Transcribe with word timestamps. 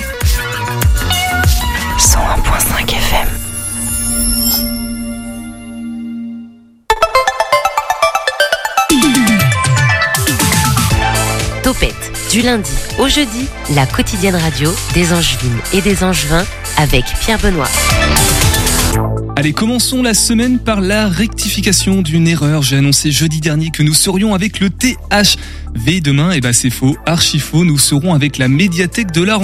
du 12.33 12.41
lundi 12.41 12.71
au 12.97 13.07
jeudi, 13.07 13.45
la 13.75 13.85
quotidienne 13.85 14.35
radio 14.35 14.73
des 14.95 15.13
Angevines 15.13 15.59
et 15.71 15.81
des 15.81 16.03
Angevins 16.03 16.43
avec 16.77 17.05
Pierre 17.21 17.37
Benoît. 17.37 17.69
Allez, 19.35 19.53
commençons 19.53 20.01
la 20.01 20.15
semaine 20.15 20.57
par 20.57 20.81
la 20.81 21.07
rectification 21.07 22.01
d'une 22.01 22.27
erreur. 22.27 22.63
J'ai 22.63 22.77
annoncé 22.77 23.11
jeudi 23.11 23.39
dernier 23.39 23.69
que 23.69 23.83
nous 23.83 23.93
serions 23.93 24.33
avec 24.33 24.59
le 24.59 24.71
THV 25.73 26.01
demain. 26.01 26.31
Et 26.31 26.37
eh 26.37 26.41
ben 26.41 26.53
c'est 26.53 26.69
faux, 26.69 26.97
archi 27.05 27.39
faux. 27.39 27.65
Nous 27.65 27.77
serons 27.77 28.13
avec 28.13 28.37
la 28.37 28.47
médiathèque 28.47 29.11
de 29.11 29.21
l'Art. 29.21 29.41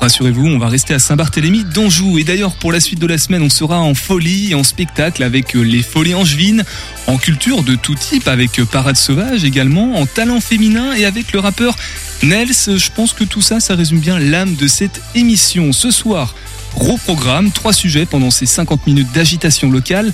Rassurez-vous, 0.00 0.46
on 0.46 0.58
va 0.58 0.68
rester 0.68 0.94
à 0.94 0.98
Saint-Barthélemy 0.98 1.64
d'Anjou. 1.64 2.18
Et 2.18 2.24
d'ailleurs, 2.24 2.54
pour 2.54 2.72
la 2.72 2.80
suite 2.80 2.98
de 2.98 3.06
la 3.06 3.18
semaine, 3.18 3.42
on 3.42 3.50
sera 3.50 3.80
en 3.80 3.94
folie 3.94 4.54
en 4.54 4.64
spectacle 4.64 5.22
avec 5.22 5.54
les 5.54 5.82
Folies 5.82 6.14
Angevines, 6.14 6.64
en 7.06 7.18
culture 7.18 7.62
de 7.62 7.74
tout 7.74 7.94
type, 7.94 8.26
avec 8.28 8.62
Parade 8.64 8.96
Sauvage 8.96 9.44
également, 9.44 9.96
en 9.96 10.06
talent 10.06 10.40
féminin 10.40 10.94
et 10.94 11.04
avec 11.04 11.32
le 11.32 11.38
rappeur 11.38 11.76
Nels. 12.22 12.52
Je 12.52 12.90
pense 12.94 13.12
que 13.12 13.24
tout 13.24 13.42
ça, 13.42 13.60
ça 13.60 13.74
résume 13.74 14.00
bien 14.00 14.18
l'âme 14.18 14.54
de 14.54 14.66
cette 14.66 15.00
émission. 15.14 15.72
Ce 15.72 15.90
soir, 15.90 16.34
Gros 16.76 16.96
programme, 16.96 17.50
trois 17.50 17.72
sujets 17.72 18.06
pendant 18.06 18.30
ces 18.30 18.46
50 18.46 18.86
minutes 18.86 19.12
d'agitation 19.12 19.70
locale. 19.70 20.12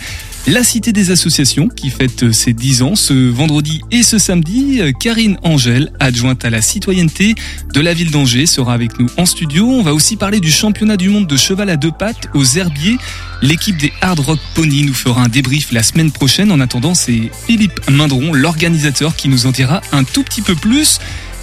La 0.50 0.64
Cité 0.64 0.92
des 0.92 1.10
Associations 1.10 1.68
qui 1.68 1.90
fête 1.90 2.32
ses 2.32 2.54
10 2.54 2.80
ans 2.80 2.94
ce 2.94 3.12
vendredi 3.12 3.82
et 3.90 4.02
ce 4.02 4.16
samedi. 4.16 4.80
Karine 4.98 5.36
Angèle, 5.42 5.92
adjointe 6.00 6.42
à 6.42 6.48
la 6.48 6.62
citoyenneté 6.62 7.34
de 7.74 7.80
la 7.82 7.92
ville 7.92 8.10
d'Angers, 8.10 8.46
sera 8.46 8.72
avec 8.72 8.98
nous 8.98 9.08
en 9.18 9.26
studio. 9.26 9.66
On 9.66 9.82
va 9.82 9.92
aussi 9.92 10.16
parler 10.16 10.40
du 10.40 10.50
championnat 10.50 10.96
du 10.96 11.10
monde 11.10 11.26
de 11.26 11.36
cheval 11.36 11.68
à 11.68 11.76
deux 11.76 11.92
pattes 11.92 12.30
aux 12.32 12.44
herbiers. 12.44 12.96
L'équipe 13.42 13.76
des 13.76 13.92
Hard 14.00 14.20
Rock 14.20 14.38
Pony 14.54 14.84
nous 14.84 14.94
fera 14.94 15.20
un 15.20 15.28
débrief 15.28 15.70
la 15.70 15.82
semaine 15.82 16.10
prochaine. 16.10 16.50
En 16.50 16.60
attendant, 16.60 16.94
c'est 16.94 17.30
Philippe 17.46 17.80
Mindron, 17.90 18.32
l'organisateur, 18.32 19.16
qui 19.16 19.28
nous 19.28 19.44
en 19.44 19.50
dira 19.50 19.82
un 19.92 20.04
tout 20.04 20.22
petit 20.22 20.40
peu 20.40 20.54
plus. 20.54 20.98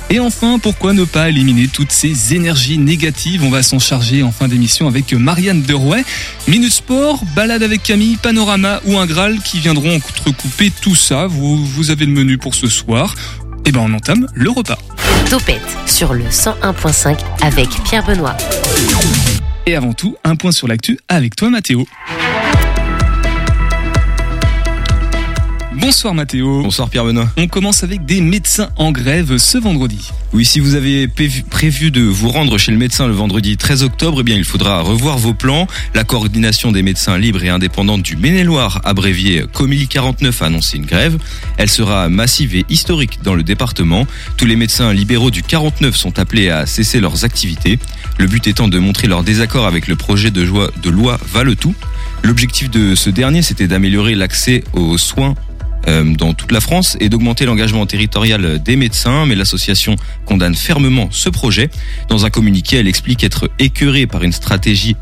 Et 0.09 0.19
enfin, 0.19 0.59
pourquoi 0.59 0.93
ne 0.93 1.03
pas 1.03 1.29
éliminer 1.29 1.67
toutes 1.67 1.91
ces 1.91 2.35
énergies 2.35 2.77
négatives? 2.77 3.43
On 3.43 3.49
va 3.49 3.63
s'en 3.63 3.79
charger 3.79 4.21
en 4.21 4.31
fin 4.31 4.47
d'émission 4.47 4.87
avec 4.87 5.13
Marianne 5.13 5.63
Derouet. 5.63 6.03
Minute 6.47 6.71
Sport, 6.71 7.23
balade 7.35 7.63
avec 7.63 7.81
Camille, 7.81 8.17
Panorama 8.17 8.81
ou 8.85 8.97
un 8.97 9.07
Graal 9.07 9.39
qui 9.39 9.59
viendront 9.59 9.95
entrecouper 9.95 10.71
tout 10.81 10.95
ça. 10.95 11.25
Vous, 11.25 11.65
vous 11.65 11.89
avez 11.89 12.05
le 12.05 12.11
menu 12.11 12.37
pour 12.37 12.53
ce 12.53 12.67
soir. 12.67 13.15
Et 13.65 13.69
eh 13.69 13.71
ben 13.71 13.79
on 13.79 13.93
entame 13.93 14.27
le 14.35 14.51
repas. 14.51 14.77
Topette 15.27 15.59
sur 15.87 16.13
le 16.13 16.25
101.5 16.25 17.17
avec 17.41 17.69
Pierre 17.83 18.05
Benoît. 18.05 18.37
Et 19.65 19.75
avant 19.75 19.93
tout, 19.93 20.15
un 20.23 20.35
point 20.35 20.51
sur 20.51 20.67
l'actu 20.67 20.99
avec 21.09 21.35
toi 21.35 21.49
Mathéo. 21.49 21.87
Bonsoir 25.77 26.13
Mathéo. 26.13 26.61
Bonsoir 26.61 26.89
Pierre 26.89 27.03
Benoît. 27.03 27.29
On 27.35 27.47
commence 27.47 27.83
avec 27.83 28.05
des 28.05 28.21
médecins 28.21 28.69
en 28.77 28.93
grève 28.93 29.37
ce 29.37 29.57
vendredi. 29.57 30.09
Oui, 30.31 30.45
si 30.45 30.61
vous 30.61 30.75
avez 30.75 31.09
prévu 31.49 31.91
de 31.91 32.01
vous 32.01 32.29
rendre 32.29 32.57
chez 32.57 32.71
le 32.71 32.77
médecin 32.77 33.07
le 33.07 33.13
vendredi 33.13 33.57
13 33.57 33.83
octobre, 33.83 34.19
eh 34.21 34.23
bien 34.23 34.37
il 34.37 34.45
faudra 34.45 34.79
revoir 34.81 35.17
vos 35.17 35.33
plans. 35.33 35.67
La 35.93 36.05
coordination 36.05 36.71
des 36.71 36.81
médecins 36.81 37.17
libres 37.17 37.43
et 37.43 37.49
indépendants 37.49 37.97
du 37.97 38.15
Maine-et-Loire, 38.15 38.79
abréviée 38.85 39.43
Comili 39.51 39.89
49, 39.89 40.41
a 40.41 40.45
annoncé 40.45 40.77
une 40.77 40.85
grève. 40.85 41.17
Elle 41.57 41.69
sera 41.69 42.07
massive 42.07 42.55
et 42.55 42.65
historique 42.69 43.19
dans 43.21 43.35
le 43.35 43.43
département. 43.43 44.07
Tous 44.37 44.45
les 44.45 44.55
médecins 44.55 44.93
libéraux 44.93 45.31
du 45.31 45.43
49 45.43 45.93
sont 45.93 46.19
appelés 46.19 46.49
à 46.49 46.65
cesser 46.65 47.01
leurs 47.01 47.25
activités. 47.25 47.79
Le 48.17 48.27
but 48.27 48.47
étant 48.47 48.69
de 48.69 48.79
montrer 48.79 49.07
leur 49.07 49.23
désaccord 49.23 49.65
avec 49.65 49.87
le 49.87 49.97
projet 49.97 50.31
de, 50.31 50.41
loi, 50.41 50.71
de 50.81 50.89
loi 50.89 51.19
Valetout. 51.33 51.75
L'objectif 52.23 52.69
de 52.69 52.95
ce 52.95 53.09
dernier, 53.09 53.41
c'était 53.41 53.67
d'améliorer 53.67 54.15
l'accès 54.15 54.63
aux 54.73 54.97
soins 54.97 55.35
dans 55.85 56.33
toute 56.33 56.51
la 56.51 56.59
France 56.59 56.97
et 56.99 57.09
d'augmenter 57.09 57.45
l'engagement 57.45 57.85
territorial 57.85 58.61
des 58.61 58.75
médecins, 58.75 59.25
mais 59.25 59.35
l'association 59.35 59.95
condamne 60.25 60.55
fermement 60.55 61.09
ce 61.11 61.29
projet. 61.29 61.69
Dans 62.09 62.25
un 62.25 62.29
communiqué, 62.29 62.77
elle 62.77 62.87
explique 62.87 63.23
être 63.23 63.49
écœurée 63.59 64.07
par 64.07 64.23
une 64.23 64.31
stratégie 64.31 64.95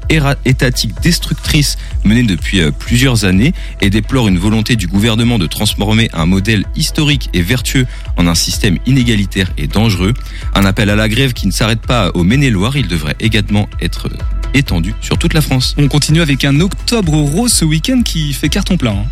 étatique 0.46 1.00
destructrice 1.02 1.78
menée 2.04 2.24
depuis 2.24 2.62
euh, 2.62 2.72
plusieurs 2.72 3.26
années 3.26 3.54
et 3.82 3.90
déplore 3.90 4.28
une 4.28 4.38
volonté 4.38 4.76
du 4.76 4.88
gouvernement 4.88 5.40
de 5.40 5.48
transformer 5.48 6.10
un 6.14 6.26
modèle 6.26 6.66
historique 6.76 7.30
et 7.34 7.42
vertueux 7.42 7.86
en 8.18 8.28
un 8.28 8.36
système 8.36 8.78
inégalitaire 8.86 9.52
et 9.58 9.68
dangereux. 9.68 10.14
Un 10.54 10.66
appel 10.66 10.90
à 10.90 10.96
la 10.96 11.10
grève 11.10 11.34
qui 11.34 11.48
ne 11.48 11.52
s'arrête 11.52 11.82
pas 11.82 12.12
au 12.14 12.24
Maine-et-Loire, 12.24 12.78
il 12.78 12.88
devrait 12.88 13.16
également 13.20 13.68
être 13.82 14.10
étendu 14.54 14.94
sur 15.02 15.18
toute 15.18 15.34
la 15.34 15.42
France. 15.42 15.76
On 15.78 15.88
continue 15.88 16.22
avec 16.22 16.46
un 16.46 16.60
octobre 16.60 17.14
rose 17.14 17.54
ce 17.54 17.66
week-end 17.66 18.02
qui 18.04 18.34
fait 18.34 18.50
carton 18.50 18.78
plein. 18.78 18.92
Hein. 18.92 19.06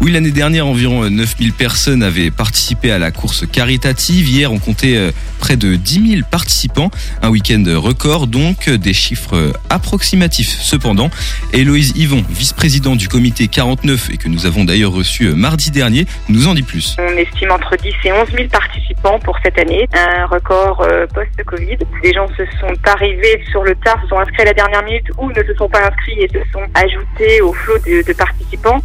Oui, 0.00 0.12
l'année 0.12 0.30
dernière, 0.30 0.66
environ 0.66 1.08
9000 1.08 1.52
personnes 1.52 2.02
avaient 2.02 2.30
participé 2.30 2.90
à 2.90 2.98
la 2.98 3.10
course 3.10 3.46
caritative. 3.46 4.28
Hier, 4.28 4.52
on 4.52 4.58
comptait 4.58 4.96
euh, 4.96 5.10
près 5.38 5.56
de 5.56 5.76
10 5.76 6.10
000 6.10 6.22
participants. 6.30 6.90
Un 7.22 7.30
week-end 7.30 7.64
record, 7.76 8.26
donc 8.26 8.68
des 8.68 8.92
chiffres 8.92 9.52
approximatifs. 9.70 10.56
Cependant, 10.60 11.10
Héloïse 11.52 11.92
Yvon, 11.96 12.24
vice-président 12.30 12.96
du 12.96 13.08
comité 13.08 13.48
49 13.48 14.10
et 14.10 14.16
que 14.16 14.28
nous 14.28 14.46
avons 14.46 14.64
d'ailleurs 14.64 14.92
reçu 14.92 15.24
euh, 15.24 15.34
mardi 15.34 15.70
dernier, 15.70 16.06
nous 16.28 16.46
en 16.46 16.54
dit 16.54 16.62
plus. 16.62 16.96
On 16.98 17.16
estime 17.16 17.50
entre 17.50 17.76
10 17.76 17.92
et 18.04 18.12
11 18.12 18.28
000 18.36 18.48
participants 18.48 18.87
pour 19.02 19.38
cette 19.42 19.58
année. 19.58 19.88
Un 19.94 20.26
record 20.26 20.82
euh, 20.82 21.06
post-Covid. 21.06 21.78
Les 22.02 22.12
gens 22.12 22.28
se 22.28 22.44
sont 22.60 22.74
arrivés 22.84 23.42
sur 23.50 23.62
le 23.62 23.74
tard, 23.76 24.00
se 24.02 24.08
sont 24.08 24.18
inscrits 24.18 24.42
à 24.42 24.46
la 24.46 24.54
dernière 24.54 24.82
minute 24.84 25.06
ou 25.18 25.30
ne 25.30 25.42
se 25.42 25.54
sont 25.54 25.68
pas 25.68 25.86
inscrits 25.86 26.20
et 26.20 26.28
se 26.28 26.50
sont 26.52 26.64
ajoutés 26.74 27.40
au 27.40 27.52
flot 27.52 27.78
de 27.78 28.12
participants 28.12 28.80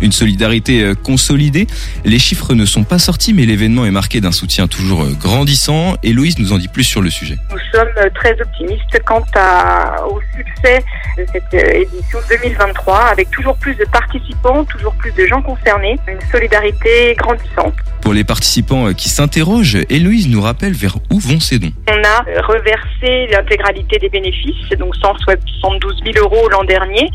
une 0.00 0.12
solidarité 0.12 0.82
euh, 0.82 0.94
consolidée. 0.94 1.66
Les 2.04 2.18
chiffres 2.18 2.54
ne 2.54 2.64
sont 2.64 2.84
pas 2.84 2.98
sortis, 2.98 3.32
mais 3.34 3.44
l'événement 3.44 3.86
est 3.86 3.90
marqué 3.90 4.20
d'un 4.20 4.32
soutien 4.32 4.66
toujours 4.66 5.02
euh, 5.02 5.12
grandissant. 5.18 5.96
Et 6.02 6.12
Louise 6.12 6.38
nous 6.38 6.52
en 6.52 6.58
dit 6.58 6.68
plus 6.68 6.84
sur 6.84 7.00
le 7.00 7.10
sujet. 7.10 7.36
Nous 7.50 7.58
sommes 7.72 7.88
euh, 7.98 8.08
très 8.14 8.40
optimistes 8.40 9.00
quant 9.04 9.24
à, 9.34 10.04
au 10.08 10.20
succès 10.36 10.84
de 11.16 11.26
cette 11.32 11.54
édition 11.54 12.18
2023, 12.28 12.98
avec 12.98 13.30
toujours 13.30 13.56
plus 13.56 13.74
de 13.74 13.84
participants, 13.84 14.64
toujours 14.64 14.94
plus 14.94 15.12
de 15.12 15.26
gens 15.26 15.42
concernés, 15.42 15.98
une 16.06 16.20
solidarité 16.30 17.14
grandissante. 17.16 17.74
Pour 18.00 18.14
les 18.14 18.24
participants 18.24 18.92
qui 18.94 19.08
s'interrogent, 19.08 19.78
Héloïse 19.90 20.28
nous 20.28 20.40
rappelle 20.40 20.72
vers 20.72 20.96
où 21.10 21.18
vont 21.18 21.40
ces 21.40 21.58
dons. 21.58 21.72
On 21.88 21.92
a 21.92 22.42
reversé 22.42 23.26
l'intégralité 23.30 23.98
des 23.98 24.08
bénéfices, 24.08 24.68
donc 24.78 24.94
172 24.96 26.00
000 26.04 26.24
euros 26.24 26.48
l'an 26.48 26.64
dernier, 26.64 27.10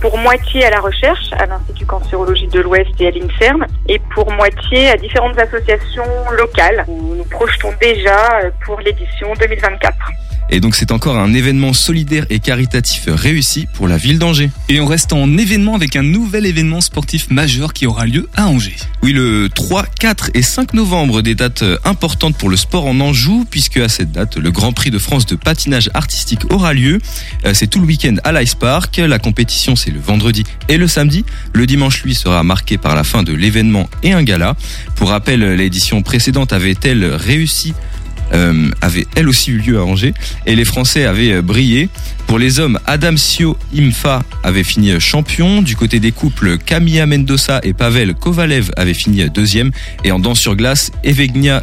pour 0.00 0.16
moitié 0.18 0.64
à 0.64 0.70
la 0.70 0.80
recherche 0.80 1.32
à 1.38 1.46
l'Institut 1.46 1.86
cancérologie 1.86 2.48
de 2.48 2.60
l'Ouest 2.60 2.90
et 3.00 3.08
à 3.08 3.10
l'INSERM, 3.10 3.66
et 3.88 3.98
pour 4.14 4.30
moitié 4.30 4.90
à 4.90 4.96
différentes 4.96 5.38
associations 5.38 6.04
locales 6.32 6.84
où 6.88 7.14
nous 7.14 7.24
projetons 7.24 7.72
déjà 7.80 8.40
pour 8.64 8.80
l'édition 8.80 9.32
2024. 9.38 9.94
Et 10.50 10.60
donc 10.60 10.74
c'est 10.74 10.92
encore 10.92 11.16
un 11.16 11.32
événement 11.32 11.72
solidaire 11.72 12.26
et 12.30 12.38
caritatif 12.38 13.04
réussi 13.08 13.66
pour 13.72 13.88
la 13.88 13.96
ville 13.96 14.18
d'Angers. 14.18 14.50
Et 14.68 14.80
on 14.80 14.86
reste 14.86 15.12
en 15.12 15.36
événement 15.36 15.74
avec 15.74 15.96
un 15.96 16.02
nouvel 16.02 16.46
événement 16.46 16.80
sportif 16.80 17.30
majeur 17.30 17.72
qui 17.72 17.86
aura 17.86 18.06
lieu 18.06 18.28
à 18.34 18.46
Angers. 18.46 18.76
Oui, 19.02 19.12
le 19.12 19.48
3, 19.48 19.84
4 19.98 20.30
et 20.34 20.42
5 20.42 20.74
novembre, 20.74 21.22
des 21.22 21.34
dates 21.34 21.64
importantes 21.84 22.36
pour 22.36 22.48
le 22.48 22.56
sport 22.56 22.86
en 22.86 23.00
Anjou, 23.00 23.46
puisque 23.50 23.78
à 23.78 23.88
cette 23.88 24.12
date, 24.12 24.36
le 24.36 24.50
Grand 24.50 24.72
Prix 24.72 24.90
de 24.90 24.98
France 24.98 25.26
de 25.26 25.36
patinage 25.36 25.90
artistique 25.94 26.50
aura 26.50 26.72
lieu. 26.72 27.00
Euh, 27.44 27.52
c'est 27.54 27.66
tout 27.66 27.80
le 27.80 27.86
week-end 27.86 28.16
à 28.24 28.32
l'Ice 28.32 28.54
Park. 28.54 28.96
La 28.98 29.18
compétition, 29.18 29.76
c'est 29.76 29.90
le 29.90 30.00
vendredi 30.00 30.44
et 30.68 30.78
le 30.78 30.88
samedi. 30.88 31.24
Le 31.52 31.66
dimanche, 31.66 32.02
lui, 32.02 32.14
sera 32.14 32.42
marqué 32.42 32.78
par 32.78 32.94
la 32.94 33.04
fin 33.04 33.22
de 33.22 33.32
l'événement 33.32 33.88
et 34.02 34.12
un 34.12 34.22
gala. 34.22 34.56
Pour 34.96 35.10
rappel, 35.10 35.54
l'édition 35.54 36.02
précédente 36.02 36.52
avait-elle 36.52 37.04
réussi 37.04 37.74
euh, 38.32 38.70
avait 38.80 39.06
elle 39.16 39.28
aussi 39.28 39.50
eu 39.50 39.58
lieu 39.58 39.78
à 39.78 39.84
Angers 39.84 40.14
et 40.46 40.54
les 40.56 40.64
Français 40.64 41.04
avaient 41.04 41.32
euh, 41.32 41.42
brillé. 41.42 41.88
Pour 42.26 42.38
les 42.38 42.58
hommes, 42.58 42.78
Adam 42.86 43.16
Sio 43.16 43.56
Imfa 43.76 44.22
avait 44.42 44.64
fini 44.64 44.92
euh, 44.92 45.00
champion. 45.00 45.62
Du 45.62 45.76
côté 45.76 46.00
des 46.00 46.12
couples, 46.12 46.58
Camilla 46.58 47.06
Mendoza 47.06 47.60
et 47.62 47.74
Pavel 47.74 48.14
Kovalev 48.14 48.70
avaient 48.76 48.94
fini 48.94 49.28
deuxième. 49.30 49.70
Et 50.04 50.12
en 50.12 50.18
danse 50.18 50.40
sur 50.40 50.56
glace, 50.56 50.90
Evegnia 51.02 51.62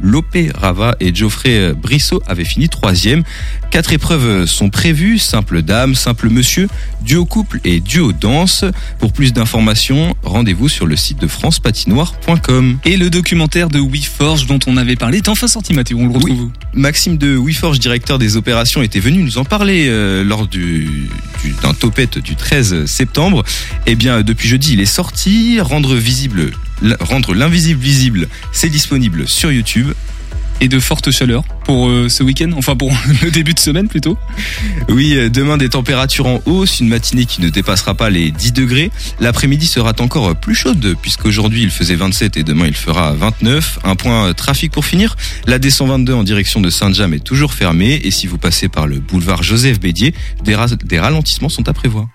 Lopé 0.00 0.50
Rava 0.54 0.96
et 1.00 1.14
Geoffrey 1.14 1.72
Brissot 1.74 2.22
avaient 2.26 2.44
fini 2.44 2.68
troisième. 2.68 3.22
Quatre 3.70 3.92
épreuves 3.92 4.46
sont 4.46 4.70
prévues, 4.70 5.18
simple 5.18 5.62
dame, 5.62 5.94
simple 5.94 6.28
monsieur, 6.30 6.68
duo 7.02 7.24
couple 7.24 7.60
et 7.64 7.80
duo 7.80 8.12
danse. 8.12 8.64
Pour 8.98 9.12
plus 9.12 9.32
d'informations, 9.32 10.14
rendez-vous 10.22 10.68
sur 10.68 10.86
le 10.86 10.96
site 10.96 11.20
de 11.20 11.26
francepatinoire.com. 11.26 12.78
Et 12.84 12.96
le 12.96 13.10
documentaire 13.10 13.68
de 13.68 13.78
WeForge 13.80 14.46
dont 14.46 14.58
on 14.66 14.76
avait 14.76 14.96
parlé 14.96 15.18
est 15.18 15.28
enfin 15.28 15.48
sorti, 15.48 15.74
Mathéo. 15.74 15.98
On 15.98 16.06
le 16.06 16.12
retrouve 16.14 16.50
Maxime 16.74 17.16
de 17.18 17.36
WeForge, 17.36 17.78
directeur 17.78 18.18
des 18.18 18.36
opérations, 18.36 18.82
était 18.82 19.00
venu 19.00 19.22
nous 19.22 19.38
en 19.38 19.44
parler 19.44 19.86
euh, 19.88 20.22
lors 20.24 20.46
du, 20.46 21.08
du- 21.42 21.54
d'un 21.62 21.74
topette 21.74 22.18
du 22.18 22.36
13 22.36 22.84
septembre. 22.86 23.44
Eh 23.86 23.94
bien, 23.94 24.22
depuis 24.22 24.48
jeudi, 24.48 24.74
il 24.74 24.80
est 24.80 24.86
sorti. 24.86 25.60
Rendre 25.60 25.94
visible, 25.96 26.50
rendre 27.00 27.34
l'invisible 27.34 27.80
visible, 27.80 28.28
c'est 28.52 28.68
disponible 28.70 29.26
sur 29.28 29.50
YouTube. 29.52 29.88
Et 30.60 30.66
de 30.66 30.80
fortes 30.80 31.12
chaleurs 31.12 31.44
pour 31.64 31.88
euh, 31.88 32.08
ce 32.08 32.24
week-end, 32.24 32.50
enfin 32.56 32.74
pour 32.74 32.90
le 33.22 33.30
début 33.30 33.54
de 33.54 33.60
semaine 33.60 33.86
plutôt. 33.86 34.18
Oui, 34.88 35.14
euh, 35.14 35.28
demain 35.28 35.56
des 35.56 35.68
températures 35.68 36.26
en 36.26 36.40
hausse, 36.46 36.80
une 36.80 36.88
matinée 36.88 37.26
qui 37.26 37.40
ne 37.40 37.48
dépassera 37.48 37.94
pas 37.94 38.10
les 38.10 38.32
10 38.32 38.54
degrés. 38.54 38.90
L'après-midi 39.20 39.68
sera 39.68 39.92
encore 40.00 40.34
plus 40.34 40.56
chaude 40.56 40.96
puisqu'aujourd'hui 41.00 41.62
il 41.62 41.70
faisait 41.70 41.94
27 41.94 42.38
et 42.38 42.42
demain 42.42 42.66
il 42.66 42.74
fera 42.74 43.12
29. 43.12 43.78
Un 43.84 43.94
point 43.94 44.30
euh, 44.30 44.32
trafic 44.32 44.72
pour 44.72 44.84
finir. 44.84 45.14
La 45.46 45.60
D122 45.60 46.12
en 46.12 46.24
direction 46.24 46.60
de 46.60 46.70
Saint-James 46.70 47.14
est 47.14 47.22
toujours 47.22 47.54
fermée 47.54 48.00
et 48.02 48.10
si 48.10 48.26
vous 48.26 48.36
passez 48.38 48.68
par 48.68 48.88
le 48.88 48.98
boulevard 48.98 49.44
Joseph 49.44 49.78
Bédier, 49.78 50.12
des, 50.42 50.56
ra- 50.56 50.66
des 50.66 50.98
ralentissements 50.98 51.50
sont 51.50 51.68
à 51.68 51.72
prévoir. 51.72 52.08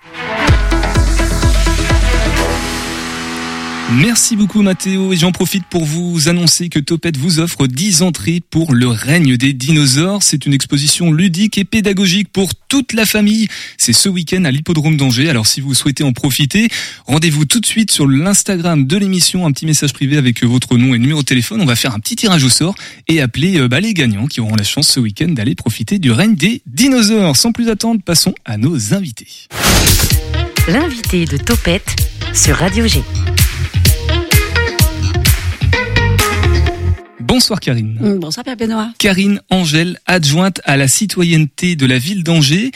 Merci 3.92 4.34
beaucoup 4.34 4.62
Mathéo 4.62 5.12
et 5.12 5.16
j'en 5.16 5.30
profite 5.30 5.64
pour 5.66 5.84
vous 5.84 6.28
annoncer 6.28 6.70
que 6.70 6.78
Topette 6.78 7.18
vous 7.18 7.38
offre 7.38 7.66
10 7.66 8.00
entrées 8.00 8.40
pour 8.40 8.72
le 8.72 8.88
règne 8.88 9.36
des 9.36 9.52
dinosaures. 9.52 10.22
C'est 10.22 10.46
une 10.46 10.54
exposition 10.54 11.12
ludique 11.12 11.58
et 11.58 11.64
pédagogique 11.64 12.32
pour 12.32 12.54
toute 12.54 12.94
la 12.94 13.04
famille. 13.04 13.46
C'est 13.76 13.92
ce 13.92 14.08
week-end 14.08 14.44
à 14.46 14.50
l'hippodrome 14.50 14.96
d'Angers. 14.96 15.28
Alors 15.28 15.46
si 15.46 15.60
vous 15.60 15.74
souhaitez 15.74 16.02
en 16.02 16.14
profiter, 16.14 16.68
rendez-vous 17.06 17.44
tout 17.44 17.60
de 17.60 17.66
suite 17.66 17.90
sur 17.90 18.06
l'Instagram 18.06 18.86
de 18.86 18.96
l'émission, 18.96 19.46
un 19.46 19.52
petit 19.52 19.66
message 19.66 19.92
privé 19.92 20.16
avec 20.16 20.42
votre 20.42 20.78
nom 20.78 20.94
et 20.94 20.98
numéro 20.98 21.20
de 21.20 21.26
téléphone. 21.26 21.60
On 21.60 21.66
va 21.66 21.76
faire 21.76 21.94
un 21.94 22.00
petit 22.00 22.16
tirage 22.16 22.42
au 22.42 22.48
sort 22.48 22.74
et 23.06 23.20
appeler 23.20 23.58
euh, 23.58 23.68
bah, 23.68 23.80
les 23.80 23.92
gagnants 23.92 24.26
qui 24.26 24.40
auront 24.40 24.56
la 24.56 24.64
chance 24.64 24.88
ce 24.88 24.98
week-end 24.98 25.28
d'aller 25.28 25.54
profiter 25.54 25.98
du 25.98 26.10
règne 26.10 26.36
des 26.36 26.62
dinosaures. 26.66 27.36
Sans 27.36 27.52
plus 27.52 27.68
attendre, 27.68 28.00
passons 28.02 28.34
à 28.46 28.56
nos 28.56 28.94
invités. 28.94 29.28
L'invité 30.68 31.26
de 31.26 31.36
Topette 31.36 31.96
sur 32.32 32.56
Radio 32.56 32.86
G. 32.86 33.02
Bonsoir 37.34 37.58
Karine. 37.58 37.98
Bonsoir 38.20 38.44
Pierre 38.44 38.56
Benoît. 38.56 38.90
Karine 38.96 39.40
Angèle, 39.50 39.98
adjointe 40.06 40.60
à 40.62 40.76
la 40.76 40.86
citoyenneté 40.86 41.74
de 41.74 41.84
la 41.84 41.98
ville 41.98 42.22
d'Angers. 42.22 42.70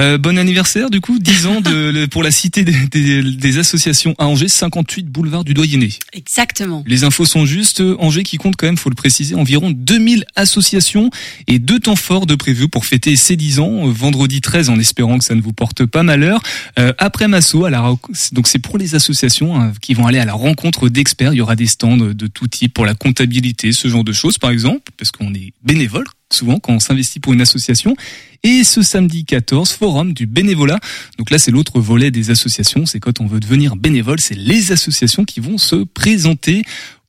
Euh, 0.00 0.18
bon 0.18 0.36
anniversaire 0.38 0.90
du 0.90 1.00
coup, 1.00 1.20
10 1.20 1.46
ans 1.46 1.60
de, 1.60 1.70
le- 1.90 2.08
pour 2.08 2.24
la 2.24 2.32
cité 2.32 2.64
des, 2.64 2.72
des- 2.90 3.22
des 3.22 3.58
associations 3.58 4.16
à 4.18 4.26
Angers, 4.26 4.48
58 4.48 5.06
boulevard 5.08 5.44
du 5.44 5.54
Doyenné. 5.54 5.90
Exactement. 6.12 6.82
Les 6.86 7.04
infos 7.04 7.24
sont 7.26 7.46
justes, 7.46 7.80
Angers 8.00 8.24
qui 8.24 8.36
compte 8.36 8.56
quand 8.56 8.66
même, 8.66 8.76
faut 8.76 8.90
le 8.90 8.96
préciser, 8.96 9.36
environ 9.36 9.70
2000 9.70 10.24
associations 10.34 11.10
et 11.46 11.60
deux 11.60 11.78
temps 11.78 11.94
forts 11.94 12.26
de 12.26 12.34
prévus 12.34 12.68
pour 12.68 12.86
fêter 12.86 13.14
ses 13.14 13.36
10 13.36 13.60
ans, 13.60 13.86
euh, 13.86 13.92
vendredi 13.92 14.40
13 14.40 14.68
en 14.68 14.80
espérant 14.80 15.18
que 15.18 15.24
ça 15.24 15.36
ne 15.36 15.40
vous 15.40 15.52
porte 15.52 15.86
pas 15.86 16.02
malheur. 16.02 16.42
Euh, 16.78 16.92
après 16.98 17.28
Masso, 17.28 17.64
à 17.64 17.70
la, 17.70 17.94
donc 18.32 18.48
c'est 18.48 18.58
pour 18.58 18.78
les 18.78 18.96
associations 18.96 19.60
hein, 19.60 19.72
qui 19.80 19.94
vont 19.94 20.08
aller 20.08 20.18
à 20.18 20.24
la 20.24 20.34
rencontre 20.34 20.88
d'experts, 20.88 21.34
il 21.34 21.36
y 21.36 21.40
aura 21.40 21.54
des 21.54 21.66
stands 21.66 21.96
de 21.96 22.26
tout 22.26 22.48
type 22.48 22.74
pour 22.74 22.84
la 22.84 22.94
comptabilité, 22.94 23.72
ce 23.72 23.86
genre 23.86 24.02
de 24.02 24.12
choses 24.12 24.38
par 24.38 24.50
exemple, 24.50 24.90
parce 24.96 25.12
qu'on 25.12 25.32
est 25.34 25.52
bénévole 25.62 26.04
souvent 26.32 26.58
quand 26.58 26.72
on 26.72 26.80
s'investit 26.80 27.20
pour 27.20 27.32
une 27.32 27.40
association. 27.40 27.96
Et 28.42 28.62
ce 28.62 28.82
samedi 28.82 29.24
14, 29.24 29.72
forum 29.72 30.12
du 30.12 30.26
bénévolat. 30.26 30.78
Donc 31.18 31.30
là, 31.30 31.38
c'est 31.38 31.50
l'autre 31.50 31.80
volet 31.80 32.10
des 32.10 32.30
associations. 32.30 32.84
C'est 32.84 33.00
quand 33.00 33.20
on 33.20 33.26
veut 33.26 33.40
devenir 33.40 33.74
bénévole, 33.76 34.20
c'est 34.20 34.34
les 34.34 34.70
associations 34.72 35.24
qui 35.24 35.40
vont 35.40 35.56
se 35.56 35.76
présenter 35.76 36.62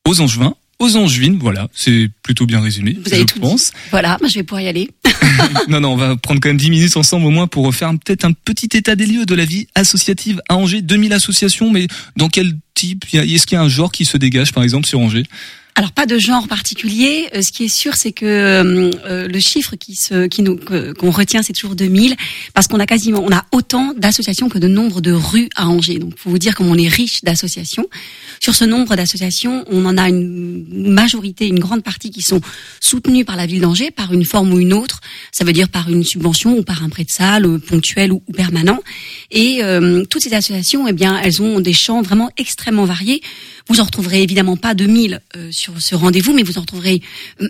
aux 0.08 0.22
Angevins, 0.22 0.56
aux 0.80 0.96
Angevines. 0.96 1.38
Voilà, 1.38 1.68
c'est 1.74 2.10
plutôt 2.24 2.46
bien 2.46 2.62
résumé, 2.62 2.98
Vous 3.04 3.12
avez 3.12 3.24
je 3.24 3.28
tout 3.28 3.40
pense. 3.40 3.72
dit. 3.72 3.78
Voilà, 3.92 4.18
je 4.26 4.34
vais 4.34 4.44
pouvoir 4.44 4.62
y 4.62 4.68
aller. 4.70 4.90
non, 5.68 5.82
non, 5.82 5.90
on 5.94 5.98
va 5.98 6.16
prendre 6.16 6.40
quand 6.40 6.48
même 6.50 6.58
10 6.58 6.70
minutes 6.70 6.96
ensemble 6.96 7.26
au 7.26 7.32
moins 7.32 7.48
pour 7.48 7.74
faire 7.76 7.92
peut-être 7.92 8.24
un 8.24 8.32
petit 8.32 8.70
état 8.78 8.96
des 8.96 9.06
lieux 9.06 9.26
de 9.26 9.36
la 9.36 9.44
vie 9.44 9.68
associative 9.76 10.42
à 10.48 10.56
Angers. 10.56 10.82
2000 10.82 11.12
associations, 11.12 11.70
mais 11.70 11.88
dans 12.16 12.30
quel 12.30 12.58
type? 12.76 13.04
Est-ce 13.14 13.46
qu'il 13.46 13.58
y 13.58 13.60
a 13.60 13.62
un 13.62 13.68
genre 13.70 13.92
qui 13.92 14.06
se 14.06 14.16
dégage, 14.16 14.54
par 14.54 14.64
exemple, 14.64 14.88
sur 14.88 15.00
Angers? 15.02 15.26
Alors 15.78 15.92
pas 15.92 16.06
de 16.06 16.18
genre 16.18 16.48
particulier. 16.48 17.28
Euh, 17.36 17.42
Ce 17.42 17.52
qui 17.52 17.66
est 17.66 17.70
sûr, 17.70 17.96
c'est 17.96 18.14
que 18.14 18.26
euh, 18.26 18.92
euh, 19.06 19.28
le 19.28 19.40
chiffre 19.40 19.76
qui 19.76 19.96
se, 19.96 20.28
qui 20.28 20.42
nous, 20.42 20.58
qu'on 20.98 21.12
retient, 21.12 21.44
c'est 21.44 21.52
toujours 21.52 21.76
2000, 21.76 22.16
parce 22.54 22.68
qu'on 22.68 22.80
a 22.80 22.86
quasiment, 22.86 23.22
on 23.22 23.32
a 23.34 23.44
autant 23.52 23.94
d'associations 23.98 24.48
que 24.48 24.58
de 24.58 24.70
nombre 24.70 25.02
de 25.02 25.12
rues 25.12 25.50
à 25.56 25.68
Angers. 25.68 26.00
Donc, 26.00 26.18
faut 26.18 26.30
vous 26.30 26.40
dire 26.40 26.56
comme 26.56 26.70
on 26.70 26.78
est 26.78 26.88
riche 26.88 27.26
d'associations. 27.26 27.88
Sur 28.40 28.56
ce 28.56 28.64
nombre 28.64 28.96
d'associations, 28.96 29.66
on 29.70 29.86
en 29.86 29.98
a 29.98 30.08
une 30.08 30.66
majorité, 30.94 31.46
une 31.48 31.60
grande 31.60 31.84
partie 31.84 32.10
qui 32.10 32.22
sont 32.22 32.40
soutenues 32.80 33.26
par 33.26 33.36
la 33.36 33.46
ville 33.46 33.60
d'Angers, 33.60 33.92
par 33.92 34.14
une 34.14 34.24
forme 34.24 34.54
ou 34.54 34.60
une 34.60 34.74
autre. 34.74 35.02
Ça 35.34 35.44
veut 35.44 35.54
dire 35.54 35.68
par 35.68 35.90
une 35.90 36.06
subvention 36.06 36.58
ou 36.58 36.64
par 36.64 36.86
un 36.86 36.90
prêt 36.90 37.04
de 37.04 37.12
salle 37.12 37.46
euh, 37.46 37.58
ponctuel 37.58 38.14
ou, 38.14 38.24
ou 38.28 38.32
permanent. 38.32 38.80
Et 39.30 39.62
euh, 39.62 40.06
toutes 40.06 40.22
ces 40.22 40.34
associations, 40.34 40.88
eh 40.88 40.94
bien, 40.94 41.20
elles 41.22 41.42
ont 41.42 41.60
des 41.60 41.74
champs 41.74 42.02
vraiment 42.02 42.30
extrêmement 42.38 42.86
variés. 42.86 43.22
Vous 43.68 43.80
en 43.80 43.84
retrouverez 43.84 44.22
évidemment 44.22 44.58
pas 44.58 44.74
2000 44.74 45.22
euh, 45.36 45.52
sur 45.52 45.82
ce 45.82 45.96
rendez-vous, 45.96 46.34
mais 46.34 46.44
vous 46.44 46.58
en 46.58 46.62
retrouverez 46.62 47.02
euh, 47.42 47.50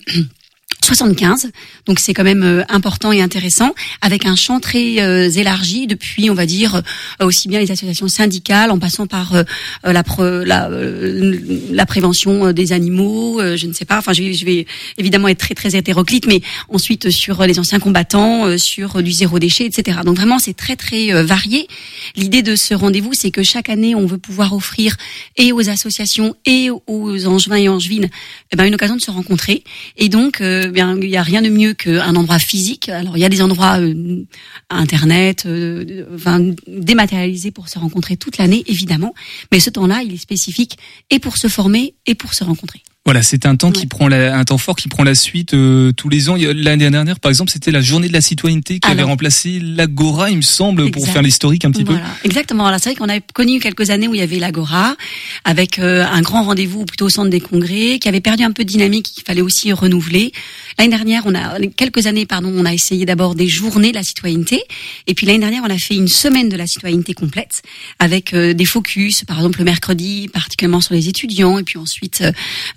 75, 0.86 1.52
donc 1.88 2.00
c'est 2.00 2.14
quand 2.14 2.24
même 2.24 2.44
euh, 2.44 2.64
important 2.70 3.12
et 3.12 3.22
intéressant, 3.22 3.74
avec 4.02 4.26
un 4.26 4.36
champ 4.36 4.60
très 4.60 5.02
euh, 5.02 5.30
élargi 5.30 5.88
depuis, 5.88 6.30
on 6.30 6.36
va 6.36 6.46
dire, 6.46 6.76
euh, 7.22 7.26
aussi 7.26 7.48
bien 7.48 7.60
les 7.60 7.72
associations 7.72 8.08
syndicales, 8.08 8.70
en 8.72 8.78
passant 8.78 9.08
par 9.08 9.34
euh, 9.34 9.44
euh, 9.86 9.94
la, 9.94 10.04
pre- 10.04 10.44
la, 10.44 10.70
euh, 10.70 11.38
la 11.72 11.86
prévention 11.86 12.52
des 12.54 12.72
animaux, 12.72 13.42
je 13.56 13.66
ne 13.66 13.74
sais 13.74 13.86
pas, 13.86 13.98
enfin 13.98 14.14
je 14.14 14.22
vais, 14.22 14.34
je 14.34 14.46
vais 14.46 14.68
évidemment 14.98 15.28
être 15.28 15.40
très 15.40 15.56
très 15.56 15.76
hétéroclite, 15.76 16.28
mais 16.28 16.42
ensuite 16.70 17.10
sur 17.10 17.44
les 17.46 17.60
anciens 17.60 17.80
combattants, 17.80 18.58
sur 18.58 19.02
du 19.02 19.12
zéro 19.12 19.40
déchet, 19.40 19.66
etc. 19.66 20.00
Donc 20.06 20.18
vraiment 20.18 20.40
c'est 20.40 20.56
très 20.56 20.76
très 20.76 21.24
varié. 21.24 21.68
L'idée 22.16 22.44
de 22.44 22.56
ce 22.56 22.74
rendez-vous, 22.74 23.14
c'est 23.14 23.32
que 23.32 23.44
chaque 23.44 23.70
année 23.70 23.96
on 23.96 24.06
veut 24.06 24.18
pouvoir 24.18 24.54
offrir 24.54 24.96
et 25.38 25.52
aux 25.52 25.70
associations 25.70 26.36
et 26.46 26.70
aux 26.88 27.26
angevins 27.26 27.56
et 27.56 27.70
angevines 27.70 28.10
eh 28.52 28.56
ben, 28.56 28.66
une 28.66 28.76
occasion 28.76 28.96
de 28.96 29.02
se 29.02 29.12
rencontrer. 29.12 29.64
Et 29.98 30.10
donc, 30.10 30.42
bien, 30.76 30.96
il 31.02 31.10
n'y 31.10 31.18
a 31.18 31.24
rien 31.24 31.42
de 31.42 31.50
mieux 31.50 31.74
qu'un 31.74 32.16
endroit 32.16 32.38
physique. 32.38 32.90
Alors, 32.90 33.18
il 33.18 33.22
y 33.22 33.26
a 33.26 33.30
des 33.30 33.42
endroits 33.42 33.80
euh, 33.80 34.24
internet, 34.70 35.48
euh, 35.48 36.06
enfin, 36.14 36.40
dématérialisés 36.68 37.50
pour 37.50 37.68
se 37.68 37.80
rencontrer 37.80 38.18
toute 38.18 38.38
l'année, 38.38 38.64
évidemment. 38.68 39.16
Mais 39.52 39.60
ce 39.60 39.72
temps-là, 39.72 40.04
il 40.04 40.14
est 40.14 40.18
spécifique 40.18 40.78
et 41.10 41.18
pour 41.18 41.38
se 41.38 41.48
former 41.48 41.96
et 42.06 42.14
pour 42.14 42.36
se 42.36 42.44
rencontrer. 42.44 42.84
Voilà, 43.08 43.22
c'est 43.22 43.46
un 43.46 43.56
temps 43.56 43.72
qui 43.72 43.82
Ouais. 43.82 43.86
prend 43.86 44.08
la, 44.08 44.36
un 44.36 44.44
temps 44.46 44.58
fort 44.58 44.76
qui 44.76 44.88
prend 44.88 45.04
la 45.04 45.14
suite 45.14 45.54
euh, 45.54 45.92
tous 45.92 46.10
les 46.10 46.28
ans. 46.32 46.36
L'année 46.36 46.90
dernière, 46.90 47.20
par 47.20 47.30
exemple, 47.30 47.52
c'était 47.52 47.70
la 47.70 47.82
journée 47.82 48.08
de 48.08 48.14
la 48.14 48.22
citoyenneté 48.22 48.80
qui 48.80 48.90
avait 48.90 49.04
remplacé 49.04 49.60
l'Agora, 49.62 50.32
il 50.32 50.38
me 50.38 50.42
semble, 50.42 50.90
pour 50.90 51.08
faire 51.08 51.22
l'historique 51.22 51.66
un 51.66 51.72
petit 51.72 51.84
peu. 51.84 51.96
Exactement. 52.24 52.66
Alors 52.66 52.80
c'est 52.82 52.90
vrai 52.90 52.96
qu'on 52.96 53.10
a 53.10 53.20
connu 53.20 53.60
quelques 53.60 53.92
années 53.92 54.08
où 54.08 54.16
il 54.16 54.20
y 54.22 54.24
avait 54.24 54.40
l'Agora, 54.40 54.96
avec 55.44 55.78
euh, 55.78 56.04
un 56.04 56.22
grand 56.24 56.42
rendez-vous 56.46 56.86
plutôt 56.86 57.06
au 57.06 57.10
centre 57.10 57.30
des 57.30 57.40
congrès, 57.42 58.00
qui 58.00 58.08
avait 58.10 58.22
perdu 58.22 58.44
un 58.44 58.52
peu 58.52 58.64
de 58.64 58.70
dynamique, 58.70 59.06
qu'il 59.14 59.24
fallait 59.24 59.42
aussi 59.42 59.72
renouveler. 59.72 60.32
L'année 60.80 60.90
dernière, 60.90 61.24
on 61.28 61.36
a 61.36 61.60
quelques 61.78 62.08
années, 62.08 62.26
pardon, 62.26 62.52
on 62.58 62.66
a 62.66 62.74
essayé 62.74 63.06
d'abord 63.06 63.36
des 63.36 63.48
journées 63.48 63.92
de 63.92 63.98
la 63.98 64.04
citoyenneté, 64.04 64.64
et 65.06 65.14
puis 65.14 65.28
l'année 65.28 65.38
dernière, 65.40 65.62
on 65.64 65.70
a 65.70 65.78
fait 65.78 65.94
une 65.96 66.08
semaine 66.08 66.50
de 66.50 66.58
la 66.58 66.66
citoyenneté 66.66 67.14
complète, 67.14 67.62
avec 68.00 68.34
euh, 68.34 68.56
des 68.56 68.66
focus, 68.66 69.24
par 69.26 69.38
exemple 69.38 69.60
le 69.60 69.66
mercredi, 69.66 70.28
particulièrement 70.34 70.82
sur 70.82 70.96
les 70.96 71.08
étudiants, 71.08 71.60
et 71.60 71.64
puis 71.64 71.78
ensuite 71.78 72.24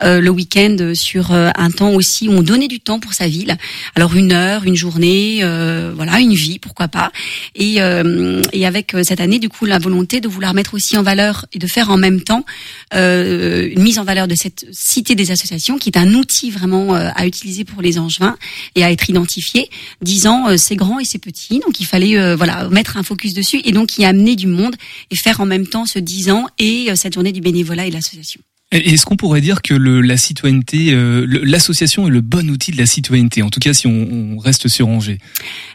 euh, 0.02 0.18
le 0.21 0.31
week-end 0.31 0.77
euh, 0.81 0.95
sur 0.95 1.33
euh, 1.33 1.51
un 1.57 1.71
temps 1.71 1.93
aussi 1.93 2.29
où 2.29 2.33
on 2.33 2.43
donnait 2.43 2.69
du 2.69 2.81
temps 2.81 3.01
pour 3.01 3.15
sa 3.15 3.29
ville. 3.29 3.57
Alors 3.95 4.15
une 4.15 4.33
heure, 4.33 4.65
une 4.65 4.77
journée, 4.77 5.41
euh, 5.43 5.93
voilà, 5.95 6.21
une 6.21 6.35
vie, 6.35 6.59
pourquoi 6.59 6.89
pas. 6.89 7.13
Et, 7.55 7.81
euh, 7.81 8.43
et 8.53 8.67
avec 8.67 8.95
euh, 8.95 9.03
cette 9.03 9.21
année, 9.21 9.39
du 9.39 9.49
coup, 9.49 9.65
la 9.65 9.79
volonté 9.79 10.21
de 10.21 10.29
vouloir 10.29 10.55
mettre 10.55 10.75
aussi 10.75 10.97
en 10.97 11.03
valeur 11.03 11.47
et 11.53 11.59
de 11.59 11.67
faire 11.67 11.91
en 11.91 11.97
même 11.97 12.21
temps 12.23 12.45
euh, 12.95 13.69
une 13.71 13.83
mise 13.83 13.99
en 13.99 14.05
valeur 14.05 14.29
de 14.29 14.35
cette 14.35 14.67
cité 14.73 15.15
des 15.15 15.31
associations, 15.31 15.79
qui 15.79 15.91
est 15.91 15.99
un 15.99 16.15
outil 16.15 16.51
vraiment 16.51 16.95
euh, 16.95 17.11
à 17.15 17.27
utiliser 17.27 17.65
pour 17.65 17.83
les 17.83 17.99
angevins 17.99 18.37
et 18.75 18.85
à 18.85 18.91
être 18.91 19.09
identifié, 19.09 19.69
disant 20.03 20.49
euh, 20.49 20.57
c'est 20.57 20.77
grand 20.77 20.99
et 20.99 21.05
c'est 21.05 21.19
petit, 21.19 21.61
donc 21.61 21.81
il 21.81 21.87
fallait 21.87 22.19
euh, 22.19 22.37
voilà 22.37 22.69
mettre 22.69 22.97
un 22.97 23.03
focus 23.03 23.35
dessus 23.35 23.61
et 23.65 23.73
donc 23.73 23.99
y 23.99 24.05
amener 24.05 24.37
du 24.37 24.47
monde 24.47 24.77
et 25.11 25.17
faire 25.17 25.41
en 25.41 25.47
même 25.47 25.67
temps 25.67 25.87
ce 25.87 25.99
10 25.99 26.31
ans 26.31 26.47
et 26.59 26.91
euh, 26.91 26.95
cette 26.97 27.15
journée 27.15 27.33
du 27.33 27.41
bénévolat 27.41 27.87
et 27.87 27.91
l'association. 27.91 28.41
Est-ce 28.71 29.07
qu'on 29.07 29.17
pourrait 29.17 29.41
dire 29.41 29.63
que 29.63 29.73
le, 29.73 30.03
la 30.03 30.19
citoyenneté, 30.19 30.93
euh, 30.93 31.27
l'association 31.27 32.07
est 32.07 32.11
le 32.11 32.21
bon 32.21 32.51
outil 32.51 32.71
de 32.71 32.77
la 32.77 32.85
citoyenneté? 32.85 33.41
En 33.43 33.49
tout 33.49 33.61
cas, 33.61 33.73
si 33.73 33.87
on, 33.87 34.35
on 34.35 34.39
reste 34.39 34.69
sur 34.69 34.89
Angers. 34.89 35.17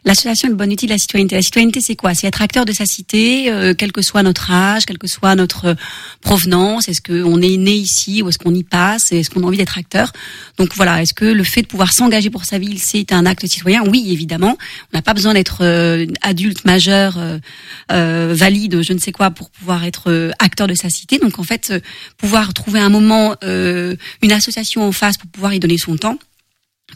L'association 0.06 0.48
est 0.48 0.52
le 0.52 0.58
bon 0.58 0.72
outil 0.72 0.86
de 0.86 0.92
la 0.92 1.00
citoyenneté. 1.00 1.36
La 1.36 1.42
citoyenneté, 1.42 1.82
c'est 1.82 1.96
quoi? 1.96 2.14
C'est 2.14 2.28
être 2.28 2.44
acteur 2.44 2.66
de 2.66 2.72
sa 2.72 2.86
cité, 2.86 3.52
euh, 3.52 3.74
quel 3.76 3.92
que 3.92 4.04
soit 4.04 4.22
notre 4.22 4.52
âge, 4.52 4.86
quelle 4.86 5.00
que 5.00 5.08
soit 5.08 5.34
notre 5.34 5.66
euh, 5.66 5.76
provenance. 6.22 6.88
Est-ce 6.88 7.02
qu'on 7.02 7.42
est 7.42 7.58
né 7.58 7.74
ici 7.74 8.22
ou 8.22 8.30
est-ce 8.30 8.38
qu'on 8.38 8.54
y 8.54 8.64
passe? 8.64 9.12
Est-ce 9.12 9.32
qu'on 9.32 9.42
a 9.42 9.48
envie 9.48 9.58
d'être 9.58 9.80
acteur? 9.80 10.12
Donc 10.60 10.76
voilà, 10.76 11.02
est-ce 11.02 11.16
que 11.16 11.26
le 11.26 11.44
fait 11.44 11.64
de 11.64 11.68
pouvoir 11.68 11.94
s'engager 11.94 12.30
pour 12.30 12.46
sa 12.46 12.60
ville, 12.60 12.78
c'est 12.78 13.12
un 13.12 13.26
acte 13.26 13.48
citoyen? 13.48 13.84
Oui, 13.88 14.10
évidemment. 14.12 14.56
On 14.94 14.98
n'a 14.98 15.02
pas 15.02 15.16
besoin 15.16 15.34
d'être 15.34 15.62
euh, 15.62 16.06
adulte, 16.22 16.64
majeur, 16.64 17.18
euh, 17.18 17.40
euh, 17.92 18.34
valide, 18.36 18.84
je 18.84 18.94
ne 18.94 19.00
sais 19.00 19.12
quoi, 19.12 19.32
pour 19.32 19.50
pouvoir 19.50 19.84
être 19.84 20.32
acteur 20.38 20.68
de 20.68 20.76
sa 20.76 20.92
cité. 20.92 21.18
Donc 21.18 21.40
en 21.40 21.44
fait, 21.44 21.74
pouvoir 22.18 22.54
trouver 22.54 22.83
un 22.86 22.90
moment, 22.90 23.36
euh, 23.44 23.96
une 24.22 24.32
association 24.32 24.84
en 24.84 24.92
face 24.92 25.18
pour 25.18 25.30
pouvoir 25.30 25.54
y 25.54 25.60
donner 25.60 25.78
son 25.78 25.98
temps. 25.98 26.18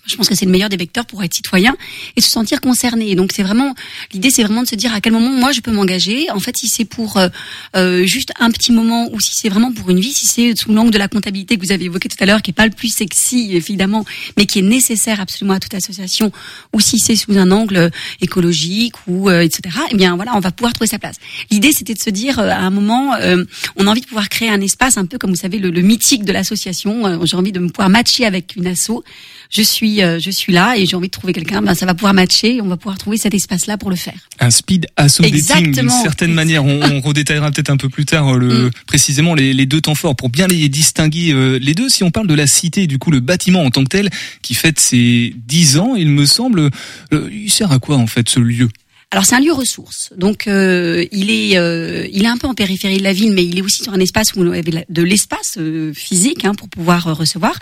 Je 0.08 0.16
pense 0.16 0.28
que 0.30 0.36
c'est 0.36 0.46
le 0.46 0.52
meilleur 0.52 0.70
des 0.70 0.78
vecteurs 0.78 1.06
pour 1.06 1.24
être 1.24 1.34
citoyen 1.34 1.76
et 2.16 2.22
se 2.22 2.30
sentir 2.30 2.62
concerné. 2.62 3.16
Donc 3.16 3.32
c'est 3.34 3.44
vraiment 3.44 3.74
l'idée, 4.14 4.30
c'est 4.30 4.44
vraiment 4.44 4.64
de 4.64 4.68
se 4.68 4.76
dire 4.76 4.94
à 4.94 5.02
quel 5.02 5.14
moment 5.14 5.30
moi 5.30 5.52
je 5.52 5.62
peux 5.62 5.72
m'engager. 5.72 6.30
En 6.32 6.40
fait, 6.40 6.58
si 6.58 6.68
c'est 6.68 6.86
pour 6.86 7.18
euh, 7.18 7.30
euh, 7.76 8.06
juste 8.06 8.32
un 8.40 8.52
petit 8.52 8.72
moment 8.72 9.10
ou 9.12 9.20
si 9.20 9.36
c'est 9.36 9.50
vraiment 9.50 9.72
pour 9.72 9.90
une 9.90 10.00
vie, 10.00 10.14
si 10.14 10.26
c'est 10.26 10.56
sous 10.56 10.72
l'angle 10.72 10.92
de 10.92 10.98
la 10.98 11.08
comptabilité 11.08 11.58
que 11.58 11.62
vous 11.62 11.72
avez 11.72 11.86
évoqué 11.86 12.10
tout 12.10 12.18
à 12.20 12.26
l'heure, 12.26 12.42
qui 12.42 12.52
est 12.52 12.54
pas 12.54 12.66
le 12.66 12.72
plus 12.72 12.90
sexy 12.90 13.56
évidemment, 13.56 14.06
mais 14.38 14.46
qui 14.46 14.60
est 14.60 14.64
nécessaire 14.64 15.20
absolument 15.20 15.56
à 15.56 15.60
toute 15.60 15.74
association, 15.74 16.32
ou 16.74 16.80
si 16.80 17.00
c'est 17.00 17.16
sous 17.16 17.38
un 17.38 17.52
angle 17.52 17.78
euh, 17.78 17.90
écologique 18.22 18.96
ou 19.08 19.30
euh, 19.30 19.42
etc. 19.42 19.76
Eh 19.92 19.96
bien 19.96 20.16
voilà, 20.16 20.36
on 20.36 20.40
va 20.40 20.52
pouvoir 20.52 20.74
trouver 20.74 20.88
sa 20.88 21.00
place. 21.00 21.18
L'idée, 21.52 21.72
c'était 21.72 21.94
de 21.94 22.00
se 22.00 22.10
dire 22.10 22.40
euh, 22.40 22.50
à 22.50 22.60
un 22.60 22.70
moment, 22.70 23.16
euh, 23.16 23.44
on 23.76 23.88
a 23.88 23.90
envie 23.90 24.02
de 24.02 24.06
pouvoir 24.06 24.30
créer 24.30 24.50
un 24.50 24.62
espace 24.62 24.98
un 24.98 25.06
peu 25.06 25.18
comme 25.18 25.32
vous 25.32 25.36
savez 25.36 25.60
le, 25.60 25.70
le 25.70 25.82
mythique 25.82 26.24
de 26.24 26.32
l'association. 26.32 27.26
J'ai 27.26 27.38
envie 27.38 27.52
de 27.52 27.60
me 27.60 27.70
pouvoir 27.70 27.90
matcher 27.90 28.26
avec 28.26 28.56
une 28.56 28.68
asso 28.68 29.04
je 29.50 29.62
suis 29.62 30.02
euh, 30.02 30.20
je 30.20 30.30
suis 30.32 30.54
là 30.54 30.76
et 30.78 30.86
j'ai 30.86 30.96
envie 30.96 31.08
de 31.08 31.12
trouver 31.12 31.34
quelqu'un, 31.34 31.62
ben 31.62 31.74
ça 31.76 31.86
va 31.86 31.94
pouvoir 31.94 32.14
matcher, 32.14 32.56
et 32.56 32.62
on 32.62 32.68
va 32.68 32.78
pouvoir 32.78 32.98
trouver 32.98 33.18
cet 33.18 33.34
espace-là 33.34 33.78
pour 33.78 33.90
le 33.90 33.96
faire. 33.96 34.16
Un 34.40 34.52
speed 34.52 34.88
asso 34.98 35.22
dating 35.22 35.32
d'une 35.32 35.36
Exactement. 35.36 36.04
certaine 36.04 36.34
manière. 36.34 36.66
On, 36.66 36.82
on 36.84 37.02
redétaillera 37.02 37.52
peut-être 37.52 37.70
un 37.70 37.78
peu 37.78 37.90
plus 37.90 38.06
tard 38.06 38.36
euh, 38.36 38.38
le, 38.38 38.48
Mm. 38.68 38.72
précisément 38.88 39.36
les, 39.36 39.54
les 39.54 39.66
deux 39.66 39.82
temps 39.82 39.96
forts 39.96 40.16
pour 40.16 40.30
bien 40.30 40.48
les 40.48 40.68
distinguer 40.70 41.32
euh, 41.34 41.60
les 41.62 41.74
deux. 41.74 41.90
Si 41.90 42.04
on 42.04 42.12
parle 42.12 42.28
de 42.28 42.34
la 42.34 42.48
cité, 42.48 42.88
du 42.88 42.98
coup 43.00 43.12
le 43.12 43.20
bâtiment 43.20 43.64
en 43.64 43.70
tant 43.72 43.84
que 43.84 43.90
tel 43.90 44.10
qui 44.42 44.54
fête 44.56 44.80
ses 44.80 45.34
10 45.48 45.78
ans, 45.78 45.96
il 45.96 46.10
me 46.10 46.26
semble, 46.26 46.70
euh, 47.14 47.30
il 47.32 47.50
sert 47.52 47.72
à 47.72 47.80
quoi 47.80 47.98
en 47.98 48.08
fait 48.08 48.28
ce 48.30 48.40
lieu? 48.40 48.70
Alors 49.12 49.24
c'est 49.26 49.36
un 49.36 49.40
lieu 49.40 49.54
ressource, 49.54 50.10
donc 50.18 50.48
euh, 50.48 51.06
il 51.14 51.32
est 51.32 51.58
euh, 51.58 52.06
il 52.12 52.26
est 52.26 52.28
un 52.28 52.36
peu 52.36 52.46
en 52.46 52.54
périphérie 52.54 52.98
de 52.98 53.04
la 53.04 53.14
ville, 53.14 53.32
mais 53.32 53.46
il 53.46 53.58
est 53.58 53.62
aussi 53.62 53.82
sur 53.82 53.94
un 53.94 54.00
espace 54.02 54.34
où 54.34 54.42
on 54.42 54.52
avait 54.52 54.86
de 54.90 55.02
l'espace 55.02 55.56
euh, 55.58 55.94
physique 55.94 56.44
hein, 56.44 56.54
pour 56.54 56.68
pouvoir 56.68 57.08
euh, 57.08 57.14
recevoir. 57.14 57.54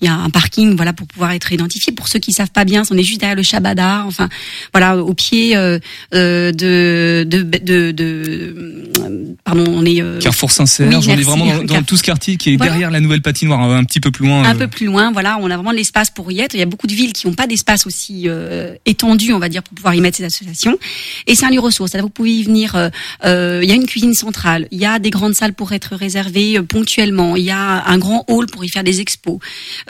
Il 0.00 0.04
y 0.06 0.08
a 0.08 0.14
un 0.14 0.30
parking, 0.30 0.76
voilà, 0.76 0.92
pour 0.92 1.08
pouvoir 1.08 1.32
être 1.32 1.50
identifié. 1.50 1.92
Pour 1.92 2.06
ceux 2.06 2.20
qui 2.20 2.30
savent 2.32 2.52
pas 2.52 2.64
bien, 2.64 2.84
on 2.88 2.96
est 2.96 3.02
juste 3.02 3.18
derrière 3.18 3.34
le 3.36 3.42
Shabada, 3.42 4.04
enfin 4.06 4.28
voilà, 4.72 4.96
au 4.96 5.12
pied 5.12 5.56
euh, 5.56 5.80
euh, 6.14 6.52
de, 6.52 7.24
de, 7.28 7.42
de, 7.42 7.90
de- 7.90 9.34
pardon, 9.44 9.64
on 9.68 9.84
est 9.84 10.00
euh, 10.00 10.20
Carrefour 10.20 10.52
Saint-Serge, 10.52 10.94
Oui, 10.94 11.04
on 11.08 11.18
est 11.18 11.22
vraiment 11.22 11.64
dans, 11.64 11.82
tout 11.82 11.96
ce 11.96 12.04
quartier 12.04 12.36
qui 12.36 12.50
est 12.52 12.56
Voilà. 12.56 12.70
derrière 12.74 12.92
la 12.92 13.00
nouvelle 13.00 13.22
patinoire, 13.22 13.60
un 13.60 13.82
petit 13.82 13.98
peu 13.98 14.12
plus 14.12 14.28
loin. 14.28 14.44
un 14.44 14.54
peu 14.54 14.68
plus 14.68 14.86
loin, 14.86 15.10
voilà, 15.10 15.36
on 15.40 15.50
a 15.50 15.56
vraiment 15.56 15.72
l'espace 15.72 16.10
pour 16.10 16.30
y 16.30 16.38
être. 16.38 16.54
Il 16.54 16.60
y 16.60 16.62
a 16.62 16.66
beaucoup 16.66 16.86
de 16.86 16.94
villes 16.94 17.12
qui 17.12 17.26
n'ont 17.26 17.34
pas 17.34 17.48
d'espace 17.48 17.88
aussi 17.88 18.28
euh, 18.28 18.76
étendu, 18.86 19.32
on 19.32 19.40
va 19.40 19.48
dire, 19.48 19.64
pour 19.64 19.74
pouvoir 19.74 19.96
y 19.96 20.00
mettre 20.00 20.18
ces 20.18 20.24
associations. 20.24 20.78
Et 21.26 21.34
c'est 21.34 21.46
un 21.46 21.50
lieu 21.50 21.60
ressource. 21.60 21.90
C'est-à-dire, 21.90 22.06
vous 22.06 22.10
pouvez 22.10 22.32
y 22.32 22.42
venir. 22.42 22.76
euh, 22.76 22.88
euh, 23.24 23.60
il 23.62 23.68
y 23.68 23.72
a 23.72 23.74
une 23.74 23.86
cuisine 23.86 24.14
centrale, 24.14 24.68
il 24.70 24.78
y 24.78 24.86
a 24.86 24.98
des 24.98 25.10
grandes 25.10 25.34
salles 25.34 25.54
pour 25.54 25.72
être 25.72 25.94
réservées 25.94 26.58
euh, 26.58 26.62
ponctuellement, 26.62 27.36
il 27.36 27.44
y 27.44 27.50
a 27.50 27.84
un 27.86 27.98
grand 27.98 28.24
hall 28.28 28.46
pour 28.46 28.64
y 28.64 28.68
faire 28.68 28.84
des 28.84 29.00
expos, 29.00 29.38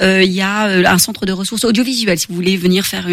il 0.00 0.32
y 0.32 0.40
a 0.40 0.64
un 0.64 0.98
centre 0.98 1.26
de 1.26 1.32
ressources 1.32 1.64
audiovisuelles 1.64 2.18
si 2.18 2.26
vous 2.28 2.34
voulez 2.34 2.56
venir 2.56 2.84
faire 2.84 3.06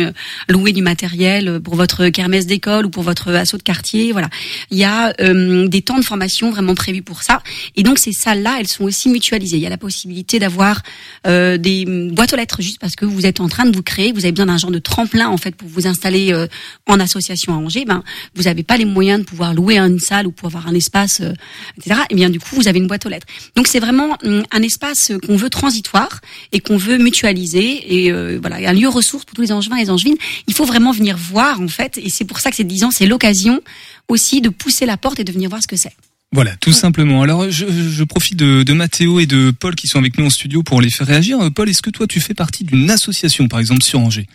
louer 0.47 0.71
du 0.71 0.81
matériel 0.81 1.59
pour 1.61 1.75
votre 1.75 2.09
kermesse 2.09 2.45
d'école 2.45 2.85
ou 2.85 2.89
pour 2.89 3.03
votre 3.03 3.31
assaut 3.31 3.57
de 3.57 3.63
quartier. 3.63 4.11
Voilà, 4.11 4.29
il 4.71 4.77
y 4.77 4.83
a 4.83 5.13
des 5.13 5.81
temps 5.81 5.99
de 5.99 6.05
formation 6.05 6.51
vraiment 6.51 6.75
prévus 6.75 7.01
pour 7.01 7.23
ça. 7.23 7.41
Et 7.75 7.83
donc 7.83 7.99
ces 7.99 8.11
salles-là, 8.11 8.57
elles 8.59 8.67
sont 8.67 8.83
aussi 8.83 9.09
mutualisées. 9.09 9.57
Il 9.57 9.63
y 9.63 9.67
a 9.67 9.69
la 9.69 9.77
possibilité 9.77 10.39
d'avoir 10.39 10.81
euh, 11.27 11.57
des 11.57 11.85
mm, 11.85 12.11
boîtes 12.11 12.33
aux 12.33 12.37
lettres 12.37 12.61
juste 12.61 12.79
parce 12.79 12.95
que 12.95 13.05
vous 13.05 13.25
êtes 13.25 13.39
en 13.39 13.49
train 13.49 13.65
de 13.65 13.75
vous 13.75 13.83
créer, 13.83 14.11
vous 14.11 14.25
avez 14.25 14.31
besoin 14.31 14.47
d'un 14.47 14.57
genre 14.57 14.71
de 14.71 14.79
tremplin 14.79 15.29
en 15.29 15.37
fait 15.37 15.55
pour 15.55 15.67
vous 15.67 15.87
installer 15.87 16.33
euh, 16.33 16.47
en 16.87 16.99
association 16.99 17.53
à 17.53 17.57
Angers. 17.57 17.78
Ben 17.85 18.03
vous 18.35 18.43
n'avez 18.43 18.63
pas 18.63 18.77
les 18.77 18.85
moyens 18.85 19.21
de 19.21 19.25
pouvoir 19.25 19.53
louer 19.53 19.77
une 19.77 19.99
salle 19.99 20.27
ou 20.27 20.31
pour 20.31 20.47
avoir 20.47 20.67
un 20.67 20.73
espace, 20.73 21.21
euh, 21.21 21.33
etc. 21.77 22.01
Et 22.09 22.15
bien 22.15 22.29
du 22.29 22.39
coup 22.39 22.55
vous 22.55 22.67
avez 22.67 22.79
une 22.79 22.87
boîte 22.87 23.05
aux 23.05 23.09
lettres. 23.09 23.27
Donc 23.55 23.67
c'est 23.67 23.79
vraiment 23.79 24.17
mm, 24.23 24.41
un 24.51 24.61
espace 24.61 25.11
qu'on 25.25 25.35
veut 25.35 25.49
transitoire 25.49 26.21
et 26.51 26.59
qu'on 26.59 26.77
veut 26.77 26.97
mutualiser 26.97 28.03
et 28.03 28.11
euh, 28.11 28.39
voilà 28.41 28.69
un 28.69 28.73
lieu 28.73 28.87
ressource 28.87 29.25
pour 29.25 29.35
tous 29.35 29.41
les 29.41 29.51
angevins 29.51 29.77
et 29.77 29.83
les 29.83 29.89
angevines. 29.89 30.17
Il 30.47 30.53
faut 30.53 30.65
vraiment 30.65 30.91
venir 30.91 31.17
voir 31.17 31.61
en 31.61 31.67
fait 31.67 31.97
et 31.97 32.09
c'est 32.09 32.25
pour 32.25 32.39
ça 32.39 32.49
que 32.49 32.55
ces 32.55 32.63
10 32.63 32.83
ans 32.85 32.91
c'est 32.91 33.05
l'occasion 33.05 33.61
aussi 34.07 34.41
de 34.41 34.49
pousser 34.49 34.85
la 34.85 34.97
porte 34.97 35.19
et 35.19 35.23
de 35.23 35.31
venir 35.31 35.49
voir 35.49 35.61
ce 35.61 35.67
que 35.67 35.75
c'est. 35.77 35.93
Voilà, 36.31 36.55
tout 36.57 36.71
simplement. 36.71 37.23
Alors, 37.23 37.49
je, 37.49 37.65
je 37.67 38.03
profite 38.03 38.37
de, 38.37 38.61
de 38.61 38.73
Mathéo 38.73 39.19
et 39.19 39.25
de 39.25 39.49
Paul 39.49 39.73
qui 39.73 39.87
sont 39.87 39.97
avec 39.97 40.17
nous 40.19 40.27
en 40.27 40.29
studio 40.29 40.61
pour 40.61 40.79
les 40.79 40.91
faire 40.91 41.07
réagir. 41.07 41.39
Euh, 41.39 41.49
Paul, 41.49 41.67
est-ce 41.69 41.81
que 41.81 41.89
toi, 41.89 42.05
tu 42.05 42.19
fais 42.19 42.35
partie 42.35 42.63
d'une 42.63 42.89
association, 42.91 43.47
par 43.47 43.59
exemple, 43.59 43.83
sur 43.83 43.99
Angers? 43.99 44.27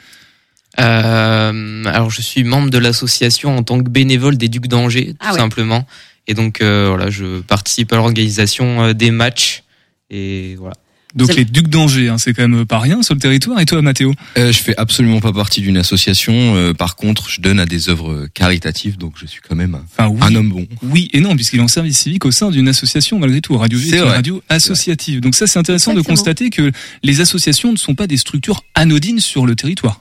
Euh, 0.81 1.85
alors 1.85 2.11
je 2.11 2.23
suis 2.23 2.45
membre 2.45 2.71
de 2.71 2.79
l'association 2.79 3.57
en 3.57 3.63
tant 3.63 3.83
que 3.83 3.89
bénévole 3.89 4.37
des 4.37 4.49
Ducs 4.49 4.67
d'Angers, 4.69 5.09
tout 5.13 5.17
Ah 5.21 5.33
ouais. 5.33 5.39
simplement. 5.39 5.87
Et 6.27 6.35
donc 6.35 6.61
euh, 6.61 6.87
voilà, 6.89 7.11
je 7.11 7.41
participe 7.41 7.93
à 7.93 7.97
l'organisation 7.97 8.83
euh, 8.83 8.93
des 8.93 9.11
matchs. 9.11 9.63
Et 10.11 10.57
voilà. 10.59 10.75
Donc 11.15 11.33
les 11.37 11.45
Ducs 11.45 11.69
d'Angers, 11.69 12.09
hein, 12.09 12.17
c'est 12.19 12.33
quand 12.35 12.49
même 12.49 12.67
pas 12.67 12.81
rien 12.81 13.01
sur 13.03 13.15
le 13.15 13.21
territoire. 13.21 13.61
Et 13.61 13.67
toi, 13.67 13.81
Mathéo? 13.83 14.13
Euh, 14.37 14.51
je 14.51 14.59
fais 14.59 14.77
absolument 14.77 15.21
pas 15.21 15.33
partie 15.33 15.61
d'une 15.61 15.77
association. 15.77 16.57
euh, 16.57 16.73
par 16.75 16.97
contre, 16.97 17.31
je 17.31 17.41
donne 17.41 17.61
à 17.61 17.67
des 17.67 17.89
œuvres 17.89 18.27
caritatives, 18.35 18.99
donc 18.99 19.13
je 19.21 19.27
suis 19.27 19.41
quand 19.49 19.55
même 19.55 19.77
un, 19.77 19.85
Enfin, 19.97 20.09
oui, 20.09 20.19
un 20.23 20.35
homme 20.35 20.49
bon. 20.51 20.67
oui 20.83 21.11
et 21.13 21.21
non, 21.21 21.37
puisqu'il 21.37 21.61
est 21.61 21.63
en 21.63 21.69
service 21.69 21.99
civique 21.99 22.25
au 22.25 22.33
sein 22.33 22.51
d'une 22.51 22.67
association, 22.67 23.21
malgré 23.21 23.41
tout. 23.41 23.57
Radio 23.57 23.79
est 23.79 23.93
une 23.97 24.01
radio 24.03 24.43
associative. 24.49 25.21
Donc 25.21 25.37
ça, 25.37 25.47
c'est 25.47 25.59
intéressant 25.61 25.95
de 25.95 26.01
constater 26.01 26.51
que 26.51 26.73
les 27.05 27.21
associations 27.21 27.71
ne 27.71 27.77
sont 27.79 27.95
pas 27.95 28.09
des 28.09 28.17
structures 28.17 28.65
anodines 28.75 29.21
sur 29.21 29.47
le 29.47 29.55
territoire. 29.55 30.01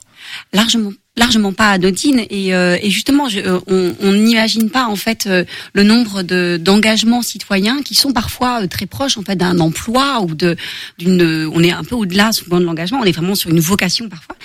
Largement 0.52 0.92
largement 1.16 1.52
pas 1.52 1.70
anodine 1.70 2.24
et, 2.28 2.54
euh, 2.54 2.76
et 2.82 2.90
justement 2.90 3.28
je, 3.28 3.38
euh, 3.38 3.92
on 4.00 4.12
n'imagine 4.12 4.68
pas 4.68 4.86
en 4.86 4.96
fait 4.96 5.28
euh, 5.28 5.44
le 5.72 5.84
nombre 5.84 6.22
de 6.22 6.58
d'engagements 6.60 7.22
citoyens 7.22 7.82
qui 7.82 7.94
sont 7.94 8.12
parfois 8.12 8.62
euh, 8.62 8.66
très 8.66 8.86
proches 8.86 9.16
en 9.16 9.22
fait 9.22 9.36
d'un 9.36 9.60
emploi 9.60 10.22
ou 10.22 10.34
de 10.34 10.56
d'une 10.98 11.48
on 11.54 11.62
est 11.62 11.70
un 11.70 11.84
peu 11.84 11.94
au-delà 11.94 12.32
souvent 12.32 12.58
de 12.58 12.64
l'engagement 12.64 12.98
on 13.00 13.04
est 13.04 13.12
vraiment 13.12 13.36
sur 13.36 13.50
une 13.50 13.60
vocation 13.60 14.08
parfois. 14.08 14.36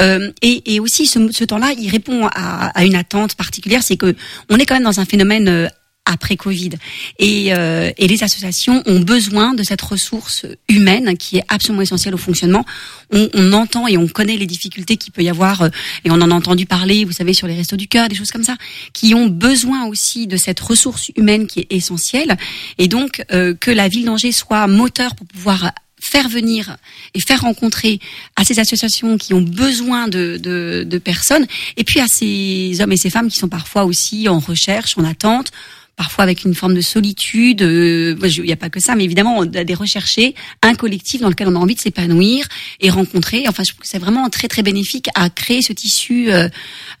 Euh, 0.00 0.32
et, 0.42 0.74
et 0.74 0.80
aussi 0.80 1.06
ce, 1.06 1.30
ce 1.30 1.44
temps-là 1.44 1.72
il 1.78 1.88
répond 1.90 2.26
à, 2.26 2.66
à 2.68 2.84
une 2.84 2.96
attente 2.96 3.34
particulière. 3.36 3.82
C'est 3.82 3.96
que 3.96 4.14
on 4.50 4.56
est 4.56 4.66
quand 4.66 4.74
même 4.74 4.84
dans 4.84 5.00
un 5.00 5.04
phénomène 5.04 5.48
euh, 5.48 5.68
après 6.06 6.36
Covid. 6.36 6.70
Et, 7.18 7.52
euh, 7.52 7.90
et 7.98 8.06
les 8.06 8.22
associations 8.22 8.82
ont 8.86 9.00
besoin 9.00 9.52
de 9.52 9.62
cette 9.62 9.82
ressource 9.82 10.46
humaine 10.68 11.16
qui 11.18 11.36
est 11.36 11.44
absolument 11.48 11.82
essentielle 11.82 12.14
au 12.14 12.18
fonctionnement. 12.18 12.64
On, 13.12 13.28
on 13.34 13.52
entend 13.52 13.86
et 13.86 13.98
on 13.98 14.08
connaît 14.08 14.36
les 14.36 14.46
difficultés 14.46 14.96
qu'il 14.96 15.12
peut 15.12 15.22
y 15.22 15.28
avoir, 15.28 15.62
euh, 15.62 15.68
et 16.04 16.10
on 16.10 16.14
en 16.14 16.30
a 16.30 16.34
entendu 16.34 16.64
parler, 16.64 17.04
vous 17.04 17.12
savez, 17.12 17.34
sur 17.34 17.46
les 17.46 17.54
restos 17.54 17.76
du 17.76 17.88
cœur, 17.88 18.08
des 18.08 18.14
choses 18.14 18.30
comme 18.30 18.44
ça, 18.44 18.56
qui 18.92 19.14
ont 19.14 19.26
besoin 19.26 19.86
aussi 19.86 20.26
de 20.26 20.36
cette 20.36 20.60
ressource 20.60 21.10
humaine 21.16 21.46
qui 21.46 21.60
est 21.60 21.72
essentielle. 21.72 22.36
Et 22.78 22.88
donc, 22.88 23.22
euh, 23.32 23.54
que 23.54 23.70
la 23.70 23.88
ville 23.88 24.06
d'Angers 24.06 24.32
soit 24.32 24.66
moteur 24.66 25.14
pour 25.16 25.26
pouvoir 25.26 25.72
faire 25.98 26.28
venir 26.28 26.76
et 27.14 27.20
faire 27.20 27.40
rencontrer 27.40 27.98
à 28.36 28.44
ces 28.44 28.60
associations 28.60 29.18
qui 29.18 29.34
ont 29.34 29.40
besoin 29.40 30.08
de, 30.08 30.38
de, 30.40 30.84
de 30.86 30.98
personnes, 30.98 31.46
et 31.76 31.84
puis 31.84 32.00
à 32.00 32.06
ces 32.06 32.78
hommes 32.80 32.92
et 32.92 32.96
ces 32.96 33.10
femmes 33.10 33.28
qui 33.28 33.38
sont 33.38 33.48
parfois 33.48 33.84
aussi 33.84 34.28
en 34.28 34.38
recherche, 34.38 34.96
en 34.98 35.04
attente, 35.04 35.50
parfois 35.96 36.24
avec 36.24 36.44
une 36.44 36.54
forme 36.54 36.74
de 36.74 36.80
solitude. 36.80 37.62
euh, 37.62 38.14
Il 38.36 38.42
n'y 38.42 38.52
a 38.52 38.56
pas 38.56 38.68
que 38.70 38.80
ça, 38.80 38.94
mais 38.94 39.04
évidemment, 39.04 39.38
on 39.38 39.42
a 39.42 39.64
des 39.64 39.74
recherchés, 39.74 40.34
un 40.62 40.74
collectif 40.74 41.20
dans 41.22 41.28
lequel 41.28 41.48
on 41.48 41.56
a 41.56 41.58
envie 41.58 41.74
de 41.74 41.80
s'épanouir 41.80 42.46
et 42.80 42.90
rencontrer. 42.90 43.44
Enfin, 43.48 43.62
je 43.64 43.70
trouve 43.70 43.80
que 43.80 43.88
c'est 43.88 43.98
vraiment 43.98 44.28
très 44.28 44.48
très 44.48 44.62
bénéfique 44.62 45.08
à 45.14 45.30
créer 45.30 45.62
ce 45.62 45.72
tissu 45.72 46.30
euh, 46.30 46.48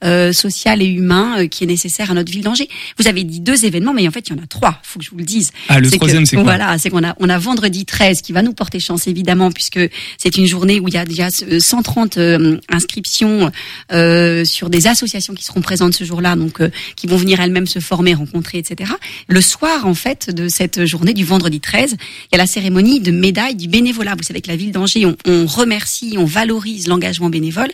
euh, 0.04 0.32
social 0.32 0.82
et 0.82 0.86
humain 0.86 1.36
euh, 1.38 1.46
qui 1.46 1.64
est 1.64 1.66
nécessaire 1.66 2.10
à 2.10 2.14
notre 2.14 2.32
ville 2.32 2.42
d'Angers. 2.42 2.68
Vous 2.98 3.06
avez 3.06 3.24
dit 3.24 3.40
deux 3.40 3.64
événements, 3.64 3.92
mais 3.92 4.08
en 4.08 4.10
fait, 4.10 4.28
il 4.28 4.36
y 4.36 4.40
en 4.40 4.42
a 4.42 4.46
trois. 4.46 4.80
Faut 4.82 4.98
que 4.98 5.04
je 5.04 5.10
vous 5.10 5.18
le 5.18 5.24
dise. 5.24 5.52
Ah, 5.68 5.78
le 5.78 5.90
troisième, 5.90 6.24
c'est 6.24 6.36
quoi? 6.36 6.44
Voilà, 6.44 6.78
c'est 6.78 6.90
qu'on 6.90 7.04
a 7.04 7.14
on 7.20 7.28
a 7.28 7.38
vendredi 7.38 7.84
13 7.84 8.22
qui 8.22 8.32
va 8.32 8.42
nous 8.42 8.54
porter 8.54 8.80
chance 8.80 9.06
évidemment 9.06 9.50
puisque 9.50 9.80
c'est 10.18 10.36
une 10.36 10.46
journée 10.46 10.80
où 10.80 10.88
il 10.88 10.94
y 10.94 10.98
a 10.98 11.04
déjà 11.04 11.28
euh, 11.50 11.60
130 11.60 12.16
euh, 12.16 12.58
inscriptions 12.70 13.50
euh, 13.92 14.44
sur 14.44 14.70
des 14.70 14.86
associations 14.86 15.34
qui 15.34 15.44
seront 15.44 15.60
présentes 15.60 15.94
ce 15.94 16.04
jour-là, 16.04 16.36
donc 16.36 16.60
euh, 16.60 16.70
qui 16.96 17.06
vont 17.06 17.16
venir 17.16 17.40
elles-mêmes 17.40 17.66
se 17.66 17.78
former, 17.78 18.14
rencontrer, 18.14 18.58
etc. 18.58 18.85
Le 19.28 19.40
soir, 19.40 19.86
en 19.86 19.94
fait, 19.94 20.30
de 20.30 20.48
cette 20.48 20.84
journée 20.86 21.14
du 21.14 21.24
vendredi 21.24 21.60
13, 21.60 21.96
il 21.98 22.28
y 22.32 22.34
a 22.34 22.38
la 22.38 22.46
cérémonie 22.46 23.00
de 23.00 23.10
médaille 23.10 23.54
du 23.54 23.68
bénévolat. 23.68 24.14
Vous 24.16 24.22
savez 24.22 24.40
que 24.40 24.48
la 24.48 24.56
ville 24.56 24.72
d'Angers, 24.72 25.06
on, 25.06 25.46
remercie, 25.46 26.14
on 26.18 26.24
valorise 26.24 26.88
l'engagement 26.88 27.28
bénévole. 27.28 27.70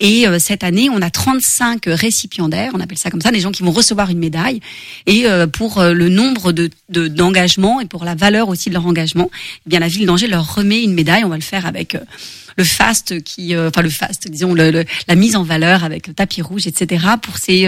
Et 0.00 0.26
euh, 0.26 0.38
cette 0.38 0.64
année, 0.64 0.88
on 0.90 1.02
a 1.02 1.10
35 1.10 1.82
récipiendaires, 1.86 2.72
on 2.74 2.80
appelle 2.80 2.98
ça 2.98 3.10
comme 3.10 3.20
ça, 3.20 3.30
des 3.30 3.40
gens 3.40 3.52
qui 3.52 3.62
vont 3.62 3.70
recevoir 3.70 4.10
une 4.10 4.18
médaille. 4.18 4.60
Et 5.06 5.26
euh, 5.26 5.46
pour 5.46 5.78
euh, 5.78 5.92
le 5.92 6.08
nombre 6.08 6.52
de 6.52 6.70
d'engagement 6.88 7.80
et 7.80 7.86
pour 7.86 8.04
la 8.04 8.14
valeur 8.14 8.48
aussi 8.48 8.68
de 8.68 8.74
leur 8.74 8.86
engagement, 8.86 9.30
eh 9.66 9.70
bien 9.70 9.80
la 9.80 9.88
ville 9.88 10.06
d'Angers 10.06 10.26
leur 10.26 10.54
remet 10.54 10.82
une 10.82 10.94
médaille. 10.94 11.24
On 11.24 11.28
va 11.28 11.36
le 11.36 11.42
faire 11.42 11.66
avec 11.66 11.96
le 12.56 12.64
fast 12.64 13.22
qui, 13.22 13.56
enfin 13.56 13.82
le 13.82 13.90
fast, 13.90 14.30
disons 14.30 14.54
la 14.54 15.14
mise 15.14 15.36
en 15.36 15.42
valeur 15.42 15.82
avec 15.82 16.06
le 16.06 16.14
tapis 16.14 16.42
rouge, 16.42 16.66
etc. 16.66 17.04
pour 17.20 17.38
ces 17.38 17.66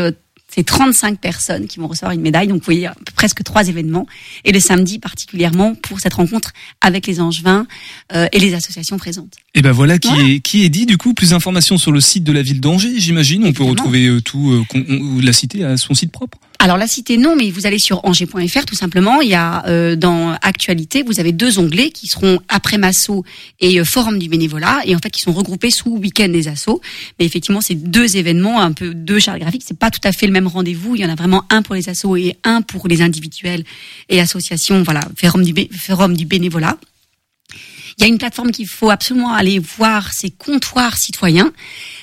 c'est 0.56 0.64
35 0.64 1.20
personnes 1.20 1.66
qui 1.66 1.78
vont 1.78 1.86
recevoir 1.86 2.12
une 2.12 2.22
médaille. 2.22 2.48
Donc, 2.48 2.60
vous 2.60 2.64
voyez, 2.64 2.88
presque 3.14 3.42
trois 3.42 3.68
événements. 3.68 4.06
Et 4.44 4.52
le 4.52 4.60
samedi, 4.60 4.98
particulièrement, 4.98 5.74
pour 5.74 6.00
cette 6.00 6.14
rencontre 6.14 6.52
avec 6.80 7.06
les 7.06 7.20
Angevins 7.20 7.66
euh, 8.14 8.26
et 8.32 8.38
les 8.38 8.54
associations 8.54 8.96
présentes. 8.96 9.34
Et 9.54 9.60
ben 9.60 9.72
voilà 9.72 9.98
qui 9.98 10.08
est 10.08 10.40
qui 10.40 10.64
est 10.64 10.70
dit. 10.70 10.86
Du 10.86 10.96
coup, 10.96 11.12
plus 11.12 11.30
d'informations 11.30 11.76
sur 11.76 11.92
le 11.92 12.00
site 12.00 12.24
de 12.24 12.32
la 12.32 12.40
ville 12.40 12.60
d'Angers, 12.60 12.98
j'imagine. 12.98 13.44
On 13.44 13.52
peut 13.52 13.64
retrouver 13.64 14.06
euh, 14.06 14.22
tout. 14.22 14.64
Euh, 14.74 15.20
la 15.22 15.32
cité 15.32 15.62
à 15.62 15.76
son 15.76 15.94
site 15.94 16.10
propre. 16.10 16.38
Alors 16.58 16.78
la 16.78 16.86
cité 16.86 17.16
non, 17.16 17.36
mais 17.36 17.50
vous 17.50 17.66
allez 17.66 17.78
sur 17.78 18.04
angers.fr 18.04 18.64
tout 18.64 18.74
simplement. 18.74 19.20
Il 19.20 19.28
y 19.28 19.34
a 19.34 19.66
euh, 19.66 19.96
dans 19.96 20.36
actualité, 20.42 21.02
vous 21.02 21.20
avez 21.20 21.32
deux 21.32 21.58
onglets 21.58 21.90
qui 21.90 22.06
seront 22.06 22.40
après 22.48 22.78
Masso 22.78 23.24
et 23.60 23.78
euh, 23.78 23.84
Forum 23.84 24.18
du 24.18 24.28
bénévolat 24.28 24.80
et 24.84 24.94
en 24.96 24.98
fait 24.98 25.10
qui 25.10 25.20
sont 25.20 25.32
regroupés 25.32 25.70
sous 25.70 25.90
Week-end 25.90 26.28
des 26.28 26.48
assos. 26.48 26.80
Mais 27.18 27.26
effectivement, 27.26 27.60
c'est 27.60 27.74
deux 27.74 28.16
événements, 28.16 28.60
un 28.60 28.72
peu 28.72 28.94
deux 28.94 29.18
chartes 29.18 29.38
graphiques. 29.38 29.64
C'est 29.66 29.78
pas 29.78 29.90
tout 29.90 30.00
à 30.04 30.12
fait 30.12 30.26
le 30.26 30.32
même 30.32 30.46
rendez-vous. 30.46 30.96
Il 30.96 31.02
y 31.02 31.04
en 31.04 31.10
a 31.10 31.14
vraiment 31.14 31.44
un 31.50 31.62
pour 31.62 31.74
les 31.74 31.88
assos 31.88 32.16
et 32.16 32.36
un 32.44 32.62
pour 32.62 32.88
les 32.88 33.02
individuels 33.02 33.64
et 34.08 34.20
associations. 34.20 34.82
Voilà, 34.82 35.02
Forum 35.20 35.44
du, 35.44 35.68
Forum 35.72 36.16
du 36.16 36.24
bénévolat. 36.24 36.76
Il 37.98 38.02
y 38.02 38.04
a 38.04 38.08
une 38.08 38.18
plateforme 38.18 38.50
qu'il 38.50 38.68
faut 38.68 38.90
absolument 38.90 39.32
aller 39.32 39.58
voir, 39.58 40.12
c'est 40.12 40.28
Comptoir 40.30 40.98
Citoyen. 40.98 41.50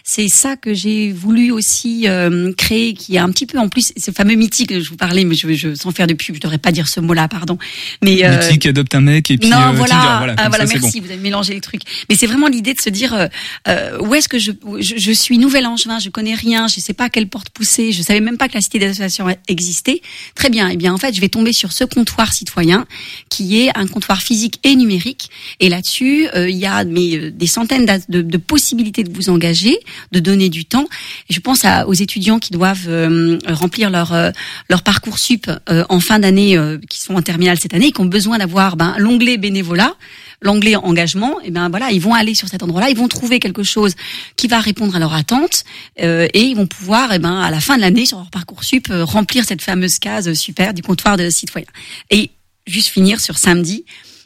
C'est 0.06 0.28
ça 0.28 0.58
que 0.58 0.74
j'ai 0.74 1.14
voulu 1.14 1.52
aussi 1.52 2.10
euh, 2.10 2.52
créer, 2.58 2.94
qui 2.94 3.16
est 3.16 3.20
un 3.20 3.30
petit 3.30 3.46
peu 3.46 3.58
en 3.58 3.70
plus 3.70 3.94
ce 3.96 4.12
fameux 4.12 4.36
mythique 4.36 4.68
que 4.68 4.82
je 4.82 4.90
vous 4.90 4.98
parlais, 4.98 5.24
mais 5.24 5.34
je, 5.34 5.54
je 5.54 5.76
sans 5.76 5.92
faire 5.92 6.08
de 6.08 6.14
pub, 6.14 6.36
je 6.36 6.42
devrais 6.42 6.58
pas 6.58 6.74
dire 6.74 6.90
ce 6.90 7.00
mot-là, 7.00 7.30
pardon. 7.30 7.58
Mais 8.04 8.26
euh, 8.26 8.38
mythique 8.38 8.66
adopte 8.66 8.94
un 8.96 9.00
mec 9.00 9.32
et 9.32 9.38
puis 9.38 9.48
non, 9.48 9.56
euh, 9.56 9.72
voilà, 9.72 10.18
voilà, 10.18 10.36
ah, 10.38 10.50
voilà 10.50 10.66
merci, 10.66 11.00
vous 11.00 11.10
avez 11.10 11.22
mélangé 11.22 11.54
les 11.54 11.62
trucs. 11.62 11.84
Mais 12.10 12.16
c'est 12.18 12.28
vraiment 12.28 12.50
l'idée 12.50 12.74
de 12.74 12.82
se 12.82 12.90
dire 12.90 13.14
euh, 13.14 13.28
euh 13.70 13.98
où 14.02 14.14
est-ce 14.14 14.28
que 14.28 14.40
je, 14.40 14.52
je, 14.80 14.98
je 14.98 15.12
suis 15.14 15.38
nouvelle 15.38 15.66
angevin, 15.66 16.00
je 16.00 16.10
connais 16.10 16.36
rien, 16.36 16.68
je 16.68 16.82
sais 16.82 16.94
pas 16.94 17.10
quelle 17.10 17.30
porte 17.30 17.50
pousser, 17.52 17.94
je 17.94 18.02
savais 18.02 18.20
même 18.20 18.38
pas 18.38 18.50
que 18.50 18.56
la 18.56 18.62
cité 18.62 18.80
des 18.80 18.88
associations 18.88 19.28
existait. 19.48 20.02
Très 20.36 20.50
bien, 20.50 20.68
et 20.68 20.74
eh 20.74 20.78
bien 20.78 20.94
en 20.94 20.98
fait, 20.98 21.16
je 21.16 21.22
vais 21.22 21.30
tomber 21.30 21.54
sur 21.54 21.72
ce 21.72 21.86
comptoir 21.86 22.34
citoyen 22.34 22.86
qui 23.30 23.62
est 23.62 23.72
un 23.74 23.88
comptoir 23.88 24.22
physique 24.22 24.60
et 24.66 24.76
numérique. 24.76 25.30
Et 25.62 25.70
là-dessus, 25.70 26.28
il 26.36 26.58
y 26.58 26.66
a 26.66 26.84
mais, 26.84 27.32
des 27.32 27.48
centaines 27.48 27.86
de, 28.10 28.22
de 28.22 28.38
possibilités 28.38 29.06
de 29.06 29.14
vous 29.14 29.30
engager 29.30 29.78
de 30.12 30.20
donner 30.20 30.50
du 30.50 30.66
temps. 30.66 30.88
Et 31.30 31.34
je 31.34 31.40
pense 31.40 31.66
à, 31.66 31.88
aux 31.88 31.94
étudiants 31.94 32.40
qui 32.40 32.52
doivent 32.52 32.88
euh, 32.88 33.38
remplir 33.48 33.90
leur 33.90 34.14
euh, 34.14 34.32
leur 34.70 34.84
parcours 34.84 35.20
sup 35.20 35.50
euh, 35.70 35.86
en 35.90 36.00
fin 36.00 36.20
d'année, 36.20 36.58
qui 36.90 37.00
sont 37.00 37.16
en 37.16 37.22
terminale 37.22 37.58
cette 37.60 37.74
année, 37.74 37.92
qui 37.92 38.02
ont 38.02 38.06
besoin 38.06 38.38
d'avoir 38.38 38.76
ben, 38.76 38.96
l'onglet 38.98 39.38
bénévolat 39.38 39.96
l'onglet 40.42 40.76
engagement, 40.76 41.40
et 41.42 41.52
ben 41.52 41.70
voilà, 41.70 41.92
ils 41.92 42.02
vont 42.02 42.14
aller 42.14 42.36
sur 42.36 42.50
cet 42.50 42.64
endroit-là, 42.64 42.90
ils 42.90 42.98
vont 42.98 43.08
trouver 43.08 43.40
quelque 43.40 43.64
chose 43.64 43.96
qui 44.36 44.50
va 44.50 44.60
répondre 44.60 44.94
à 44.94 45.00
leur 45.00 45.14
attente 45.14 45.64
et 45.96 46.42
ils 46.42 46.54
vont 46.54 46.68
pouvoir, 46.68 47.14
et 47.14 47.20
ben 47.20 47.40
à 47.40 47.50
la 47.50 47.62
fin 47.62 47.78
de 47.78 47.82
l'année 47.82 48.06
sur 48.06 48.18
leur 48.18 48.30
parcours 48.30 48.62
sup 48.66 48.88
remplir 48.92 49.46
cette 49.46 49.62
fameuse 49.62 50.00
case 50.00 50.34
super 50.34 50.74
du 50.74 50.82
comptoir 50.82 51.16
de 51.16 51.30
citoyens. 51.30 51.70
Et 52.10 52.30
juste 52.68 52.90
finir 52.90 53.22
sur 53.22 53.38
samedi, 53.38 53.86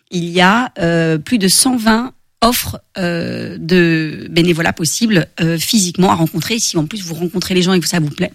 il 0.09 0.27
y 0.29 0.41
a 0.41 0.71
plus 1.19 1.37
de 1.37 1.47
120 1.47 2.13
offre 2.41 2.81
euh, 2.97 3.57
de 3.59 4.27
bénévolat 4.29 4.73
possible 4.73 5.27
euh, 5.41 5.57
physiquement 5.57 6.11
à 6.11 6.15
rencontrer. 6.15 6.59
Si 6.59 6.77
en 6.77 6.85
plus 6.85 7.03
vous 7.03 7.15
rencontrez 7.15 7.53
les 7.53 7.61
gens 7.61 7.73
et 7.73 7.79
que 7.79 7.87
ça 7.87 7.99
vous 7.99 8.09
plaît, 8.09 8.31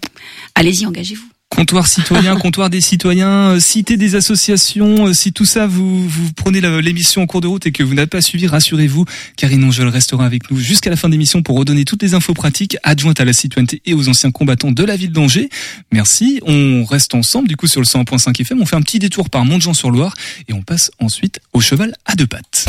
allez-y, 0.54 0.86
engagez-vous. 0.86 1.31
Comptoir 1.54 1.86
citoyen, 1.86 2.36
comptoir 2.38 2.70
des 2.70 2.80
citoyens, 2.80 3.50
euh, 3.50 3.60
cité 3.60 3.96
des 3.96 4.14
associations. 4.14 5.06
Euh, 5.06 5.12
si 5.12 5.32
tout 5.32 5.44
ça, 5.44 5.66
vous, 5.66 6.08
vous 6.08 6.32
prenez 6.32 6.60
l'émission 6.80 7.22
en 7.22 7.26
cours 7.26 7.42
de 7.42 7.46
route 7.46 7.66
et 7.66 7.72
que 7.72 7.82
vous 7.82 7.94
n'avez 7.94 8.06
pas 8.06 8.22
suivi, 8.22 8.46
rassurez-vous, 8.46 9.04
Karine 9.36 9.64
Angel 9.64 9.86
restera 9.88 10.24
avec 10.24 10.50
nous 10.50 10.58
jusqu'à 10.58 10.90
la 10.90 10.96
fin 10.96 11.08
de 11.08 11.12
l'émission 11.12 11.42
pour 11.42 11.58
redonner 11.58 11.84
toutes 11.84 12.02
les 12.02 12.14
infos 12.14 12.34
pratiques 12.34 12.76
adjointes 12.82 13.20
à 13.20 13.24
la 13.24 13.32
citoyenneté 13.32 13.82
et 13.84 13.94
aux 13.94 14.08
anciens 14.08 14.30
combattants 14.30 14.72
de 14.72 14.82
la 14.82 14.96
ville 14.96 15.12
d'Angers. 15.12 15.50
Merci. 15.92 16.40
On 16.46 16.84
reste 16.84 17.14
ensemble, 17.14 17.48
du 17.48 17.56
coup, 17.56 17.66
sur 17.66 17.80
le 17.80 17.86
101.5 17.86 18.40
FM. 18.40 18.62
On 18.62 18.66
fait 18.66 18.76
un 18.76 18.82
petit 18.82 18.98
détour 18.98 19.28
par 19.28 19.44
Montjean-sur-Loire 19.44 20.14
et 20.48 20.54
on 20.54 20.62
passe 20.62 20.90
ensuite 21.00 21.40
au 21.52 21.60
cheval 21.60 21.94
à 22.06 22.14
deux 22.14 22.26
pattes. 22.26 22.66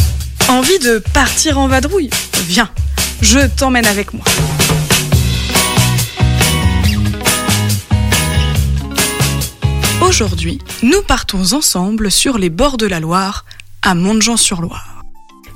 Envie 0.50 0.80
de 0.80 1.02
partir 1.14 1.58
en 1.58 1.68
vadrouille? 1.68 2.10
Viens, 2.48 2.70
je 3.22 3.40
t'emmène 3.48 3.86
avec 3.86 4.14
moi. 4.14 4.26
Aujourd'hui, 10.04 10.60
nous 10.84 11.02
partons 11.02 11.54
ensemble 11.54 12.12
sur 12.12 12.38
les 12.38 12.50
bords 12.50 12.78
de 12.78 12.86
la 12.86 13.00
Loire, 13.00 13.46
à 13.82 13.96
Montjean-sur-Loire. 13.96 15.02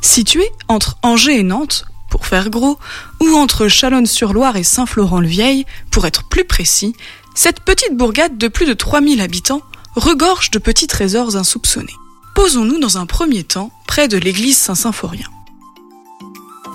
Situé 0.02 0.50
entre 0.70 0.98
Angers 1.04 1.40
et 1.40 1.44
Nantes, 1.44 1.86
pour 2.10 2.26
faire 2.26 2.50
gros, 2.50 2.80
ou 3.20 3.36
entre 3.36 3.68
Chalonne-sur-Loire 3.68 4.56
et 4.56 4.64
Saint-Florent-le-Vieil, 4.64 5.66
pour 5.92 6.06
être 6.06 6.24
plus 6.30 6.46
précis, 6.46 6.96
cette 7.36 7.60
petite 7.60 7.96
bourgade 7.98 8.38
de 8.38 8.48
plus 8.48 8.66
de 8.66 8.74
3000 8.74 9.22
habitants 9.22 9.62
regorge 9.96 10.50
de 10.50 10.60
petits 10.60 10.88
trésors 10.88 11.36
insoupçonnés. 11.36 11.96
Posons-nous 12.34 12.80
dans 12.80 12.98
un 12.98 13.06
premier 13.06 13.44
temps 13.44 13.72
près 13.86 14.08
de 14.08 14.18
l'église 14.18 14.58
Saint-Symphorien. 14.58 15.28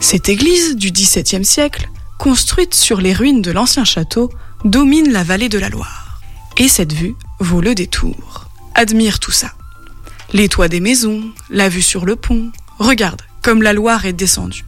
Cette 0.00 0.28
église 0.28 0.76
du 0.76 0.90
XVIIe 0.90 1.44
siècle, 1.44 1.88
construite 2.18 2.74
sur 2.74 3.00
les 3.00 3.14
ruines 3.14 3.42
de 3.42 3.50
l'ancien 3.50 3.84
château, 3.84 4.30
domine 4.64 5.10
la 5.10 5.24
vallée 5.24 5.48
de 5.48 5.58
la 5.58 5.70
Loire. 5.70 6.20
Et 6.58 6.68
cette 6.68 6.92
vue 6.92 7.16
vaut 7.42 7.60
le 7.60 7.74
détour. 7.74 8.48
Admire 8.74 9.18
tout 9.20 9.32
ça. 9.32 9.52
Les 10.32 10.48
toits 10.48 10.68
des 10.68 10.80
maisons, 10.80 11.22
la 11.50 11.68
vue 11.68 11.82
sur 11.82 12.04
le 12.04 12.16
pont. 12.16 12.50
Regarde 12.78 13.22
comme 13.42 13.62
la 13.62 13.72
Loire 13.72 14.06
est 14.06 14.12
descendue. 14.12 14.64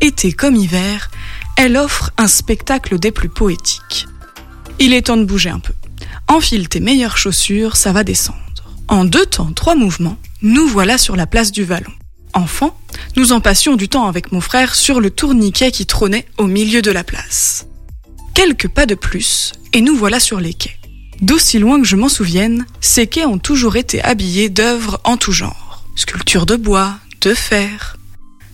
Été 0.00 0.32
comme 0.32 0.56
hiver, 0.56 1.10
elle 1.56 1.76
offre 1.76 2.10
un 2.18 2.28
spectacle 2.28 2.98
des 2.98 3.10
plus 3.10 3.28
poétiques. 3.28 4.06
Il 4.78 4.92
est 4.92 5.02
temps 5.02 5.16
de 5.16 5.24
bouger 5.24 5.50
un 5.50 5.60
peu. 5.60 5.72
Enfile 6.28 6.68
tes 6.68 6.80
meilleures 6.80 7.16
chaussures, 7.16 7.76
ça 7.76 7.92
va 7.92 8.04
descendre. 8.04 8.38
En 8.88 9.04
deux 9.04 9.26
temps, 9.26 9.52
trois 9.52 9.74
mouvements, 9.74 10.18
nous 10.42 10.66
voilà 10.66 10.98
sur 10.98 11.16
la 11.16 11.26
place 11.26 11.52
du 11.52 11.64
Vallon. 11.64 11.92
Enfant, 12.32 12.78
nous 13.16 13.32
en 13.32 13.40
passions 13.40 13.76
du 13.76 13.88
temps 13.88 14.06
avec 14.06 14.30
mon 14.30 14.40
frère 14.40 14.74
sur 14.74 15.00
le 15.00 15.10
tourniquet 15.10 15.70
qui 15.72 15.86
trônait 15.86 16.26
au 16.36 16.46
milieu 16.46 16.82
de 16.82 16.90
la 16.90 17.04
place. 17.04 17.66
Quelques 18.34 18.68
pas 18.68 18.86
de 18.86 18.94
plus, 18.94 19.52
et 19.72 19.80
nous 19.80 19.96
voilà 19.96 20.20
sur 20.20 20.38
les 20.38 20.54
quais. 20.54 20.76
D'aussi 21.20 21.58
loin 21.58 21.80
que 21.80 21.86
je 21.86 21.96
m'en 21.96 22.08
souvienne, 22.08 22.66
ces 22.80 23.06
quais 23.06 23.26
ont 23.26 23.38
toujours 23.38 23.76
été 23.76 24.02
habillés 24.02 24.48
d'œuvres 24.48 25.00
en 25.04 25.16
tout 25.16 25.32
genre. 25.32 25.84
Sculptures 25.96 26.46
de 26.46 26.56
bois, 26.56 26.98
de 27.20 27.34
fer. 27.34 27.96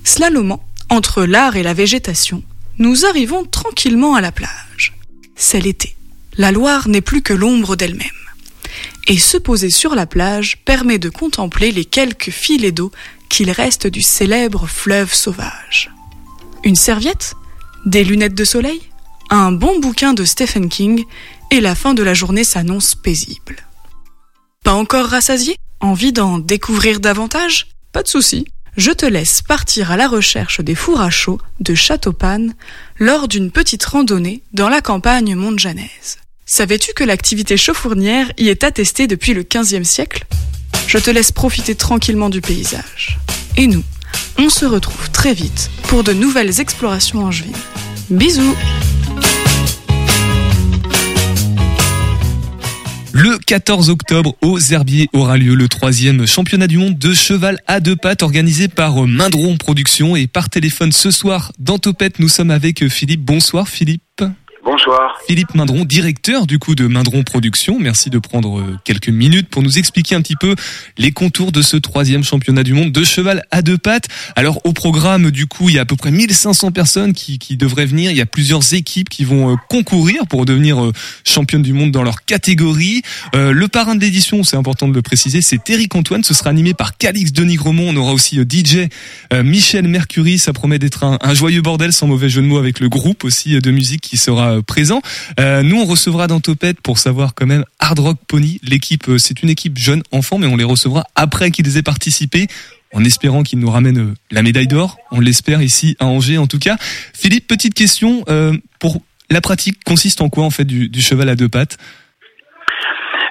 Slalomant, 0.03 0.65
entre 0.89 1.25
l'art 1.25 1.57
et 1.57 1.63
la 1.63 1.75
végétation, 1.75 2.43
nous 2.79 3.05
arrivons 3.05 3.45
tranquillement 3.45 4.15
à 4.15 4.21
la 4.21 4.33
plage. 4.33 4.95
C'est 5.37 5.61
l'été. 5.61 5.95
La 6.37 6.53
Loire 6.53 6.89
n'est 6.89 7.01
plus 7.01 7.23
que 7.23 7.35
l'ombre 7.35 7.77
d'elle-même. 7.77 8.09
Et 9.07 9.19
se 9.19 9.37
poser 9.37 9.71
sur 9.71 9.95
la 9.95 10.07
plage 10.07 10.59
permet 10.65 10.99
de 10.99 11.11
contempler 11.11 11.71
les 11.71 11.85
quelques 11.85 12.31
filets 12.31 12.73
d'eau 12.73 12.91
qu'il 13.29 13.51
reste 13.51 13.87
du 13.87 14.01
célèbre 14.01 14.67
fleuve 14.67 15.13
sauvage. 15.13 15.93
Une 16.65 16.77
serviette? 16.77 17.35
Des 17.85 18.05
lunettes 18.05 18.35
de 18.35 18.45
soleil? 18.45 18.81
Un 19.31 19.53
bon 19.53 19.81
bouquin 19.81 20.15
de 20.15 20.25
Stephen 20.25 20.69
King 20.69 21.05
la 21.61 21.75
fin 21.75 21.95
de 21.95 22.03
la 22.03 22.15
journée 22.15 22.45
s'annonce 22.45 22.95
paisible. 22.95 23.57
Pas 24.65 24.73
encore 24.73 25.07
rassasié? 25.07 25.57
Envie 25.81 26.13
d'en 26.13 26.39
découvrir 26.39 27.01
davantage? 27.01 27.69
Pas 27.93 28.03
de 28.03 28.09
souci. 28.09 28.47
Je 28.77 28.91
te 28.91 29.07
laisse 29.07 29.43
partir 29.43 29.93
à 29.93 29.97
la 29.97 30.09
recherche 30.09 30.61
des 30.61 30.75
fours 30.75 31.01
à 31.01 31.11
chaud 31.11 31.41
de 31.61 31.75
Châteaupanne 31.75 32.55
lors 32.99 33.29
d'une 33.29 33.51
petite 33.51 33.85
randonnée 33.85 34.43
dans 34.53 34.69
la 34.69 34.81
campagne 34.81 35.35
montjanaise. 35.37 36.19
Savais-tu 36.47 36.93
que 36.93 37.05
l'activité 37.05 37.57
chauffournière 37.57 38.33
y 38.37 38.49
est 38.49 38.65
attestée 38.65 39.07
depuis 39.07 39.33
le 39.33 39.45
XVe 39.45 39.85
siècle? 39.85 40.27
Je 40.89 40.99
te 40.99 41.11
laisse 41.11 41.33
profiter 41.33 41.75
tranquillement 41.75 42.31
du 42.31 42.41
paysage. 42.41 43.19
Et 43.57 43.67
nous, 43.67 43.85
on 44.39 44.49
se 44.49 44.65
retrouve 44.65 45.11
très 45.11 45.35
vite 45.35 45.71
pour 45.85 46.03
de 46.03 46.13
nouvelles 46.13 46.61
explorations 46.61 47.25
angevines. 47.25 47.55
Bisous 48.11 48.57
Le 53.17 53.39
14 53.39 53.91
octobre, 53.91 54.35
aux 54.43 54.59
Herbiers, 54.59 55.09
aura 55.13 55.39
lieu 55.39 55.55
le 55.55 55.69
troisième 55.69 56.27
championnat 56.27 56.67
du 56.67 56.79
monde 56.79 56.99
de 56.99 57.15
cheval 57.15 57.61
à 57.69 57.79
deux 57.79 57.95
pattes 57.95 58.25
organisé 58.25 58.67
par 58.67 59.07
Mindron 59.07 59.57
Productions 59.57 60.17
et 60.17 60.27
par 60.27 60.51
téléphone 60.51 60.91
ce 60.91 61.13
soir 61.13 61.53
dans 61.61 61.79
Topette. 61.79 62.19
Nous 62.19 62.29
sommes 62.29 62.51
avec 62.51 62.89
Philippe. 62.89 63.21
Bonsoir 63.21 63.69
Philippe. 63.69 64.25
Bonsoir. 64.65 65.19
Philippe 65.27 65.55
Mindron, 65.55 65.85
directeur 65.85 66.47
du 66.47 66.59
coup 66.59 66.75
de 66.75 66.87
Mindron 66.87 67.23
Production. 67.23 67.79
Merci 67.79 68.09
de 68.09 68.19
prendre 68.19 68.61
euh, 68.61 68.79
quelques 68.83 69.11
minutes 69.11 69.51
pour 69.51 69.63
nous 69.63 69.79
expliquer 69.79 70.15
un 70.15 70.23
petit 70.23 70.37
peu 70.37 70.55
les 70.97 71.13
contours 71.13 71.53
de 71.53 71.61
ce 71.61 71.77
troisième 71.77 72.25
championnat 72.25 72.63
du 72.63 72.73
monde 72.73 72.91
de 72.91 73.05
cheval 73.05 73.45
à 73.51 73.61
deux 73.61 73.77
pattes. 73.77 74.07
Alors 74.37 74.65
au 74.65 74.73
programme 74.73 75.31
du 75.31 75.47
coup, 75.47 75.69
il 75.69 75.75
y 75.75 75.79
a 75.79 75.83
à 75.83 75.85
peu 75.85 75.97
près 75.97 76.11
1500 76.11 76.73
personnes 76.73 77.13
qui, 77.13 77.39
qui 77.39 77.59
devraient 77.59 77.85
venir. 77.85 78.11
Il 78.11 78.17
y 78.17 78.23
a 78.23 78.27
plusieurs 78.27 78.73
équipes 78.73 79.11
qui 79.11 79.25
vont 79.25 79.53
euh, 79.53 79.57
concourir 79.69 80.27
pour 80.27 80.47
devenir 80.47 80.83
euh, 80.83 80.93
championnes 81.25 81.61
du 81.61 81.75
monde 81.75 81.93
dans 81.93 82.03
leur 82.03 82.25
catégorie. 82.25 83.03
le 83.35 83.69
parrain 83.69 83.95
de 83.95 84.01
l'édition, 84.01 84.45
c'est 84.45 84.57
important 84.57 84.89
de 84.89 84.95
le 84.95 85.03
préciser, 85.03 85.43
c'est 85.43 85.69
Eric 85.69 85.95
Antoine. 85.95 86.25
Ce 86.25 86.33
sera 86.33 86.49
animé 86.49 86.73
par 86.73 86.97
Calix 86.97 87.33
Denis 87.33 87.57
Gremont. 87.57 87.91
On 87.91 87.97
aura 87.97 88.13
aussi 88.15 88.39
DJ 88.39 88.89
Michel 89.33 89.89
Mercury. 89.89 90.39
Ça 90.39 90.55
promet 90.55 90.79
d'être 90.79 91.05
un 91.05 91.35
joyeux 91.35 91.61
bordel 91.61 91.93
sans 91.93 92.07
mauvais 92.07 92.31
jeu 92.31 92.41
de 92.41 92.47
mots 92.47 92.59
avec 92.59 92.81
le 92.81 92.89
groupe 92.89 93.25
aussi 93.25 93.59
de 93.59 93.71
musique 93.71 94.01
qui 94.01 94.17
sera 94.17 94.54
euh, 94.55 94.63
présent. 94.63 95.01
Euh, 95.39 95.63
nous, 95.63 95.81
on 95.81 95.85
recevra 95.85 96.27
dans 96.27 96.41
Topette 96.41 96.81
pour 96.81 96.99
savoir 96.99 97.35
quand 97.35 97.47
même 97.47 97.65
Hard 97.79 97.99
Rock 97.99 98.19
Pony. 98.29 98.61
L'équipe, 98.63 99.09
euh, 99.09 99.19
c'est 99.19 99.43
une 99.43 99.51
équipe 99.51 99.79
jeune 99.79 100.03
enfant, 100.13 100.39
mais 100.39 100.47
on 100.47 100.57
les 100.57 100.65
recevra 100.65 101.05
après 101.15 101.51
qu'ils 101.51 101.77
aient 101.77 101.83
participé 101.83 102.47
en 102.93 103.05
espérant 103.05 103.43
qu'ils 103.43 103.59
nous 103.59 103.71
ramènent 103.71 104.15
la 104.31 104.43
médaille 104.43 104.69
d'or. 104.69 104.99
On 105.11 105.21
l'espère 105.21 105.61
ici 105.63 105.97
à 105.99 106.07
Angers 106.07 106.39
en 106.39 106.47
tout 106.47 106.61
cas. 106.61 106.77
Philippe, 107.13 107.49
petite 107.49 107.75
question 107.75 108.25
pour 108.79 109.03
la 109.31 109.41
pratique 109.41 109.83
consiste 109.85 110.21
en 110.21 110.29
quoi 110.29 110.45
en 110.45 110.51
fait 110.51 110.65
du, 110.65 111.01
cheval 111.01 111.29
à 111.29 111.35
deux 111.35 111.49
pattes? 111.49 111.77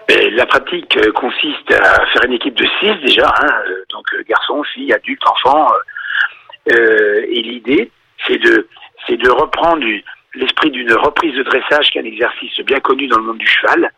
Ben, 0.09 0.35
la 0.35 0.45
pratique 0.45 0.97
consiste 1.13 1.71
à 1.71 2.05
faire 2.11 2.25
une 2.25 2.33
équipe 2.33 2.55
de 2.55 2.65
six 2.81 3.05
déjà, 3.05 3.33
hein, 3.41 3.53
donc 3.89 4.05
garçons, 4.27 4.63
filles, 4.73 4.91
adultes, 4.91 5.23
enfants. 5.27 5.69
et 6.67 7.41
l'idée, 7.41 7.89
c'est 8.27 8.39
de, 8.39 8.67
c'est 9.07 9.17
de 9.17 9.29
reprendre 9.29 9.79
du, 9.79 10.03
l'esprit 10.35 10.71
d'une 10.71 10.93
reprise 10.93 11.35
de 11.35 11.43
dressage, 11.43 11.91
qui 11.91 11.97
est 11.97 12.01
un 12.01 12.05
exercice 12.05 12.59
bien 12.61 12.79
connu 12.79 13.07
dans 13.07 13.17
le 13.17 13.23
monde 13.23 13.37
du 13.37 13.47
cheval. 13.47 13.91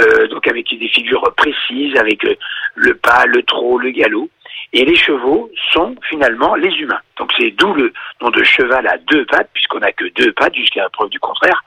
Euh, 0.00 0.26
donc 0.28 0.48
avec 0.48 0.68
des 0.76 0.88
figures 0.88 1.22
précises, 1.36 1.96
avec 1.96 2.24
euh, 2.24 2.34
le 2.74 2.94
pas, 2.94 3.26
le 3.26 3.42
trot, 3.42 3.78
le 3.78 3.90
galop. 3.90 4.28
Et 4.72 4.84
les 4.84 4.96
chevaux 4.96 5.50
sont 5.72 5.94
finalement 6.08 6.56
les 6.56 6.70
humains. 6.70 7.00
Donc 7.16 7.32
c'est 7.38 7.50
d'où 7.52 7.72
le 7.74 7.92
nom 8.20 8.30
de 8.30 8.42
cheval 8.42 8.86
à 8.88 8.98
deux 8.98 9.24
pattes, 9.26 9.50
puisqu'on 9.54 9.78
n'a 9.78 9.92
que 9.92 10.06
deux 10.16 10.32
pattes 10.32 10.54
jusqu'à 10.54 10.82
la 10.82 10.90
preuve 10.90 11.10
du 11.10 11.20
contraire. 11.20 11.62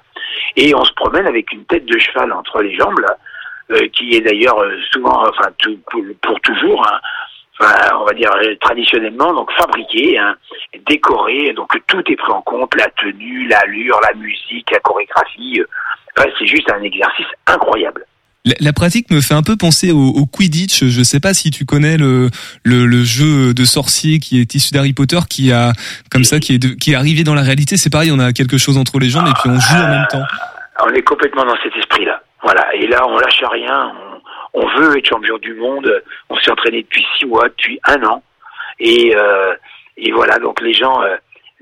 Et 0.58 0.76
on 0.76 0.84
se 0.84 0.92
promène 0.94 1.26
avec 1.26 1.52
une 1.54 1.64
tête 1.66 1.86
de 1.86 1.98
cheval 1.98 2.34
entre 2.34 2.62
les 2.62 2.76
jambes, 2.76 3.00
euh, 3.72 3.88
qui 3.94 4.16
est 4.16 4.22
d'ailleurs 4.22 4.60
euh, 4.60 4.78
souvent, 4.92 5.24
enfin 5.28 5.50
pour, 6.22 6.40
toujours, 6.42 6.86
hein, 6.88 7.00
on 7.60 8.06
va 8.06 8.14
dire 8.14 8.32
euh, 8.32 8.56
traditionnellement, 8.62 9.34
donc 9.34 9.52
fabriqué, 9.54 10.18
hein, 10.18 10.36
décoré, 10.88 11.54
donc 11.54 11.72
tout 11.88 12.04
est 12.08 12.16
pris 12.16 12.32
en 12.32 12.42
compte, 12.42 12.76
la 12.76 12.88
tenue, 12.90 13.48
l'allure, 13.48 14.00
la 14.08 14.14
musique, 14.16 14.70
la 14.72 14.80
chorégraphie. 14.80 15.62
Euh, 15.62 16.24
c'est 16.40 16.48
juste 16.48 16.72
un 16.72 16.82
exercice 16.82 17.28
incroyable. 17.46 18.06
La, 18.62 18.72
pratique 18.72 19.12
me 19.12 19.20
fait 19.20 19.34
un 19.34 19.44
peu 19.44 19.58
penser 19.58 19.92
au, 19.92 20.26
Quidditch. 20.26 20.86
Je 20.86 21.04
sais 21.04 21.20
pas 21.20 21.34
si 21.34 21.52
tu 21.52 21.66
connais 21.66 21.98
le, 21.98 22.30
le, 22.64 23.04
jeu 23.04 23.54
de 23.54 23.66
sorcier 23.66 24.20
qui 24.20 24.40
est 24.40 24.56
issu 24.56 24.74
d'Harry 24.74 24.94
Potter, 24.94 25.20
qui 25.30 25.52
a 25.52 25.74
comme 26.10 26.24
ça, 26.24 26.40
qui 26.40 26.56
est 26.56 26.78
qui 26.80 26.94
est 26.94 26.96
arrivé 26.96 27.26
dans 27.26 27.36
la 27.36 27.42
réalité. 27.42 27.76
C'est 27.76 27.90
pareil, 27.90 28.10
on 28.10 28.20
a 28.20 28.32
quelque 28.32 28.58
chose 28.58 28.78
entre 28.78 29.00
les 29.00 29.10
jambes 29.10 29.28
et 29.28 29.34
puis 29.42 29.50
on 29.50 29.60
joue 29.60 29.76
en 29.76 29.90
même 29.90 30.08
temps. 30.10 30.24
On 30.86 30.94
est 30.94 31.02
complètement 31.02 31.44
dans 31.44 31.58
cet 31.62 31.76
esprit-là. 31.76 32.22
Voilà. 32.42 32.74
Et 32.74 32.88
là, 32.88 33.06
on 33.10 33.18
lâche 33.18 33.44
rien 33.52 33.92
on 34.02 34.18
veut 34.66 34.98
être 34.98 35.08
champion 35.08 35.38
du 35.38 35.54
monde. 35.54 36.04
On 36.30 36.38
s'est 36.38 36.52
entraîné 36.52 36.84
depuis 36.84 37.06
six 37.18 37.26
mois, 37.26 37.48
depuis 37.50 37.80
un 37.86 38.04
an. 38.04 38.24
Et, 38.80 39.16
euh, 39.16 39.56
et 39.98 40.12
voilà, 40.12 40.40
donc 40.40 40.62
les 40.62 40.74
gens, 40.74 41.02
euh, 41.02 41.18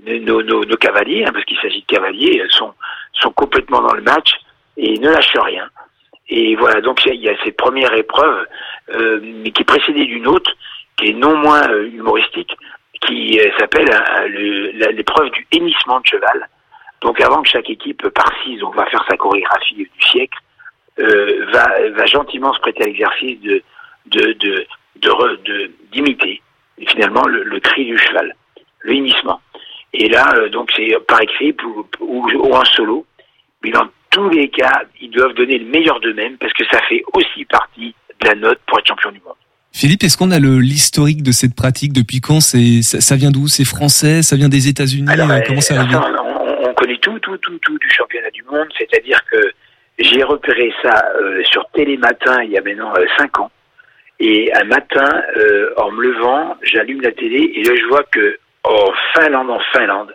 nos, 0.06 0.42
nos, 0.44 0.78
cavaliers, 0.78 1.26
hein, 1.26 1.32
parce 1.34 1.46
qu'il 1.46 1.58
s'agit 1.60 1.82
de 1.82 1.86
cavaliers, 1.86 2.42
sont, 2.50 2.74
sont 3.14 3.32
complètement 3.32 3.82
dans 3.82 3.94
le 3.94 4.02
match 4.02 4.34
et 4.78 4.98
ne 5.00 5.10
lâchent 5.10 5.38
rien. 5.38 5.70
Et 6.30 6.56
voilà, 6.56 6.82
donc 6.82 7.06
il 7.06 7.22
y, 7.22 7.30
a 7.30 7.36
cette 7.44 7.58
première 7.58 7.94
épreuve, 7.94 8.48
euh, 8.90 9.20
mais 9.22 9.52
qui 9.52 9.62
est 9.62 9.66
précédée 9.66 10.06
d'une 10.06 10.28
autre, 10.28 10.52
qui 10.98 11.10
est 11.10 11.14
non 11.14 11.36
moins 11.38 11.70
euh, 11.70 11.88
humoristique, 11.88 12.56
qui 13.02 13.40
euh, 13.40 13.52
s'appelle 13.60 13.90
l'épreuve 14.96 15.30
du 15.32 15.46
hennissement 15.52 16.00
de 16.00 16.06
cheval. 16.08 16.50
Donc 17.02 17.22
avant 17.22 17.44
que 17.44 17.50
chaque 17.50 17.70
équipe 17.70 18.08
partisse, 18.10 18.64
on 18.64 18.72
va 18.72 18.86
faire 18.88 19.06
sa 19.08 19.18
chorégraphie 19.18 19.76
du 19.76 19.90
siècle, 20.00 20.38
euh, 21.00 21.46
va, 21.52 21.90
va 21.90 22.06
gentiment 22.06 22.54
se 22.54 22.60
prêter 22.60 22.84
à 22.84 22.88
l'exercice 22.88 23.40
de 23.42 23.64
d'imiter 25.92 26.42
finalement 26.88 27.26
le, 27.26 27.44
le, 27.44 27.60
cri 27.60 27.86
du 27.86 27.98
cheval, 27.98 28.36
le 28.82 28.94
hennissement. 28.94 29.42
Et 29.94 30.10
là, 30.10 30.34
euh, 30.38 30.50
donc 30.50 30.72
c'est 30.76 30.94
par 31.08 31.22
écrit 31.22 31.56
ou, 31.64 31.86
ou, 32.02 32.54
en 32.54 32.66
solo, 32.66 33.06
mais 33.64 33.72
dans 33.72 33.88
tous 34.10 34.30
les 34.30 34.50
cas, 34.50 34.84
ils 35.02 35.10
doivent 35.10 35.34
donner 35.34 35.58
le 35.58 35.66
meilleur 35.66 36.00
d'eux-mêmes 36.00 36.38
parce 36.38 36.54
que 36.54 36.64
ça 36.72 36.82
fait 36.90 37.04
aussi 37.14 37.46
partie 37.46 37.96
de 38.22 38.28
la 38.28 38.36
note 38.36 38.60
pour 38.68 38.80
être 38.80 38.88
champion 38.88 39.12
du 39.12 39.22
monde. 39.26 39.36
Philippe, 39.74 40.04
est-ce 40.04 40.18
qu'on 40.18 40.32
a 40.32 40.40
le 40.40 40.60
l'historique 40.60 41.22
de 41.22 41.32
cette 41.32 41.54
pratique 41.54 41.92
depuis 41.92 42.22
quand? 42.22 42.40
C'est 42.40 42.82
ça, 42.82 43.02
ça, 43.02 43.16
vient 43.18 43.32
d'où? 43.32 43.48
C'est 43.48 43.66
français? 43.66 44.24
Ça 44.24 44.38
vient 44.38 44.48
des 44.48 44.70
États-Unis? 44.70 45.06
Comment 45.48 45.62
ça 45.62 45.82
arrive? 45.82 45.98
on, 45.98 46.70
on, 46.70 46.74
connaît 46.74 46.98
tout, 46.98 47.20
tout, 47.20 47.38
tout, 47.38 47.60
tout 47.60 47.78
du 47.78 47.90
championnat 47.90 48.32
du 48.32 48.44
monde, 48.44 48.68
c'est-à-dire 48.78 49.20
que 49.30 49.52
j'ai 49.98 50.24
repéré 50.24 50.74
ça 50.84 51.12
euh, 51.16 51.44
sur 51.46 51.66
Télématin 51.72 52.44
il 52.44 52.52
y 52.52 52.58
a 52.58 52.62
maintenant 52.62 52.94
euh, 52.98 53.06
cinq 53.18 53.40
ans. 53.40 53.52
Et 54.20 54.52
un 54.54 54.64
matin, 54.64 55.24
euh, 55.38 55.74
en 55.78 55.92
me 55.92 56.04
levant, 56.04 56.56
j'allume 56.62 57.02
la 57.02 57.12
télé 57.12 57.52
et 57.56 57.64
là 57.64 57.74
je 57.76 57.86
vois 57.88 58.04
que 58.04 58.38
en 58.64 58.92
Finlande, 59.14 59.50
en 59.50 59.60
Finlande, 59.74 60.14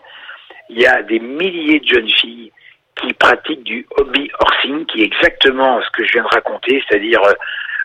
il 0.70 0.80
y 0.80 0.86
a 0.86 1.02
des 1.02 1.20
milliers 1.20 1.80
de 1.80 1.86
jeunes 1.86 2.08
filles 2.08 2.52
qui 2.96 3.12
pratiquent 3.14 3.62
du 3.62 3.86
hobby 3.96 4.30
horsing, 4.40 4.86
qui 4.86 5.02
est 5.02 5.06
exactement 5.06 5.80
ce 5.82 5.90
que 5.90 6.04
je 6.04 6.12
viens 6.12 6.22
de 6.22 6.28
raconter, 6.28 6.82
c'est-à-dire 6.88 7.20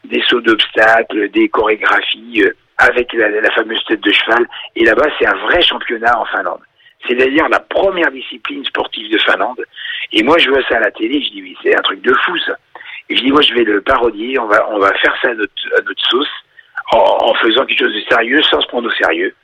des 0.06 0.22
sauts 0.28 0.42
d'obstacles, 0.42 1.30
des 1.30 1.50
chorégraphies 1.50 2.44
avec 2.78 3.14
la, 3.14 3.30
la, 3.30 3.52
fameuse 3.52 3.84
tête 3.86 4.02
de 4.02 4.12
cheval. 4.12 4.46
Et 4.76 4.84
là-bas, 4.84 5.08
c'est 5.18 5.28
un 5.28 5.38
vrai 5.38 5.62
championnat 5.62 6.20
en 6.20 6.26
Finlande. 6.26 6.62
C'est 7.08 7.16
d'ailleurs 7.16 7.50
la 7.50 7.60
première 7.60 8.12
discipline 8.12 8.64
sportive 8.66 9.12
de 9.12 9.18
Finlande. 9.20 9.64
Et 10.12 10.24
moi, 10.24 10.38
je 10.38 10.50
vois 10.50 10.64
ça 10.68 10.78
à 10.78 10.80
la 10.80 10.92
télé, 10.92 11.22
je 11.24 11.32
dis, 11.32 11.42
oui, 11.42 11.56
c'est 11.64 11.78
un 11.78 11.82
truc 11.82 12.02
de 12.02 12.14
fou, 12.14 12.38
ça. 12.46 12.58
Et 13.10 13.18
je 13.18 13.22
dis, 13.22 13.32
moi, 13.32 13.42
je 13.42 13.54
vais 13.54 13.64
le 13.64 13.82
parodier, 13.82 14.40
on 14.40 14.48
va, 14.48 14.68
on 14.72 14.80
va 14.80 14.94
faire 14.96 15.16
ça 15.22 15.30
à 15.30 15.34
notre, 15.34 15.54
à 15.78 15.82
notre 15.82 16.10
sauce, 16.10 16.28
en, 16.92 17.34
faisant 17.36 17.66
quelque 17.66 17.80
chose 17.80 17.94
de 17.94 18.02
sérieux, 18.10 18.42
sans 18.44 18.62
se 18.62 18.68
prendre 18.68 18.88
au 18.88 18.92
sérieux. 18.92 19.36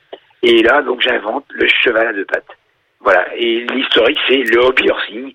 Et 0.43 0.63
là, 0.63 0.81
donc, 0.81 1.01
j'invente 1.01 1.45
le 1.49 1.67
cheval 1.67 2.07
à 2.07 2.13
deux 2.13 2.25
pattes. 2.25 2.45
Voilà. 3.01 3.25
Et 3.35 3.65
l'historique, 3.73 4.19
c'est 4.27 4.43
le 4.43 4.59
hobby 4.59 4.89
horsing, 4.89 5.33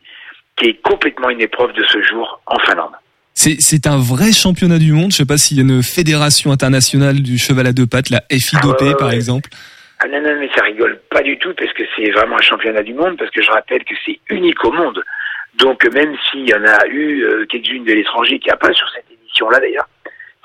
qui 0.57 0.71
est 0.71 0.83
complètement 0.83 1.31
une 1.31 1.41
épreuve 1.41 1.73
de 1.73 1.85
ce 1.85 2.03
jour 2.03 2.41
en 2.47 2.59
Finlande. 2.61 2.93
C'est 3.35 3.87
un 3.87 3.99
vrai 3.99 4.33
championnat 4.33 4.79
du 4.79 4.93
monde. 4.93 5.12
Je 5.12 5.19
sais 5.19 5.27
pas 5.27 5.37
s'il 5.37 5.59
y 5.59 5.61
a 5.61 5.62
une 5.62 5.83
fédération 5.83 6.51
internationale 6.51 7.21
du 7.21 7.37
cheval 7.37 7.67
à 7.67 7.73
deux 7.73 7.87
pattes, 7.87 8.09
la 8.09 8.23
FIDOP, 8.31 8.77
ah 8.81 8.95
par 8.95 9.12
exemple. 9.12 9.51
Ah 9.99 10.09
non, 10.09 10.21
non, 10.21 10.37
mais 10.39 10.51
ça 10.55 10.63
rigole 10.63 11.01
pas 11.11 11.23
du 11.23 11.39
tout 11.39 11.55
parce 11.55 11.73
que 11.73 11.83
c'est 11.97 12.11
vraiment 12.11 12.37
un 12.37 12.43
championnat 12.43 12.83
du 12.83 12.93
monde, 12.93 13.17
parce 13.17 13.31
que 13.31 13.43
je 13.43 13.51
rappelle 13.51 13.85
que 13.85 13.95
c'est 14.05 14.19
unique 14.29 14.63
au 14.65 14.73
monde. 14.73 15.03
Donc 15.55 15.85
même 15.93 16.15
s'il 16.29 16.49
y 16.49 16.55
en 16.55 16.65
a 16.65 16.87
eu 16.87 17.23
euh, 17.23 17.47
quelques-unes 17.47 17.85
de 17.85 17.93
l'étranger 17.95 18.39
qui 18.39 18.51
a 18.51 18.57
pas 18.57 18.73
sur 18.75 18.89
cette 18.91 19.07
édition-là 19.11 19.59
d'ailleurs, 19.59 19.89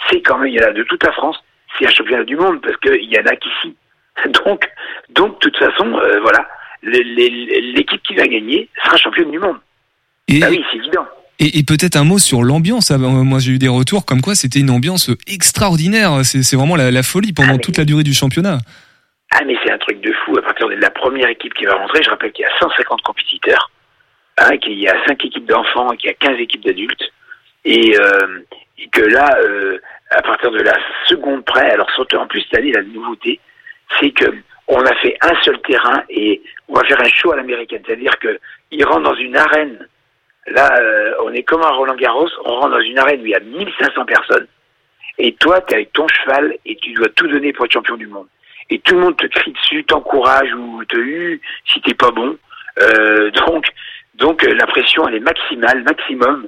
c'est 0.10 0.22
quand 0.22 0.38
même, 0.38 0.48
il 0.48 0.56
y 0.56 0.64
en 0.64 0.70
a 0.70 0.72
de 0.72 0.84
toute 0.84 1.04
la 1.04 1.12
France, 1.12 1.38
c'est 1.78 1.86
un 1.86 1.92
championnat 1.92 2.24
du 2.24 2.38
monde 2.38 2.62
parce 2.62 2.78
qu'il 2.78 3.12
y 3.12 3.20
en 3.20 3.26
a 3.26 3.36
qu'ici. 3.36 3.76
Donc, 4.46 4.70
donc 5.10 5.34
de 5.36 5.50
toute 5.50 5.58
façon, 5.58 5.98
euh, 5.98 6.20
voilà, 6.20 6.48
l'équipe 6.84 8.02
qui 8.04 8.14
va 8.14 8.28
gagner 8.28 8.70
sera 8.84 8.98
championne 8.98 9.32
du 9.32 9.40
monde. 9.40 9.58
Et... 10.28 10.44
Ah 10.44 10.48
oui, 10.50 10.64
c'est 10.70 10.78
évident. 10.78 11.06
Et, 11.40 11.58
et 11.58 11.64
peut-être 11.64 11.96
un 11.96 12.04
mot 12.04 12.20
sur 12.20 12.44
l'ambiance. 12.44 12.92
Moi, 12.92 13.40
j'ai 13.40 13.54
eu 13.54 13.58
des 13.58 13.70
retours 13.70 14.06
comme 14.06 14.22
quoi 14.22 14.36
c'était 14.36 14.60
une 14.60 14.70
ambiance 14.70 15.10
extraordinaire. 15.28 16.24
C'est 16.24 16.56
vraiment 16.56 16.76
la, 16.76 16.92
la, 16.92 17.04
folie 17.04 17.34
pendant 17.34 17.56
ah, 17.56 17.58
toute 17.58 17.78
la 17.78 17.86
durée 17.86 18.04
du 18.04 18.14
championnat. 18.14 18.60
Ah 19.32 19.44
mais 19.46 19.56
c'est 19.64 19.72
un 19.72 19.78
truc 19.78 20.02
de 20.02 20.12
fou. 20.12 20.38
À 20.38 20.42
partir 20.42 20.68
de 20.68 20.76
la 20.76 20.90
première 20.90 21.30
équipe 21.30 21.54
qui 21.54 21.66
va 21.66 21.76
rentrer, 21.76 22.04
je 22.04 22.10
rappelle 22.10 22.32
qu'il 22.34 22.44
y 22.44 22.48
a 22.48 22.60
150 22.60 23.02
compétiteurs, 23.02 23.72
hein, 24.38 24.58
qu'il 24.58 24.78
y 24.78 24.88
a 24.88 25.06
5 25.08 25.24
équipes 25.26 25.46
d'enfants, 25.46 25.90
qu'il 25.92 26.10
y 26.10 26.14
a 26.14 26.16
15 26.16 26.38
équipes 26.40 26.66
d'adultes, 26.66 27.12
et, 27.64 27.96
euh, 27.98 28.42
que 28.92 29.02
là, 29.02 29.38
euh, 29.46 29.80
à 30.10 30.22
partir 30.22 30.52
de 30.52 30.60
la 30.60 30.74
seconde 31.06 31.46
près, 31.46 31.70
alors 31.72 31.90
surtout 31.92 32.18
en 32.18 32.28
plus 32.28 32.42
cette 32.42 32.60
année, 32.60 32.74
la 32.74 32.82
nouveauté, 32.82 33.40
c'est 34.00 34.12
que 34.12 34.26
on 34.68 34.82
a 34.86 34.96
fait 34.96 35.18
un 35.22 35.34
seul 35.44 35.60
terrain 35.62 36.04
et 36.10 36.42
on 36.68 36.74
va 36.74 36.84
faire 36.86 37.00
un 37.00 37.10
show 37.10 37.32
à 37.32 37.38
l'américaine, 37.38 37.82
c'est-à-dire 37.86 38.18
que 38.20 38.40
ils 38.72 38.84
rentrent 38.86 39.10
dans 39.10 39.16
une 39.16 39.38
arène. 39.38 39.88
Là, 40.48 40.70
euh, 40.80 41.14
on 41.24 41.34
est 41.34 41.44
comme 41.44 41.62
à 41.62 41.70
Roland 41.70 41.96
Garros, 41.96 42.30
on 42.46 42.56
rentre 42.56 42.72
dans 42.72 42.82
une 42.82 42.98
arène 42.98 43.22
où 43.22 43.26
il 43.26 43.32
y 43.32 43.36
a 43.36 43.40
1500 43.40 44.06
personnes. 44.06 44.48
Et 45.18 45.34
toi, 45.34 45.62
tu 45.62 45.74
es 45.74 45.78
avec 45.78 45.94
ton 45.94 46.08
cheval 46.08 46.56
et 46.66 46.76
tu 46.78 46.94
dois 46.94 47.10
tout 47.10 47.28
donner 47.28 47.54
pour 47.54 47.66
être 47.66 47.74
champion 47.74 47.96
du 47.96 48.08
monde 48.08 48.28
et 48.70 48.80
tout 48.80 48.96
le 48.96 49.02
monde 49.02 49.18
te 49.18 49.28
crie 49.28 49.52
dessus, 49.52 49.84
t'encourage 49.84 50.54
ou 50.54 50.84
te 50.86 50.98
hue 50.98 51.42
si 51.66 51.82
t'es 51.82 51.94
pas 51.94 52.12
bon. 52.12 52.38
Euh, 52.82 53.32
donc, 53.48 53.66
donc 54.16 54.44
euh, 54.44 54.54
la 54.54 54.68
pression 54.68 55.08
elle 55.08 55.16
est 55.16 55.20
maximale, 55.20 55.84
maximum, 55.84 56.48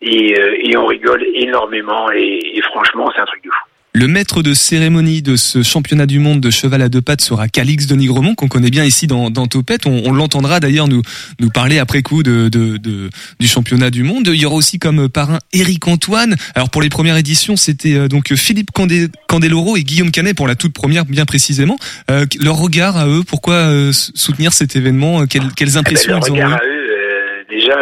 et, 0.00 0.38
euh, 0.38 0.56
et 0.58 0.76
on 0.76 0.86
rigole 0.86 1.24
énormément 1.34 2.10
et, 2.12 2.60
franchement 2.62 3.10
c'est 3.14 3.20
un 3.20 3.26
truc 3.26 3.44
de 3.44 3.50
fou. 3.50 3.64
Le 3.94 4.08
maître 4.08 4.42
de 4.42 4.54
cérémonie 4.54 5.20
de 5.20 5.36
ce 5.36 5.62
championnat 5.62 6.06
du 6.06 6.18
monde 6.18 6.40
de 6.40 6.48
cheval 6.48 6.80
à 6.80 6.88
deux 6.88 7.02
pattes 7.02 7.20
sera 7.20 7.46
Calix 7.48 7.86
de 7.86 7.94
Nigremont, 7.94 8.34
qu'on 8.34 8.48
connaît 8.48 8.70
bien 8.70 8.84
ici 8.86 9.06
dans, 9.06 9.28
dans 9.28 9.46
Topette. 9.46 9.84
On, 9.84 10.02
on 10.06 10.12
l'entendra 10.14 10.60
d'ailleurs 10.60 10.88
nous, 10.88 11.02
nous 11.40 11.50
parler 11.50 11.78
après 11.78 12.00
coup 12.00 12.22
de, 12.22 12.48
de, 12.48 12.78
de- 12.78 13.10
du 13.38 13.46
championnat 13.46 13.90
du 13.90 14.02
monde. 14.02 14.28
Il 14.28 14.40
y 14.40 14.46
aura 14.46 14.54
aussi 14.54 14.78
comme 14.78 15.10
parrain 15.10 15.40
Éric 15.52 15.86
Antoine. 15.88 16.36
Alors 16.54 16.70
pour 16.70 16.80
les 16.80 16.88
premières 16.88 17.18
éditions, 17.18 17.56
c'était 17.56 17.94
euh, 17.94 18.08
donc 18.08 18.32
Philippe 18.34 18.70
Candé, 18.70 19.08
Candeloro 19.28 19.76
et 19.76 19.82
Guillaume 19.84 20.10
Canet 20.10 20.34
pour 20.34 20.48
la 20.48 20.54
toute 20.54 20.72
première, 20.72 21.04
bien 21.04 21.26
précisément. 21.26 21.76
Euh, 22.10 22.24
leur 22.40 22.56
regard 22.56 22.96
à 22.96 23.06
eux, 23.06 23.22
pourquoi 23.28 23.56
euh, 23.56 23.92
soutenir 23.92 24.54
cet 24.54 24.74
événement? 24.74 25.20
Euh, 25.20 25.26
Quelles, 25.26 25.52
quelles 25.54 25.68
Eh 25.68 25.72
ben, 25.74 25.78
impressions 25.80 26.18
ils 26.18 26.30
ont 26.30 26.34
regard 26.34 26.50
eu 26.50 26.54
à 26.54 26.60
eux, 26.64 26.88
euh, 26.90 27.44
déjà, 27.50 27.74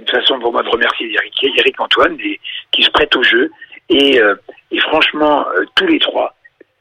une 0.00 0.08
façon 0.10 0.40
pour 0.40 0.50
moi 0.52 0.62
de 0.62 0.68
remercier 0.70 1.08
Eric, 1.12 1.54
Eric 1.58 1.78
Antoine 1.78 2.16
qui 2.16 2.82
se 2.82 2.90
prête 2.90 3.14
au 3.16 3.22
jeu. 3.22 3.50
Et, 3.90 4.18
euh, 4.18 4.34
et 4.72 4.80
franchement, 4.80 5.46
euh, 5.56 5.64
tous 5.76 5.86
les 5.86 5.98
trois, 5.98 6.34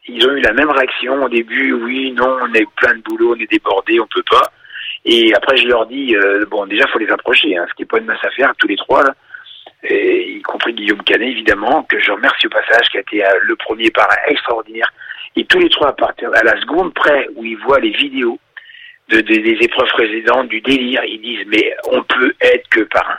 ils 0.07 0.27
ont 0.27 0.31
eu 0.31 0.41
la 0.41 0.53
même 0.53 0.69
réaction 0.69 1.23
au 1.23 1.29
début. 1.29 1.73
Oui, 1.73 2.11
non, 2.13 2.37
on 2.41 2.53
est 2.53 2.67
plein 2.77 2.95
de 2.95 3.01
boulot, 3.01 3.35
on 3.35 3.39
est 3.39 3.51
débordé, 3.51 3.99
on 3.99 4.07
peut 4.07 4.23
pas. 4.29 4.51
Et 5.05 5.33
après, 5.33 5.57
je 5.57 5.67
leur 5.67 5.85
dis, 5.85 6.15
euh, 6.15 6.45
bon, 6.49 6.65
déjà, 6.65 6.87
faut 6.87 6.99
les 6.99 7.09
approcher, 7.09 7.57
hein, 7.57 7.65
ce 7.69 7.73
qui 7.75 7.83
est 7.83 7.85
pas 7.85 7.97
une 7.99 8.05
masse 8.05 8.23
à 8.23 8.29
faire, 8.31 8.53
tous 8.57 8.67
les 8.67 8.75
trois, 8.77 9.03
là. 9.03 9.13
Et, 9.83 10.33
y 10.33 10.41
compris 10.43 10.73
Guillaume 10.73 11.01
Canet, 11.03 11.29
évidemment, 11.29 11.83
que 11.83 11.99
je 11.99 12.11
remercie 12.11 12.45
au 12.47 12.51
passage, 12.51 12.87
qui 12.89 12.97
a 12.97 13.01
été 13.01 13.25
euh, 13.25 13.29
le 13.43 13.55
premier 13.55 13.89
parrain 13.89 14.15
extraordinaire. 14.27 14.91
Et 15.35 15.45
tous 15.45 15.59
les 15.59 15.69
trois, 15.69 15.89
à 15.89 15.93
partir 15.93 16.29
à 16.35 16.43
la 16.43 16.59
seconde 16.61 16.93
près 16.93 17.27
où 17.35 17.43
ils 17.45 17.57
voient 17.57 17.79
les 17.79 17.89
vidéos 17.91 18.39
de, 19.09 19.21
de- 19.21 19.41
des 19.41 19.57
épreuves 19.61 19.89
précédentes, 19.89 20.49
du 20.49 20.61
délire, 20.61 21.03
ils 21.05 21.21
disent, 21.21 21.45
mais 21.47 21.73
on 21.91 22.03
peut 22.03 22.33
être 22.41 22.67
que 22.69 22.81
parrain. 22.81 23.17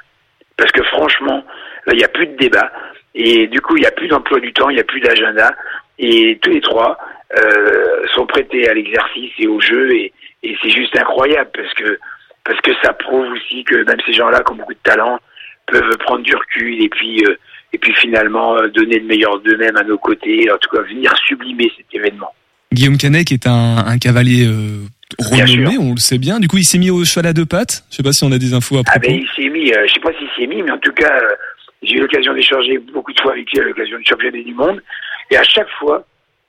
Parce 0.57 0.71
que 0.71 0.83
franchement, 0.85 1.45
là, 1.87 1.93
il 1.95 1.99
n'y 1.99 2.05
a 2.05 2.09
plus 2.09 2.27
de 2.29 2.37
débat. 2.37 2.71
Et 3.15 3.47
du 3.47 3.61
coup, 3.61 3.77
il 3.77 3.81
n'y 3.81 3.87
a 3.87 3.91
plus 3.91 4.09
d'emploi 4.09 4.41
du 4.41 4.53
temps, 4.53 4.71
il 4.71 4.75
n'y 4.75 4.81
a 4.81 4.85
plus 4.85 5.01
d'agenda. 5.01 5.55
Et 5.99 6.39
tous 6.43 6.51
les 6.51 6.61
trois 6.61 6.99
euh, 7.39 8.07
sont 8.15 8.27
prêtés 8.27 8.69
à 8.69 8.75
l'exercice 8.75 9.31
et 9.39 9.47
au 9.47 9.61
jeu. 9.61 9.93
Et, 9.95 10.13
et 10.43 10.57
c'est 10.63 10.71
juste 10.71 10.97
incroyable 10.99 11.51
parce 11.55 11.73
que, 11.75 11.99
parce 12.45 12.61
que 12.63 12.71
ça 12.83 12.93
prouve 12.95 13.31
aussi 13.33 13.65
que 13.65 13.77
même 13.85 14.01
ces 14.07 14.13
gens-là 14.13 14.41
qui 14.45 14.53
ont 14.53 14.57
beaucoup 14.57 14.75
de 14.75 14.79
talent 14.83 15.19
peuvent 15.67 15.97
prendre 15.99 16.23
du 16.23 16.35
recul 16.35 16.83
et 16.83 16.89
puis, 16.89 17.23
euh, 17.25 17.37
et 17.73 17.79
puis 17.79 17.95
finalement 17.95 18.57
euh, 18.57 18.69
donner 18.69 18.99
le 18.99 19.07
meilleur 19.07 19.39
d'eux-mêmes 19.41 19.77
à 19.77 19.85
nos 19.85 19.99
côtés. 19.99 20.51
En 20.51 20.57
tout 20.59 20.71
cas, 20.75 20.83
venir 20.83 21.13
sublimer 21.27 21.71
cet 21.77 21.87
événement. 21.93 22.33
Guillaume 22.73 22.97
Canet 22.97 23.27
qui 23.27 23.35
est 23.35 23.47
un, 23.47 23.85
un 23.87 23.99
cavalier 23.99 24.47
euh, 24.47 24.87
renommé, 25.19 25.77
on 25.79 25.91
le 25.93 25.99
sait 26.01 26.17
bien. 26.19 26.41
Du 26.41 26.49
coup, 26.49 26.57
il 26.57 26.65
s'est 26.65 26.79
mis 26.79 26.91
au 26.91 27.05
cheval 27.05 27.27
à 27.27 27.33
deux 27.35 27.45
pattes. 27.45 27.85
Je 27.91 27.97
sais 27.97 28.03
pas 28.03 28.13
si 28.13 28.25
on 28.25 28.33
a 28.33 28.39
des 28.39 28.55
infos 28.55 28.79
à 28.79 28.81
Ah 28.87 28.93
propos. 28.99 29.09
ben 29.09 29.21
il 29.23 29.29
s'est 29.37 29.51
mis, 29.51 29.71
euh, 29.73 29.87
je 29.87 29.93
sais 29.93 30.01
pas 30.01 30.11
s'il 30.19 30.29
s'est 30.37 30.47
mis, 30.47 30.63
mais 30.63 30.71
en 30.71 30.79
tout 30.79 30.93
cas, 30.93 31.13
euh, 31.15 31.29
j'ai 31.83 31.97
eu 31.97 32.01
l'occasion 32.01 32.33
d'échanger 32.35 32.79
beaucoup 32.79 33.13
de 33.13 33.21
fois 33.21 33.33
avec 33.33 33.51
lui 33.51 33.61
à 33.61 33.65
l'occasion 33.65 33.99
du 33.99 34.05
championnat 34.05 34.43
du 34.43 34.55
monde. 34.55 34.83
Et 35.31 35.37
à 35.37 35.43
chaque 35.43 35.69
fois 35.71 36.05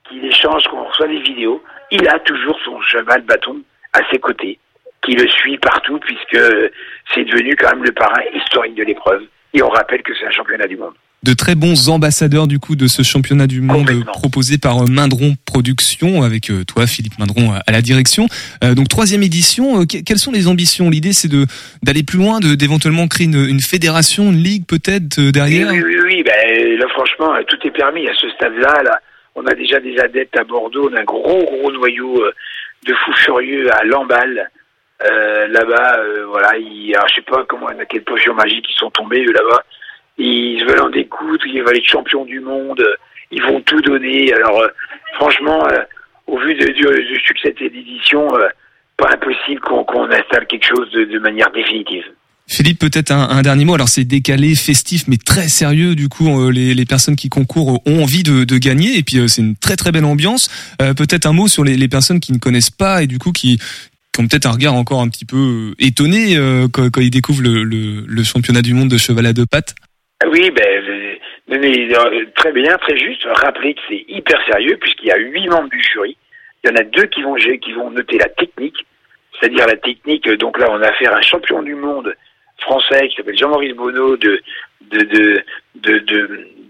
qu'il 0.08 0.24
échange, 0.26 0.64
qu'on 0.68 0.84
reçoit 0.84 1.08
des 1.08 1.22
vidéos, 1.22 1.64
il 1.92 2.08
a 2.08 2.20
toujours 2.20 2.58
son 2.64 2.80
cheval 2.82 3.22
bâton 3.22 3.62
à 3.94 4.00
ses 4.12 4.20
côtés, 4.20 4.60
qui 5.02 5.16
le 5.16 5.28
suit 5.28 5.58
partout 5.58 6.00
puisque 6.00 6.40
c'est 7.14 7.24
devenu 7.24 7.56
quand 7.56 7.72
même 7.72 7.84
le 7.84 7.92
parrain 7.92 8.22
historique 8.34 8.76
de 8.76 8.84
l'épreuve. 8.84 9.24
Et 9.54 9.62
on 9.62 9.70
rappelle 9.70 10.02
que 10.04 10.14
c'est 10.16 10.26
un 10.26 10.32
championnat 10.32 10.68
du 10.68 10.78
monde. 10.78 10.96
De 11.24 11.34
très 11.34 11.56
bons 11.56 11.90
ambassadeurs 11.90 12.48
du 12.48 12.60
coup 12.60 12.76
de 12.76 12.88
ce 12.88 13.02
championnat 13.02 13.48
du 13.48 13.62
monde 13.62 13.90
proposé 14.08 14.58
par 14.58 14.82
euh, 14.84 14.86
Mindron 14.90 15.36
Productions 15.46 16.22
avec 16.22 16.50
euh, 16.52 16.64
toi 16.66 16.86
Philippe 16.86 17.18
Mindron 17.18 17.54
à- 17.54 17.72
la 17.72 17.82
direction. 17.82 18.28
Euh, 18.64 18.76
donc 18.76 18.90
troisième 18.90 19.24
édition. 19.24 19.86
que- 19.86 20.04
quelles 20.04 20.20
sont 20.20 20.32
les 20.32 20.48
ambitions? 20.48 20.90
L'idée 20.90 21.14
c'est 21.14 21.30
de 21.30 21.46
d'aller 21.82 22.04
plus 22.04 22.18
loin, 22.18 22.40
de 22.40 22.56
d'éventuellement 22.56 23.08
créer 23.08 23.28
une, 23.28 23.46
une 23.48 23.62
fédération, 23.62 24.32
une 24.32 24.44
ligue 24.44 24.66
peut-être 24.66 25.18
Oui, 25.18 25.32
derrière? 25.32 25.72
oui, 25.72 25.82
oui, 25.86 25.96
oui. 26.04 26.24
Ben, 26.24 26.78
là, 26.78 26.86
franchement, 26.90 27.34
tout 27.48 27.58
est 27.66 27.72
permis 27.72 28.08
à 28.08 28.14
ce 28.16 28.30
stade-là. 28.32 28.84
Là, 28.84 29.00
on 29.36 29.46
a 29.48 29.54
déjà 29.56 29.80
des 29.80 29.98
adeptes 30.00 30.38
à 30.38 30.44
Bordeaux. 30.44 30.90
On 30.92 30.96
a 30.96 31.02
un 31.02 31.04
gros, 31.06 31.44
gros 31.44 31.72
noyau 31.72 32.22
de 32.86 32.94
fous 32.94 33.14
furieux 33.24 33.74
à 33.74 33.84
Lamballe. 33.86 34.50
Euh, 35.10 35.48
là-bas, 35.48 35.98
euh, 36.00 36.26
voilà, 36.30 36.52
ils, 36.58 36.94
alors, 36.96 37.08
je 37.10 37.16
sais 37.16 37.22
pas 37.22 37.44
comment, 37.50 37.68
à 37.68 37.86
quelle 37.86 38.04
potion 38.04 38.34
magique 38.36 38.66
ils 38.70 38.78
sont 38.80 38.92
tombés, 38.92 39.24
eux, 39.26 39.34
là-bas. 39.34 39.64
Ils 40.18 40.64
veulent 40.66 40.82
en 40.82 40.90
découdre, 40.90 41.46
ils 41.48 41.64
veulent 41.64 41.78
être 41.78 41.88
champions 41.88 42.26
du 42.26 42.40
monde, 42.40 42.84
ils 43.34 43.42
vont 43.42 43.62
tout 43.62 43.82
donner. 43.82 44.32
Alors, 44.34 44.62
euh, 44.62 44.68
franchement, 45.16 45.66
euh, 45.68 45.80
au 46.28 46.38
vu 46.40 46.54
du, 46.54 46.64
succès 47.26 47.52
de 47.52 47.60
cette 47.60 47.74
édition, 47.74 48.28
euh, 48.36 48.48
pas 48.98 49.10
impossible 49.12 49.60
qu'on 49.62 50.06
installe 50.06 50.46
quelque 50.48 50.68
chose 50.68 50.92
de, 50.92 51.20
manière 51.20 51.52
définitive. 51.52 52.04
Philippe, 52.46 52.80
peut-être 52.80 53.12
un, 53.12 53.42
dernier 53.42 53.66
mot. 53.66 53.74
Alors 53.74 53.88
c'est 53.88 54.04
décalé, 54.04 54.54
festif, 54.54 55.06
mais 55.08 55.18
très 55.18 55.48
sérieux. 55.48 55.96
Du 55.96 56.10
coup, 56.10 56.52
les, 56.52 56.86
personnes 56.86 57.16
qui 57.16 57.30
concourent 57.30 57.82
ont 57.88 58.04
envie 58.04 58.22
de, 58.22 58.58
gagner. 58.58 58.98
Et 58.98 59.04
puis 59.04 59.28
c'est 59.30 59.42
une 59.42 59.56
très 59.56 59.78
très 59.78 59.92
belle 59.92 60.06
ambiance. 60.06 60.50
Peut-être 60.78 61.26
un 61.26 61.32
mot 61.32 61.48
sur 61.48 61.64
les, 61.64 61.88
personnes 61.88 62.20
qui 62.20 62.34
ne 62.34 62.38
connaissent 62.38 62.70
pas 62.70 63.02
et 63.02 63.08
du 63.08 63.18
coup 63.18 63.32
qui, 63.32 63.60
ont 64.20 64.28
peut-être 64.28 64.46
un 64.46 64.52
regard 64.52 64.76
encore 64.76 65.02
un 65.02 65.08
petit 65.08 65.26
peu 65.26 65.74
étonné 65.80 66.38
quand, 66.74 66.98
ils 66.98 67.10
découvrent 67.10 67.42
le, 67.42 67.64
le 67.64 68.24
championnat 68.24 68.62
du 68.62 68.74
monde 68.74 68.90
de 68.90 68.98
cheval 68.98 69.26
à 69.26 69.34
deux 69.34 69.46
pattes. 69.46 69.74
Oui, 70.28 70.52
ben, 70.52 71.20
euh, 71.52 72.26
très 72.36 72.52
bien, 72.52 72.78
très 72.78 72.98
juste. 72.98 73.24
Rappeler 73.26 73.74
que 73.74 73.82
c'est 73.90 74.06
hyper 74.08 74.44
sérieux 74.46 74.78
puisqu'il 74.78 75.08
y 75.08 75.12
a 75.12 75.18
huit 75.18 75.48
membres 75.48 75.70
du 75.70 75.82
jury. 75.82 76.18
Il 76.64 76.70
y 76.70 76.74
en 76.74 76.76
a 76.76 76.84
deux 76.84 77.06
qui 77.08 77.22
vont, 77.22 77.90
noter 77.90 78.18
la 78.18 78.30
technique, 78.30 78.86
c'est-à-dire 79.40 79.68
la 79.68 79.78
technique. 79.78 80.28
euh, 80.28 80.38
Donc 80.38 80.58
là, 80.60 80.68
on 80.70 80.82
a 80.82 80.88
affaire 80.88 81.14
à 81.14 81.18
un 81.18 81.22
champion 81.22 81.62
du 81.62 81.76
monde 81.76 82.16
français 82.60 83.08
qui 83.10 83.16
s'appelle 83.16 83.38
Jean-Maurice 83.38 83.76
Bonneau 83.76 84.16
de 84.18 84.42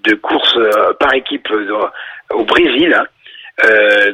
de 0.03 0.15
course 0.15 0.57
euh, 0.57 0.93
par 0.99 1.13
équipe 1.13 1.47
au 2.31 2.43
Brésil. 2.43 2.93
hein. 2.93 3.05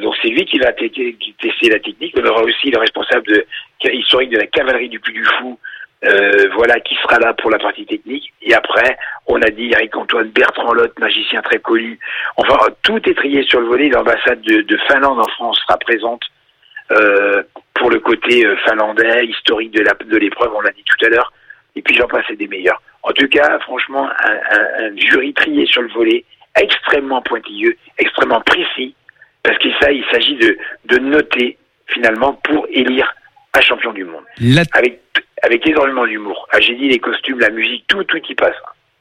Donc 0.02 0.14
c'est 0.22 0.28
lui 0.28 0.44
qui 0.44 0.58
va 0.58 0.72
tester 0.72 1.68
la 1.70 1.80
technique. 1.80 2.14
On 2.16 2.26
aura 2.26 2.42
aussi 2.42 2.70
le 2.70 2.78
responsable 2.78 3.26
de, 3.26 3.46
historique 3.92 4.30
de 4.30 4.38
la 4.38 4.46
cavalerie 4.46 4.88
du 4.88 5.00
Puy 5.00 5.14
du 5.14 5.24
Fou, 5.24 5.58
euh, 6.04 6.48
voilà, 6.54 6.80
qui 6.80 6.94
sera 6.96 7.18
là 7.18 7.34
pour 7.34 7.50
la 7.50 7.58
partie 7.58 7.84
technique. 7.86 8.32
Et 8.42 8.54
après, 8.54 8.96
on 9.26 9.40
a 9.42 9.50
dit 9.50 9.70
Eric 9.72 9.94
Antoine 9.96 10.28
Bertrand 10.30 10.72
Lotte, 10.72 10.98
magicien 10.98 11.42
très 11.42 11.58
connu. 11.58 11.98
Enfin, 12.36 12.56
tout 12.82 13.00
est 13.08 13.14
trié 13.14 13.42
sur 13.44 13.60
le 13.60 13.66
volet. 13.66 13.88
L'ambassade 13.88 14.40
de, 14.42 14.62
de 14.62 14.76
Finlande 14.88 15.20
en 15.20 15.28
France 15.28 15.58
sera 15.66 15.76
présente 15.78 16.22
euh, 16.92 17.42
pour 17.74 17.90
le 17.90 18.00
côté 18.00 18.44
euh, 18.46 18.56
finlandais, 18.66 19.26
historique 19.26 19.72
de 19.72 19.82
la 19.82 19.92
de 19.94 20.16
l'épreuve, 20.16 20.52
on 20.54 20.60
l'a 20.60 20.72
dit 20.72 20.84
tout 20.84 21.04
à 21.04 21.08
l'heure. 21.08 21.32
Et 21.76 21.82
puis 21.82 21.94
j'en 21.94 22.08
passe 22.08 22.26
des 22.36 22.48
meilleurs. 22.48 22.80
En 23.02 23.12
tout 23.12 23.28
cas, 23.28 23.58
franchement, 23.60 24.08
un, 24.08 24.32
un- 24.56 24.84
un 24.86 24.96
jury 24.96 25.32
trié 25.34 25.66
sur 25.66 25.82
le 25.82 25.88
volet, 25.88 26.24
extrêmement 26.60 27.22
pointilleux, 27.22 27.76
extrêmement 27.98 28.40
précis, 28.40 28.94
parce 29.42 29.56
qu'il 29.58 29.72
ça, 29.80 29.92
il 29.92 30.04
s'agit 30.10 30.34
de, 30.36 30.58
de 30.86 30.98
noter 30.98 31.56
finalement 31.86 32.32
pour 32.44 32.66
élire 32.70 33.14
un 33.54 33.60
champion 33.60 33.92
du 33.92 34.04
monde 34.04 34.24
La, 34.40 34.62
avec 34.72 35.00
avec 35.42 35.66
énormément 35.66 36.06
d'humour. 36.06 36.46
Ah, 36.52 36.60
j'ai 36.60 36.74
dit 36.74 36.88
les 36.88 36.98
costumes, 36.98 37.38
la 37.40 37.50
musique, 37.50 37.84
tout 37.88 38.02
tout 38.04 38.18
y 38.28 38.34
passe. 38.34 38.54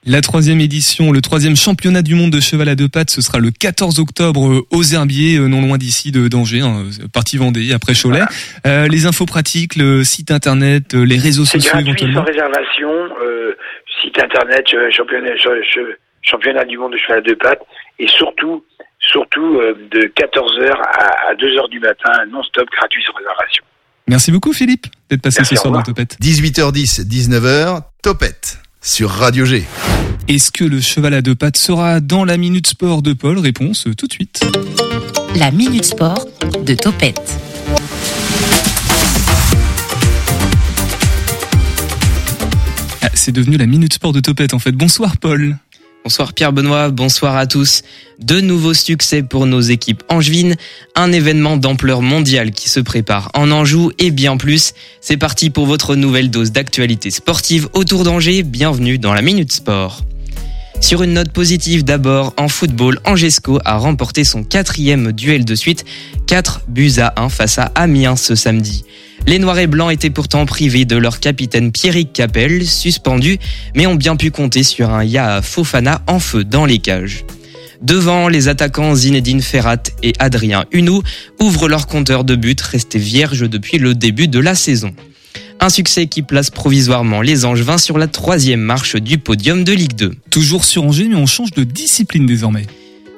la 0.05 0.21
troisième 0.21 0.61
édition, 0.61 1.11
le 1.11 1.21
troisième 1.21 1.55
championnat 1.57 2.01
du 2.01 2.15
monde 2.15 2.31
de 2.31 2.39
cheval 2.39 2.69
à 2.69 2.75
deux 2.75 2.87
pattes, 2.87 3.09
ce 3.09 3.21
sera 3.21 3.39
le 3.39 3.51
14 3.51 3.99
octobre 3.99 4.47
euh, 4.47 4.61
aux 4.71 4.83
Herbiers, 4.83 5.37
euh, 5.37 5.47
non 5.47 5.61
loin 5.61 5.77
d'ici 5.77 6.11
de 6.11 6.27
d'Angers, 6.29 6.61
hein, 6.61 6.83
euh, 6.85 7.07
partie 7.13 7.37
Vendée, 7.37 7.73
après 7.73 7.93
Cholet. 7.93 8.21
Euh, 8.65 8.87
les 8.87 9.05
infos 9.05 9.25
pratiques, 9.25 9.75
le 9.75 10.03
site 10.03 10.31
internet, 10.31 10.93
les 10.93 11.17
réseaux 11.17 11.45
sociaux 11.45 11.71
gratuit, 11.71 11.89
éventuellement. 11.89 12.21
sans 12.21 12.31
réservation. 12.31 12.89
euh, 13.23 13.55
site 14.01 14.17
internet, 14.23 14.65
championnat, 16.23 16.63
du 16.65 16.77
monde 16.77 16.93
de 16.93 16.97
cheval 16.97 17.17
à 17.17 17.21
deux 17.21 17.35
pattes, 17.35 17.61
et 17.99 18.07
surtout, 18.07 18.63
surtout 18.99 19.59
euh, 19.59 19.73
de 19.91 20.01
14h 20.15 20.71
à, 20.71 21.33
2h 21.35 21.69
du 21.69 21.79
matin, 21.81 22.11
non-stop, 22.31 22.67
gratuit 22.77 23.03
sans 23.05 23.13
réservation. 23.13 23.63
Merci 24.09 24.31
beaucoup 24.31 24.53
Philippe 24.53 24.87
d'être 25.11 25.21
passé 25.21 25.37
Merci, 25.37 25.55
ce 25.55 25.61
soir 25.61 25.71
dans. 25.71 25.83
Topette. 25.83 26.17
18h10, 26.19 27.07
19h, 27.07 27.83
Topette 28.01 28.57
sur 28.81 29.11
Radio 29.11 29.45
G. 29.45 29.63
Est-ce 30.27 30.51
que 30.51 30.63
le 30.63 30.81
cheval 30.81 31.13
à 31.13 31.21
deux 31.21 31.35
pattes 31.35 31.57
sera 31.57 31.99
dans 31.99 32.25
la 32.25 32.37
minute 32.37 32.65
sport 32.65 33.03
de 33.03 33.13
Paul? 33.13 33.37
Réponse 33.37 33.85
euh, 33.85 33.93
tout 33.93 34.07
de 34.07 34.13
suite. 34.13 34.43
La 35.35 35.51
Minute 35.51 35.85
Sport 35.85 36.25
de 36.65 36.73
Topette. 36.73 37.37
Ah, 43.03 43.09
c'est 43.13 43.31
devenu 43.31 43.57
la 43.57 43.67
minute 43.67 43.93
sport 43.93 44.11
de 44.11 44.21
Topette 44.21 44.55
en 44.55 44.59
fait. 44.59 44.71
Bonsoir 44.71 45.17
Paul. 45.17 45.55
Bonsoir 46.05 46.33
Pierre 46.33 46.53
Benoît, 46.53 46.89
bonsoir 46.89 47.35
à 47.35 47.45
tous. 47.45 47.81
De 48.19 48.39
nouveaux 48.39 48.73
succès 48.73 49.21
pour 49.21 49.45
nos 49.45 49.59
équipes 49.59 50.01
angevines, 50.07 50.55
un 50.95 51.11
événement 51.11 51.57
d'ampleur 51.57 52.01
mondiale 52.01 52.51
qui 52.51 52.69
se 52.69 52.79
prépare 52.79 53.29
en 53.33 53.51
Anjou 53.51 53.91
et 53.99 54.09
bien 54.09 54.37
plus. 54.37 54.73
C'est 55.01 55.17
parti 55.17 55.49
pour 55.49 55.65
votre 55.65 55.95
nouvelle 55.95 56.31
dose 56.31 56.53
d'actualité 56.53 57.11
sportive 57.11 57.67
autour 57.73 58.05
d'Angers. 58.05 58.43
Bienvenue 58.43 58.97
dans 58.97 59.13
la 59.13 59.21
Minute 59.21 59.51
Sport. 59.51 60.03
Sur 60.79 61.03
une 61.03 61.13
note 61.13 61.33
positive 61.33 61.83
d'abord, 61.83 62.33
en 62.37 62.47
football, 62.47 63.01
Angesco 63.03 63.59
a 63.65 63.77
remporté 63.77 64.23
son 64.23 64.45
quatrième 64.45 65.11
duel 65.11 65.43
de 65.43 65.53
suite, 65.53 65.83
4 66.27 66.61
buts 66.69 66.93
à 66.99 67.13
1 67.21 67.27
face 67.27 67.59
à 67.59 67.71
Amiens 67.75 68.15
ce 68.15 68.35
samedi. 68.35 68.85
Les 69.27 69.39
Noirs 69.39 69.59
et 69.59 69.67
Blancs 69.67 69.91
étaient 69.91 70.09
pourtant 70.09 70.45
privés 70.45 70.85
de 70.85 70.95
leur 70.95 71.19
capitaine 71.19 71.71
Pierrick 71.71 72.13
Capel, 72.13 72.65
suspendu, 72.65 73.37
mais 73.75 73.85
ont 73.85 73.95
bien 73.95 74.15
pu 74.15 74.31
compter 74.31 74.63
sur 74.63 74.89
un 74.89 75.03
Ya 75.03 75.41
Fofana 75.41 76.01
en 76.07 76.19
feu 76.19 76.43
dans 76.43 76.65
les 76.65 76.79
cages. 76.79 77.25
Devant, 77.81 78.27
les 78.27 78.47
attaquants 78.47 78.93
Zinedine 78.95 79.41
Ferrat 79.41 79.83
et 80.03 80.13
Adrien 80.19 80.65
Hunou 80.71 81.01
ouvrent 81.39 81.69
leur 81.69 81.87
compteur 81.87 82.23
de 82.23 82.35
buts 82.35 82.55
resté 82.61 82.99
vierge 82.99 83.49
depuis 83.49 83.77
le 83.77 83.95
début 83.95 84.27
de 84.27 84.39
la 84.39 84.55
saison. 84.55 84.93
Un 85.61 85.69
succès 85.69 86.07
qui 86.07 86.21
place 86.21 86.49
provisoirement 86.49 87.21
les 87.21 87.45
Angevins 87.45 87.77
sur 87.77 87.97
la 87.97 88.07
troisième 88.07 88.61
marche 88.61 88.95
du 88.95 89.17
podium 89.17 89.63
de 89.63 89.73
Ligue 89.73 89.95
2. 89.95 90.15
Toujours 90.29 90.65
sur 90.65 90.85
mais 90.85 91.15
on 91.15 91.25
change 91.25 91.51
de 91.51 91.63
discipline 91.63 92.25
désormais. 92.25 92.65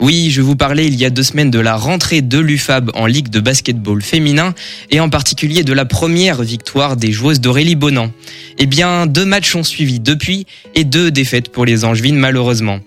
Oui, 0.02 0.32
je 0.32 0.42
vous 0.42 0.56
parlais 0.56 0.88
il 0.88 0.96
y 0.96 1.06
a 1.06 1.12
deux 1.12 1.22
semaines 1.22 1.52
de 1.52 1.60
la 1.60 1.76
rentrée 1.76 2.24
de 2.24 2.40
l'UFAB 2.40 2.90
en 2.96 3.06
Ligue 3.06 3.30
de 3.30 3.40
basketball 3.40 4.02
féminin 4.02 4.56
et 4.90 5.00
en 5.00 5.10
particulier 5.10 5.64
de 5.64 5.74
la 5.74 5.86
première 5.86 6.42
victoire 6.42 6.98
des 6.98 7.12
joueuses 7.12 7.40
d'Aurélie 7.40 7.76
Bonan. 7.76 8.12
Eh 8.58 8.66
bien, 8.66 9.06
deux 9.06 9.26
matchs 9.26 9.56
ont 9.56 9.64
suivi 9.64 10.00
depuis 10.00 10.48
et 10.74 10.86
deux 10.86 11.12
défaites 11.12 11.50
pour 11.50 11.66
les 11.66 11.86
Angevines 11.86 12.18
malheureusement. 12.18 12.80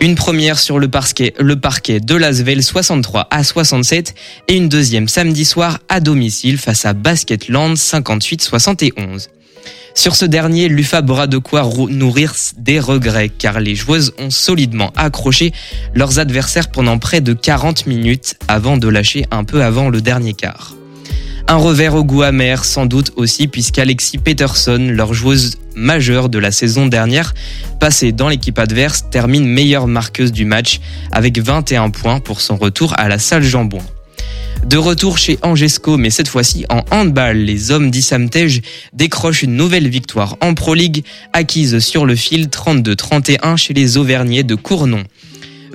Une 0.00 0.14
première 0.14 0.60
sur 0.60 0.78
le 0.78 0.86
parquet, 0.86 1.34
le 1.40 1.56
parquet 1.56 1.98
de 1.98 2.14
Lasvel 2.14 2.62
63 2.62 3.26
à 3.28 3.42
67 3.42 4.14
et 4.46 4.56
une 4.56 4.68
deuxième 4.68 5.08
samedi 5.08 5.44
soir 5.44 5.80
à 5.88 5.98
domicile 5.98 6.58
face 6.58 6.86
à 6.86 6.92
Basketland 6.92 7.74
58-71. 7.74 9.30
Sur 9.94 10.16
ce 10.16 10.24
dernier, 10.24 10.68
l'UFAB 10.68 11.10
aura 11.10 11.26
de 11.26 11.38
quoi 11.38 11.68
nourrir 11.88 12.34
des 12.56 12.80
regrets 12.80 13.28
car 13.28 13.60
les 13.60 13.74
joueuses 13.74 14.12
ont 14.18 14.30
solidement 14.30 14.92
accroché 14.96 15.52
leurs 15.94 16.18
adversaires 16.18 16.70
pendant 16.70 16.98
près 16.98 17.20
de 17.20 17.34
40 17.34 17.86
minutes 17.86 18.36
avant 18.48 18.76
de 18.78 18.88
lâcher 18.88 19.26
un 19.30 19.44
peu 19.44 19.62
avant 19.62 19.90
le 19.90 20.00
dernier 20.00 20.32
quart. 20.32 20.74
Un 21.48 21.56
revers 21.56 21.94
au 21.94 22.04
goût 22.04 22.22
amer 22.22 22.64
sans 22.64 22.86
doute 22.86 23.12
aussi 23.16 23.48
puisqu'Alexis 23.48 24.18
Peterson, 24.18 24.88
leur 24.90 25.12
joueuse 25.12 25.58
majeure 25.74 26.28
de 26.28 26.38
la 26.38 26.52
saison 26.52 26.86
dernière, 26.86 27.34
passée 27.80 28.12
dans 28.12 28.28
l'équipe 28.28 28.58
adverse, 28.58 29.04
termine 29.10 29.46
meilleure 29.46 29.86
marqueuse 29.86 30.32
du 30.32 30.44
match 30.44 30.80
avec 31.10 31.38
21 31.38 31.90
points 31.90 32.20
pour 32.20 32.40
son 32.40 32.56
retour 32.56 32.94
à 32.98 33.08
la 33.08 33.18
salle 33.18 33.42
Jambon. 33.42 33.82
De 34.66 34.76
retour 34.76 35.18
chez 35.18 35.38
Angesco, 35.42 35.96
mais 35.96 36.10
cette 36.10 36.28
fois-ci 36.28 36.64
en 36.70 36.82
handball, 36.90 37.36
les 37.36 37.72
hommes 37.72 37.90
d'Issamtej 37.90 38.62
décrochent 38.92 39.42
une 39.42 39.56
nouvelle 39.56 39.88
victoire 39.88 40.36
en 40.40 40.54
Pro 40.54 40.74
League, 40.74 41.04
acquise 41.32 41.80
sur 41.80 42.06
le 42.06 42.14
fil 42.14 42.46
32-31 42.46 43.56
chez 43.56 43.74
les 43.74 43.96
Auvergnats 43.96 44.44
de 44.44 44.54
Cournon. 44.54 45.04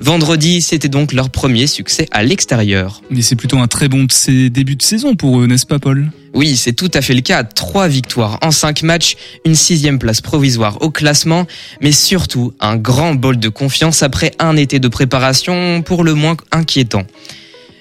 Vendredi, 0.00 0.62
c'était 0.62 0.88
donc 0.88 1.12
leur 1.12 1.28
premier 1.28 1.66
succès 1.66 2.06
à 2.12 2.22
l'extérieur. 2.22 3.02
Mais 3.10 3.20
c'est 3.20 3.34
plutôt 3.36 3.58
un 3.58 3.66
très 3.66 3.88
bon 3.88 4.06
début 4.28 4.76
de 4.76 4.82
saison 4.82 5.16
pour 5.16 5.40
eux, 5.40 5.46
n'est-ce 5.46 5.66
pas 5.66 5.80
Paul? 5.80 6.10
Oui, 6.34 6.56
c'est 6.56 6.72
tout 6.72 6.90
à 6.94 7.02
fait 7.02 7.14
le 7.14 7.20
cas. 7.20 7.42
Trois 7.42 7.88
victoires 7.88 8.38
en 8.42 8.52
cinq 8.52 8.82
matchs, 8.82 9.16
une 9.44 9.56
sixième 9.56 9.98
place 9.98 10.20
provisoire 10.20 10.80
au 10.82 10.90
classement, 10.90 11.46
mais 11.82 11.90
surtout 11.90 12.52
un 12.60 12.76
grand 12.76 13.14
bol 13.14 13.38
de 13.38 13.48
confiance 13.48 14.04
après 14.04 14.32
un 14.38 14.56
été 14.56 14.78
de 14.78 14.88
préparation 14.88 15.82
pour 15.82 16.04
le 16.04 16.14
moins 16.14 16.36
inquiétant. 16.52 17.04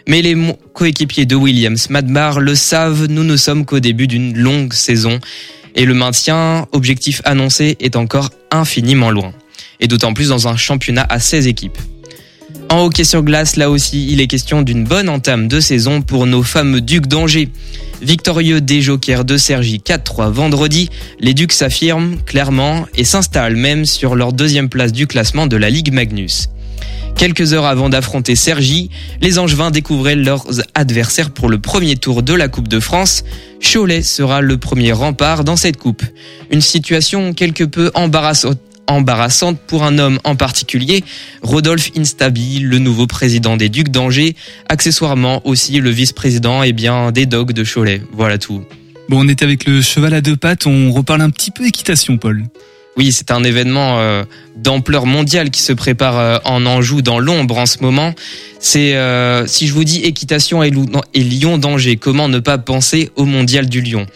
Mais 0.07 0.21
les 0.21 0.35
coéquipiers 0.73 1.25
de 1.25 1.35
Williams, 1.35 1.89
Madbar, 1.89 2.39
le 2.39 2.55
savent, 2.55 3.07
nous 3.07 3.25
ne 3.25 3.35
sommes 3.35 3.65
qu'au 3.65 3.79
début 3.79 4.07
d'une 4.07 4.37
longue 4.37 4.73
saison 4.73 5.19
et 5.75 5.85
le 5.85 5.93
maintien, 5.93 6.65
objectif 6.71 7.21
annoncé, 7.23 7.77
est 7.79 7.95
encore 7.95 8.31
infiniment 8.49 9.11
loin. 9.11 9.33
Et 9.79 9.87
d'autant 9.87 10.13
plus 10.13 10.29
dans 10.29 10.47
un 10.47 10.57
championnat 10.57 11.05
à 11.07 11.19
16 11.19 11.47
équipes. 11.47 11.77
En 12.69 12.83
hockey 12.83 13.03
sur 13.03 13.21
glace, 13.21 13.57
là 13.57 13.69
aussi, 13.69 14.07
il 14.09 14.19
est 14.19 14.27
question 14.27 14.61
d'une 14.61 14.83
bonne 14.83 15.07
entame 15.07 15.47
de 15.47 15.59
saison 15.59 16.01
pour 16.01 16.25
nos 16.25 16.41
fameux 16.41 16.81
Ducs 16.81 17.07
d'Angers. 17.07 17.49
Victorieux 18.01 18.59
des 18.59 18.81
Jokers 18.81 19.23
de 19.23 19.37
Sergi 19.37 19.77
4-3 19.77 20.31
vendredi, 20.31 20.89
les 21.19 21.33
Ducs 21.33 21.53
s'affirment 21.53 22.17
clairement 22.25 22.85
et 22.95 23.03
s'installent 23.03 23.55
même 23.55 23.85
sur 23.85 24.15
leur 24.15 24.33
deuxième 24.33 24.69
place 24.69 24.91
du 24.91 25.05
classement 25.05 25.47
de 25.47 25.57
la 25.57 25.69
Ligue 25.69 25.93
Magnus. 25.93 26.49
Quelques 27.17 27.53
heures 27.53 27.65
avant 27.65 27.89
d'affronter 27.89 28.35
Sergi, 28.35 28.91
les 29.21 29.39
Angevins 29.39 29.71
découvraient 29.71 30.15
leurs 30.15 30.45
adversaires 30.75 31.31
pour 31.31 31.49
le 31.49 31.57
premier 31.57 31.95
tour 31.95 32.21
de 32.21 32.33
la 32.35 32.47
Coupe 32.47 32.67
de 32.67 32.79
France. 32.79 33.23
Cholet 33.59 34.03
sera 34.03 34.41
le 34.41 34.57
premier 34.57 34.91
rempart 34.91 35.43
dans 35.43 35.55
cette 35.55 35.77
coupe. 35.77 36.03
Une 36.51 36.61
situation 36.61 37.33
quelque 37.33 37.63
peu 37.63 37.89
embarrassante 37.95 38.59
pour 39.65 39.83
un 39.83 39.97
homme 39.97 40.19
en 40.25 40.35
particulier, 40.35 41.03
Rodolphe 41.41 41.89
Instabi, 41.97 42.59
le 42.59 42.77
nouveau 42.77 43.07
président 43.07 43.57
des 43.57 43.69
Ducs 43.69 43.89
d'Angers, 43.89 44.35
accessoirement 44.69 45.41
aussi 45.43 45.79
le 45.79 45.89
vice-président 45.89 46.61
eh 46.61 46.71
bien 46.71 47.11
des 47.11 47.25
Dogs 47.25 47.51
de 47.51 47.63
Cholet. 47.63 48.03
Voilà 48.13 48.37
tout. 48.37 48.63
Bon, 49.09 49.25
on 49.25 49.27
est 49.27 49.41
avec 49.41 49.65
le 49.65 49.81
cheval 49.81 50.13
à 50.13 50.21
deux 50.21 50.35
pattes, 50.35 50.67
on 50.67 50.91
reparle 50.91 51.21
un 51.21 51.31
petit 51.31 51.49
peu 51.49 51.65
équitation, 51.65 52.19
Paul. 52.19 52.43
Oui, 52.97 53.11
c'est 53.11 53.29
un 53.29 53.43
événement 53.43 53.99
euh, 53.99 54.23
d'ampleur 54.55 55.05
mondiale 55.05 55.51
qui 55.51 55.61
se 55.61 55.71
prépare 55.71 56.17
euh, 56.17 56.37
en 56.45 56.65
Anjou 56.65 57.03
dans 57.03 57.19
l'ombre 57.19 57.59
en 57.59 57.67
ce 57.67 57.77
moment. 57.81 58.15
C'est 58.59 58.95
euh, 58.95 59.45
si 59.45 59.67
je 59.67 59.73
vous 59.73 59.83
dis 59.83 59.99
équitation 59.99 60.63
et, 60.63 60.71
et 61.13 61.23
lion 61.23 61.59
danger, 61.59 61.97
comment 61.97 62.27
ne 62.27 62.39
pas 62.39 62.57
penser 62.57 63.11
au 63.15 63.25
mondial 63.25 63.69
du 63.69 63.81
lion 63.81 64.07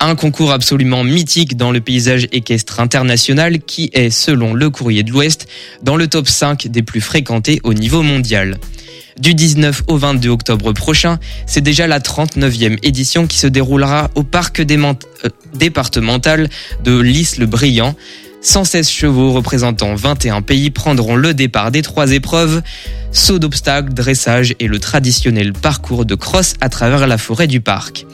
un 0.00 0.14
concours 0.14 0.52
absolument 0.52 1.02
mythique 1.02 1.56
dans 1.56 1.72
le 1.72 1.80
paysage 1.80 2.28
équestre 2.30 2.78
international 2.78 3.58
qui 3.58 3.90
est, 3.94 4.10
selon 4.10 4.54
le 4.54 4.70
courrier 4.70 5.02
de 5.02 5.10
l'Ouest, 5.10 5.48
dans 5.82 5.96
le 5.96 6.06
top 6.06 6.28
5 6.28 6.68
des 6.68 6.82
plus 6.82 7.00
fréquentés 7.00 7.60
au 7.64 7.74
niveau 7.74 8.02
mondial. 8.02 8.58
Du 9.18 9.34
19 9.34 9.82
au 9.88 9.96
22 9.96 10.28
octobre 10.28 10.72
prochain, 10.72 11.18
c'est 11.46 11.60
déjà 11.60 11.88
la 11.88 11.98
39e 11.98 12.78
édition 12.84 13.26
qui 13.26 13.38
se 13.38 13.48
déroulera 13.48 14.10
au 14.14 14.22
parc 14.22 14.62
départemental 15.54 16.48
de 16.84 17.00
Lys-le-Brillant. 17.00 17.96
116 18.42 18.88
chevaux 18.88 19.32
représentant 19.32 19.96
21 19.96 20.42
pays 20.42 20.70
prendront 20.70 21.16
le 21.16 21.34
départ 21.34 21.72
des 21.72 21.82
trois 21.82 22.12
épreuves, 22.12 22.62
saut 23.10 23.40
d'obstacles, 23.40 23.92
dressage 23.92 24.54
et 24.60 24.68
le 24.68 24.78
traditionnel 24.78 25.52
parcours 25.52 26.04
de 26.04 26.14
crosse 26.14 26.54
à 26.60 26.68
travers 26.68 27.08
la 27.08 27.18
forêt 27.18 27.48
du 27.48 27.60
parc. 27.60 28.06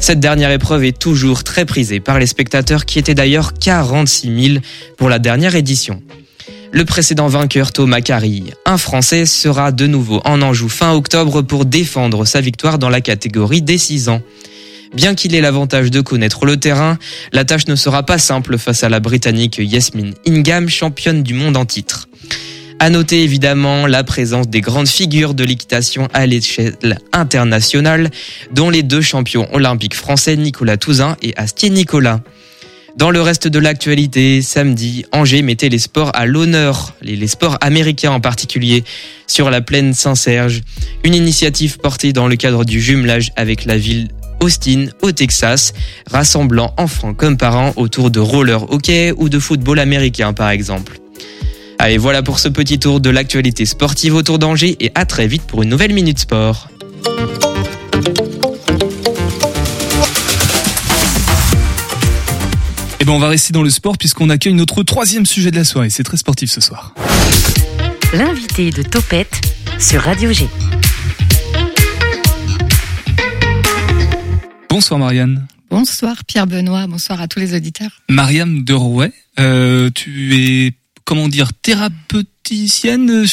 Cette 0.00 0.18
dernière 0.18 0.50
épreuve 0.50 0.82
est 0.84 0.98
toujours 0.98 1.44
très 1.44 1.64
prisée 1.64 2.00
par 2.00 2.18
les 2.18 2.26
spectateurs 2.26 2.86
qui 2.86 2.98
étaient 2.98 3.14
d'ailleurs 3.14 3.54
46 3.54 4.48
000 4.54 4.58
pour 4.96 5.08
la 5.08 5.20
dernière 5.20 5.54
édition. 5.54 6.02
Le 6.72 6.84
précédent 6.84 7.26
vainqueur 7.26 7.72
Thomas 7.72 8.00
Carille, 8.00 8.52
un 8.64 8.78
Français, 8.78 9.26
sera 9.26 9.72
de 9.72 9.88
nouveau 9.88 10.20
en 10.24 10.40
Anjou 10.40 10.68
fin 10.68 10.92
octobre 10.92 11.42
pour 11.42 11.64
défendre 11.64 12.24
sa 12.24 12.40
victoire 12.40 12.78
dans 12.78 12.88
la 12.88 13.00
catégorie 13.00 13.60
des 13.60 13.76
6 13.76 14.08
ans. 14.08 14.22
Bien 14.94 15.16
qu'il 15.16 15.34
ait 15.34 15.40
l'avantage 15.40 15.90
de 15.90 16.00
connaître 16.00 16.46
le 16.46 16.58
terrain, 16.58 16.96
la 17.32 17.44
tâche 17.44 17.66
ne 17.66 17.74
sera 17.74 18.04
pas 18.04 18.18
simple 18.18 18.56
face 18.56 18.84
à 18.84 18.88
la 18.88 19.00
Britannique 19.00 19.58
Yasmin 19.60 20.12
Ingham, 20.28 20.68
championne 20.68 21.24
du 21.24 21.34
monde 21.34 21.56
en 21.56 21.64
titre. 21.64 22.08
À 22.78 22.88
noter 22.88 23.24
évidemment 23.24 23.86
la 23.88 24.04
présence 24.04 24.48
des 24.48 24.60
grandes 24.60 24.88
figures 24.88 25.34
de 25.34 25.44
l'équitation 25.44 26.08
à 26.14 26.24
l'échelle 26.26 26.98
internationale, 27.12 28.10
dont 28.52 28.70
les 28.70 28.84
deux 28.84 29.02
champions 29.02 29.52
olympiques 29.52 29.94
français 29.94 30.36
Nicolas 30.36 30.76
Touzin 30.76 31.16
et 31.20 31.36
Astier 31.36 31.70
Nicolas. 31.70 32.20
Dans 33.00 33.10
le 33.10 33.22
reste 33.22 33.48
de 33.48 33.58
l'actualité, 33.58 34.42
samedi, 34.42 35.06
Angers 35.10 35.40
mettait 35.40 35.70
les 35.70 35.78
sports 35.78 36.10
à 36.12 36.26
l'honneur, 36.26 36.92
les, 37.00 37.26
sports 37.28 37.56
américains 37.62 38.10
en 38.10 38.20
particulier, 38.20 38.84
sur 39.26 39.48
la 39.48 39.62
plaine 39.62 39.94
Saint-Serge. 39.94 40.60
Une 41.02 41.14
initiative 41.14 41.78
portée 41.78 42.12
dans 42.12 42.28
le 42.28 42.36
cadre 42.36 42.66
du 42.66 42.78
jumelage 42.78 43.32
avec 43.36 43.64
la 43.64 43.78
ville 43.78 44.08
Austin, 44.40 44.88
au 45.00 45.12
Texas, 45.12 45.72
rassemblant 46.10 46.74
enfants 46.76 47.14
comme 47.14 47.38
parents 47.38 47.72
autour 47.76 48.10
de 48.10 48.20
roller 48.20 48.70
hockey 48.70 49.14
ou 49.16 49.30
de 49.30 49.38
football 49.38 49.78
américain 49.78 50.34
par 50.34 50.50
exemple. 50.50 51.00
Allez, 51.78 51.96
voilà 51.96 52.22
pour 52.22 52.38
ce 52.38 52.48
petit 52.48 52.78
tour 52.78 53.00
de 53.00 53.08
l'actualité 53.08 53.64
sportive 53.64 54.14
autour 54.14 54.38
d'Angers 54.38 54.76
et 54.78 54.92
à 54.94 55.06
très 55.06 55.26
vite 55.26 55.44
pour 55.44 55.62
une 55.62 55.70
nouvelle 55.70 55.94
Minute 55.94 56.18
Sport. 56.18 56.68
Ben 63.10 63.16
on 63.16 63.18
va 63.18 63.26
rester 63.26 63.52
dans 63.52 63.64
le 63.64 63.70
sport 63.70 63.98
puisqu'on 63.98 64.30
accueille 64.30 64.54
notre 64.54 64.84
troisième 64.84 65.26
sujet 65.26 65.50
de 65.50 65.56
la 65.56 65.64
soirée. 65.64 65.90
C'est 65.90 66.04
très 66.04 66.16
sportif 66.16 66.48
ce 66.48 66.60
soir. 66.60 66.94
L'invité 68.14 68.70
de 68.70 68.82
Topette 68.82 69.40
sur 69.80 70.00
Radio 70.00 70.32
G. 70.32 70.48
Bonsoir 74.68 75.00
Marianne. 75.00 75.48
Bonsoir 75.70 76.24
Pierre 76.24 76.46
Benoît, 76.46 76.86
bonsoir 76.86 77.20
à 77.20 77.26
tous 77.26 77.40
les 77.40 77.52
auditeurs. 77.52 78.00
Marianne 78.08 78.62
Derouet, 78.62 79.12
euh, 79.40 79.90
tu 79.92 80.36
es 80.36 80.74
comment 81.04 81.26
dire 81.26 81.52
thérapeuticienne, 82.50 83.26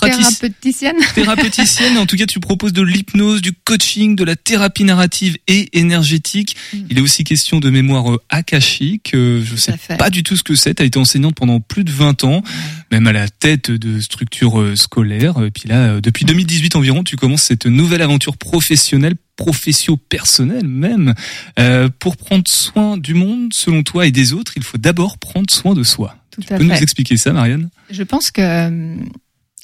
thérapeuticienne, 0.00 0.96
thérapeuticienne. 1.14 1.98
en 1.98 2.06
tout 2.06 2.16
cas, 2.16 2.26
tu 2.26 2.40
proposes 2.40 2.72
de 2.72 2.82
l'hypnose, 2.82 3.40
du 3.40 3.52
coaching, 3.52 4.14
de 4.16 4.24
la 4.24 4.36
thérapie 4.36 4.84
narrative 4.84 5.36
et 5.46 5.68
énergétique. 5.78 6.56
Mm. 6.72 6.78
Il 6.90 6.98
est 6.98 7.00
aussi 7.00 7.24
question 7.24 7.60
de 7.60 7.70
mémoire 7.70 8.12
euh, 8.12 8.22
akashique. 8.28 9.12
Euh, 9.14 9.42
je 9.44 9.56
sais 9.56 9.74
pas 9.98 10.10
du 10.10 10.22
tout 10.22 10.36
ce 10.36 10.42
que 10.42 10.54
c'est. 10.54 10.74
Tu 10.74 10.82
as 10.82 10.86
été 10.86 10.98
enseignante 10.98 11.34
pendant 11.34 11.60
plus 11.60 11.84
de 11.84 11.90
20 11.90 12.24
ans, 12.24 12.42
même 12.90 13.06
à 13.06 13.12
la 13.12 13.28
tête 13.28 13.70
de 13.70 14.00
structures 14.00 14.76
scolaires. 14.76 15.42
Et 15.42 15.50
puis 15.50 15.68
là, 15.68 16.00
depuis 16.00 16.24
2018 16.24 16.76
environ, 16.76 17.04
tu 17.04 17.16
commences 17.16 17.42
cette 17.42 17.66
nouvelle 17.66 18.02
aventure 18.02 18.36
professionnelle 18.36 19.14
profession 19.38 19.96
personnelle 19.96 20.68
même. 20.68 21.14
Euh, 21.58 21.88
pour 21.98 22.18
prendre 22.18 22.44
soin 22.46 22.98
du 22.98 23.14
monde, 23.14 23.54
selon 23.54 23.82
toi 23.82 24.06
et 24.06 24.10
des 24.10 24.34
autres, 24.34 24.52
il 24.56 24.62
faut 24.62 24.76
d'abord 24.76 25.16
prendre 25.16 25.50
soin 25.50 25.74
de 25.74 25.84
soi. 25.84 26.16
Tu 26.40 26.46
peux 26.46 26.62
nous 26.62 26.72
expliquer 26.72 27.16
ça, 27.16 27.32
Marianne? 27.32 27.68
Je 27.90 28.02
pense 28.02 28.30
que 28.30 28.96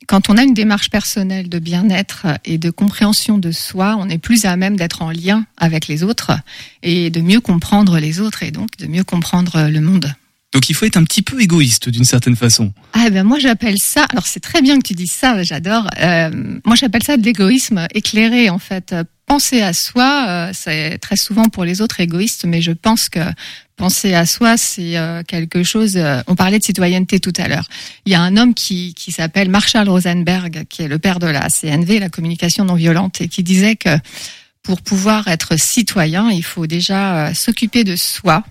quand 0.06 0.28
on 0.28 0.36
a 0.36 0.42
une 0.42 0.54
démarche 0.54 0.90
personnelle 0.90 1.48
de 1.48 1.58
bien-être 1.58 2.26
et 2.44 2.58
de 2.58 2.70
compréhension 2.70 3.38
de 3.38 3.52
soi, 3.52 3.96
on 3.98 4.08
est 4.08 4.18
plus 4.18 4.44
à 4.44 4.56
même 4.56 4.76
d'être 4.76 5.02
en 5.02 5.10
lien 5.10 5.46
avec 5.56 5.88
les 5.88 6.02
autres 6.02 6.32
et 6.82 7.10
de 7.10 7.20
mieux 7.20 7.40
comprendre 7.40 7.98
les 7.98 8.20
autres 8.20 8.42
et 8.42 8.50
donc 8.50 8.76
de 8.78 8.86
mieux 8.86 9.04
comprendre 9.04 9.68
le 9.68 9.80
monde. 9.80 10.12
Donc 10.52 10.70
il 10.70 10.74
faut 10.74 10.86
être 10.86 10.96
un 10.96 11.02
petit 11.02 11.22
peu 11.22 11.40
égoïste 11.40 11.88
d'une 11.88 12.04
certaine 12.04 12.36
façon. 12.36 12.72
Ah 12.92 13.10
ben 13.10 13.24
moi 13.24 13.40
j'appelle 13.40 13.78
ça. 13.78 14.04
Alors 14.10 14.26
c'est 14.26 14.40
très 14.40 14.62
bien 14.62 14.78
que 14.78 14.86
tu 14.86 14.94
dises 14.94 15.10
ça, 15.10 15.42
j'adore. 15.42 15.88
Euh, 16.00 16.30
moi 16.64 16.76
j'appelle 16.76 17.02
ça 17.02 17.16
de 17.16 17.24
l'égoïsme 17.24 17.86
éclairé 17.92 18.50
en 18.50 18.60
fait. 18.60 18.94
Penser 19.26 19.62
à 19.62 19.72
soi, 19.72 20.26
euh, 20.28 20.50
c'est 20.52 20.98
très 20.98 21.16
souvent 21.16 21.48
pour 21.48 21.64
les 21.64 21.80
autres 21.80 21.98
égoïste, 21.98 22.44
mais 22.44 22.60
je 22.60 22.72
pense 22.72 23.08
que 23.08 23.20
penser 23.76 24.14
à 24.14 24.26
soi, 24.26 24.56
c'est 24.56 24.96
euh, 24.96 25.22
quelque 25.22 25.62
chose. 25.62 25.96
Euh, 25.96 26.22
on 26.26 26.34
parlait 26.34 26.58
de 26.58 26.64
citoyenneté 26.64 27.20
tout 27.20 27.32
à 27.36 27.48
l'heure. 27.48 27.68
Il 28.06 28.12
y 28.12 28.14
a 28.14 28.22
un 28.22 28.36
homme 28.36 28.54
qui, 28.54 28.94
qui 28.94 29.12
s'appelle 29.12 29.48
Marshall 29.48 29.88
Rosenberg, 29.88 30.64
qui 30.68 30.82
est 30.82 30.88
le 30.88 30.98
père 30.98 31.18
de 31.18 31.26
la 31.26 31.48
CNV, 31.48 31.98
la 31.98 32.08
communication 32.08 32.64
non 32.64 32.74
violente, 32.74 33.20
et 33.20 33.28
qui 33.28 33.42
disait 33.42 33.76
que 33.76 33.98
pour 34.62 34.80
pouvoir 34.80 35.28
être 35.28 35.58
citoyen, 35.58 36.30
il 36.30 36.44
faut 36.44 36.66
déjà 36.66 37.34
s'occuper 37.34 37.84
de 37.84 37.96
soi, 37.96 38.44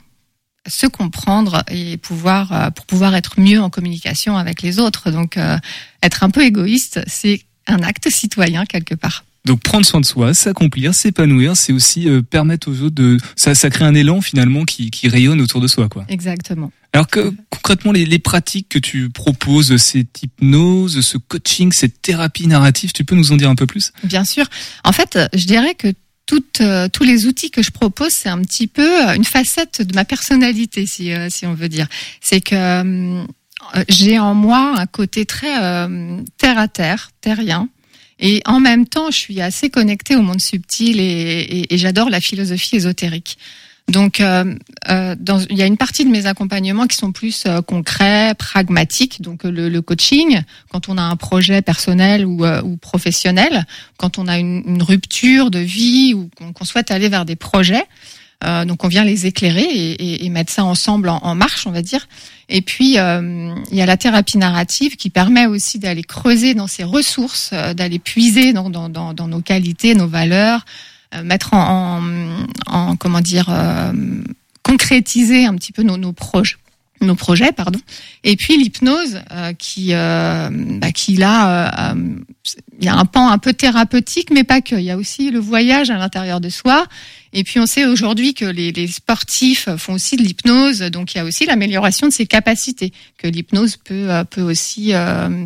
se 0.68 0.88
comprendre 0.88 1.64
et 1.70 1.98
pouvoir 1.98 2.52
euh, 2.52 2.70
pour 2.70 2.86
pouvoir 2.86 3.16
être 3.16 3.40
mieux 3.40 3.62
en 3.62 3.70
communication 3.70 4.38
avec 4.38 4.62
les 4.62 4.80
autres. 4.80 5.12
Donc 5.12 5.38
euh, 5.38 5.58
être 6.02 6.24
un 6.24 6.30
peu 6.30 6.44
égoïste, 6.44 7.02
c'est 7.08 7.42
un 7.68 7.82
acte 7.84 8.10
citoyen 8.10 8.66
quelque 8.66 8.96
part. 8.96 9.26
Donc 9.46 9.62
prendre 9.62 9.86
soin 9.86 10.00
de 10.00 10.06
soi, 10.06 10.34
s'accomplir, 10.34 10.96
s'épanouir, 10.96 11.58
c'est 11.58 11.74
aussi 11.74 12.08
euh, 12.08 12.22
permettre 12.22 12.72
aux 12.72 12.82
autres 12.82 12.96
de 12.96 13.18
ça, 13.36 13.56
ça 13.56 13.70
crée 13.70 13.84
un 13.84 13.94
élan 13.94 14.22
finalement 14.22 14.64
qui, 14.64 14.90
qui 14.90 15.10
rayonne 15.10 15.42
autour 15.42 15.60
de 15.60 15.68
soi 15.68 15.90
quoi. 15.90 16.06
Exactement. 16.08 16.72
Alors 16.94 17.08
que 17.08 17.34
concrètement 17.50 17.92
les, 17.92 18.06
les 18.06 18.20
pratiques 18.20 18.70
que 18.70 18.80
tu 18.80 19.10
proposes, 19.10 19.76
cette 19.78 20.24
hypnose, 20.24 21.02
ce 21.02 21.18
coaching, 21.18 21.72
cette 21.72 22.02
thérapie 22.02 22.48
narrative, 22.48 22.94
tu 22.94 23.04
peux 23.04 23.16
nous 23.16 23.32
en 23.32 23.38
dire 23.38 23.50
un 23.50 23.56
peu 23.56 23.66
plus? 23.66 23.92
Bien 24.04 24.24
sûr. 24.24 24.46
En 24.84 24.92
fait, 24.92 25.20
je 25.34 25.46
dirais 25.46 25.76
que 25.76 25.94
toutes, 26.26 26.62
euh, 26.62 26.88
tous 26.88 27.04
les 27.04 27.26
outils 27.26 27.52
que 27.52 27.62
je 27.62 27.72
propose, 27.72 28.12
c'est 28.12 28.30
un 28.30 28.42
petit 28.42 28.68
peu 28.68 29.08
euh, 29.08 29.14
une 29.14 29.26
facette 29.26 29.82
de 29.82 29.94
ma 29.96 30.06
personnalité, 30.06 30.86
si, 30.86 31.12
euh, 31.12 31.28
si 31.30 31.46
on 31.46 31.54
veut 31.54 31.70
dire. 31.70 31.88
C'est 32.22 32.42
que 32.42 33.26
j'ai 33.88 34.20
en 34.20 34.34
moi 34.34 34.76
un 34.78 34.86
côté 34.86 35.26
très 35.26 35.56
terre 36.38 36.58
à 36.58 36.68
terre, 36.68 37.12
terrien. 37.22 37.70
Et 38.20 38.42
en 38.46 38.60
même 38.60 38.88
temps, 38.88 39.12
je 39.12 39.18
suis 39.18 39.42
assez 39.42 39.70
connectée 39.70 40.16
au 40.16 40.22
monde 40.22 40.42
subtil 40.42 41.00
et, 41.00 41.68
j'adore 41.72 42.10
la 42.10 42.22
philosophie 42.22 42.76
ésotérique. 42.76 43.38
Donc, 43.90 44.22
euh, 44.22 44.56
euh, 44.90 45.16
il 45.50 45.58
y 45.58 45.62
a 45.62 45.66
une 45.66 45.76
partie 45.76 46.06
de 46.06 46.10
mes 46.10 46.26
accompagnements 46.26 46.88
qui 46.88 46.96
sont 46.96 47.12
plus 47.12 47.44
euh, 47.46 47.62
concrets, 47.62 48.34
pragmatiques. 48.34 49.22
Donc, 49.22 49.44
le, 49.44 49.68
le, 49.68 49.82
coaching, 49.82 50.42
quand 50.72 50.88
on 50.88 50.98
a 50.98 51.02
un 51.02 51.18
projet 51.18 51.62
personnel 51.62 52.26
ou, 52.26 52.46
euh, 52.46 52.62
professionnel, 52.80 53.66
quand 53.98 54.18
on 54.18 54.30
a 54.30 54.40
une 54.40 54.82
rupture 54.82 55.52
de 55.52 55.60
vie 55.60 56.14
ou 56.14 56.30
qu'on 56.54 56.66
souhaite 56.66 56.92
aller 56.92 57.10
vers 57.10 57.26
des 57.26 57.36
projets. 57.36 57.86
Euh, 58.44 58.66
donc, 58.66 58.84
on 58.84 58.88
vient 58.88 59.04
les 59.04 59.26
éclairer 59.26 59.64
et, 59.64 59.92
et, 59.92 60.26
et 60.26 60.30
mettre 60.30 60.52
ça 60.52 60.64
ensemble 60.64 61.10
en, 61.10 61.18
en, 61.18 61.36
marche, 61.36 61.68
on 61.68 61.72
va 61.72 61.82
dire. 61.82 62.08
Et 62.50 62.62
puis, 62.62 62.96
il 62.96 63.76
y 63.78 63.82
a 63.82 63.86
la 63.86 63.98
thérapie 63.98 64.38
narrative 64.38 64.96
qui 64.96 65.10
permet 65.10 65.46
aussi 65.46 65.80
d'aller 65.80 66.04
creuser 66.04 66.54
dans 66.54 66.68
ses 66.68 66.84
ressources, 66.84 67.54
d'aller 67.54 68.00
puiser 68.00 68.54
dans, 68.54 68.70
dans, 68.70 68.90
dans, 68.90 69.14
dans 69.14 69.28
nos 69.28 69.42
qualités, 69.42 69.96
nos 69.96 70.08
valeurs, 70.08 70.66
euh, 71.16 71.24
mettre 71.24 71.54
en, 71.54 72.02
en, 72.68 72.96
comment 72.96 73.22
dire 73.22 73.48
euh, 73.50 73.94
concrétiser 74.64 75.46
un 75.46 75.56
petit 75.56 75.72
peu 75.72 75.84
nos, 75.84 75.98
nos 75.98 76.14
projets 76.14 76.56
nos 77.02 77.16
projets, 77.16 77.52
pardon. 77.52 77.80
Et 78.24 78.38
puis 78.38 78.58
l'hypnose, 78.58 79.20
euh, 79.32 79.54
qui, 79.54 79.90
euh, 79.92 80.50
bah, 80.52 80.92
qui 80.92 81.16
là, 81.18 81.92
euh, 81.92 82.16
il 82.80 82.86
y 82.86 82.88
a 82.88 82.96
un 82.96 83.06
pan 83.06 83.30
un 83.30 83.38
peu 83.38 83.54
thérapeutique, 83.54 84.30
mais 84.32 84.44
pas 84.44 84.62
que. 84.62 84.76
Il 84.76 84.84
y 84.84 84.92
a 84.92 84.98
aussi 84.98 85.30
le 85.30 85.40
voyage 85.40 85.90
à 85.90 85.98
l'intérieur 85.98 86.40
de 86.40 86.50
soi. 86.50 86.86
Et 87.34 87.44
puis 87.44 87.60
on 87.60 87.66
sait 87.66 87.86
aujourd'hui 87.86 88.34
que 88.34 88.46
les, 88.46 88.72
les, 88.72 88.88
sportifs 88.88 89.68
font 89.78 89.94
aussi 89.94 90.16
de 90.16 90.22
l'hypnose, 90.22 90.80
donc 90.82 91.14
il 91.14 91.18
y 91.18 91.22
a 91.22 91.26
aussi 91.26 91.46
l'amélioration 91.46 92.08
de 92.08 92.14
ses 92.14 92.26
capacités 92.26 92.94
que 93.18 93.28
l'hypnose 93.28 93.78
peut 93.78 94.10
peut 94.30 94.42
aussi 94.42 94.94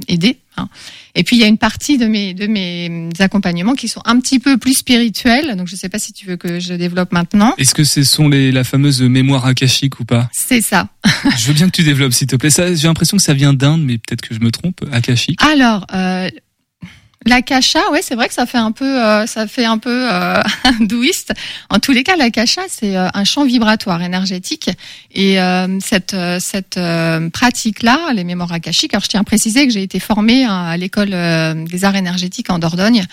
aider. 0.08 0.38
Hein. 0.58 0.70
Et 1.16 1.24
puis 1.24 1.36
il 1.36 1.40
y 1.40 1.44
a 1.44 1.48
une 1.48 1.58
partie 1.58 1.98
de 1.98 2.06
mes 2.08 2.34
de 2.34 2.48
mes 2.48 3.10
accompagnements 3.20 3.76
qui 3.76 3.88
sont 3.88 4.02
un 4.06 4.20
petit 4.20 4.40
peu 4.40 4.58
plus 4.58 4.74
spirituels. 4.74 5.56
Donc 5.56 5.68
je 5.68 5.74
ne 5.74 5.78
sais 5.78 5.90
pas 5.90 6.00
si 6.00 6.14
tu 6.14 6.26
veux 6.26 6.36
que 6.36 6.60
je 6.60 6.74
développe 6.74 7.12
maintenant. 7.12 7.54
Est-ce 7.58 7.74
que 7.74 7.84
ce 7.84 8.04
sont 8.04 8.28
les 8.28 8.52
la 8.52 8.64
fameuse 8.64 9.02
mémoire 9.02 9.46
akashique 9.46 10.00
ou 10.00 10.06
pas? 10.06 10.30
C'est 10.32 10.62
ça. 10.62 10.90
je 11.38 11.48
veux 11.48 11.54
bien 11.54 11.68
que 11.68 11.76
tu 11.76 11.84
développes 11.84 12.14
s'il 12.14 12.28
te 12.28 12.36
plaît. 12.36 12.50
Ça, 12.50 12.74
j'ai 12.74 12.88
l'impression 12.88 13.18
que 13.18 13.24
ça 13.24 13.34
vient 13.34 13.54
d'Inde, 13.54 13.84
mais 13.84 13.98
peut-être 13.98 14.22
que 14.22 14.36
je 14.36 14.40
me 14.40 14.52
trompe. 14.52 14.84
Akashique. 14.92 15.42
Alors. 15.44 15.86
Euh, 15.94 16.30
L'akasha, 17.28 17.80
ouais, 17.92 18.00
c'est 18.02 18.16
vrai 18.16 18.28
que 18.28 18.34
ça 18.34 18.46
fait 18.46 18.58
un 18.58 18.72
peu, 18.72 19.04
euh, 19.04 19.26
ça 19.26 19.48
fait 19.48 19.66
un 19.66 19.78
peu 19.78 20.10
euh, 20.12 20.42
douiste. 20.80 21.34
En 21.70 21.80
tous 21.80 21.92
les 21.92 22.04
cas, 22.04 22.16
l'akasha, 22.16 22.62
c'est 22.70 22.96
euh, 22.96 23.08
un 23.14 23.24
champ 23.24 23.46
vibratoire 23.46 24.02
énergétique, 24.02 24.70
et 25.12 25.40
euh, 25.40 25.80
cette 25.82 26.14
euh, 26.14 26.40
cette 26.40 26.80
pratique-là, 27.32 28.14
les 28.14 28.24
mémoires 28.24 28.52
akashiques. 28.54 28.94
Alors, 28.94 29.04
je 29.04 29.10
tiens 29.10 29.22
à 29.22 29.24
préciser 29.24 29.68
que 29.68 29.74
j'ai 29.74 29.84
été 29.84 30.00
formée 30.00 30.46
à 30.46 30.76
l'école 30.78 31.10
des 31.10 31.86
arts 31.86 31.96
énergétiques 31.96 32.50
en 32.50 32.60
Dordogne. 32.60 33.06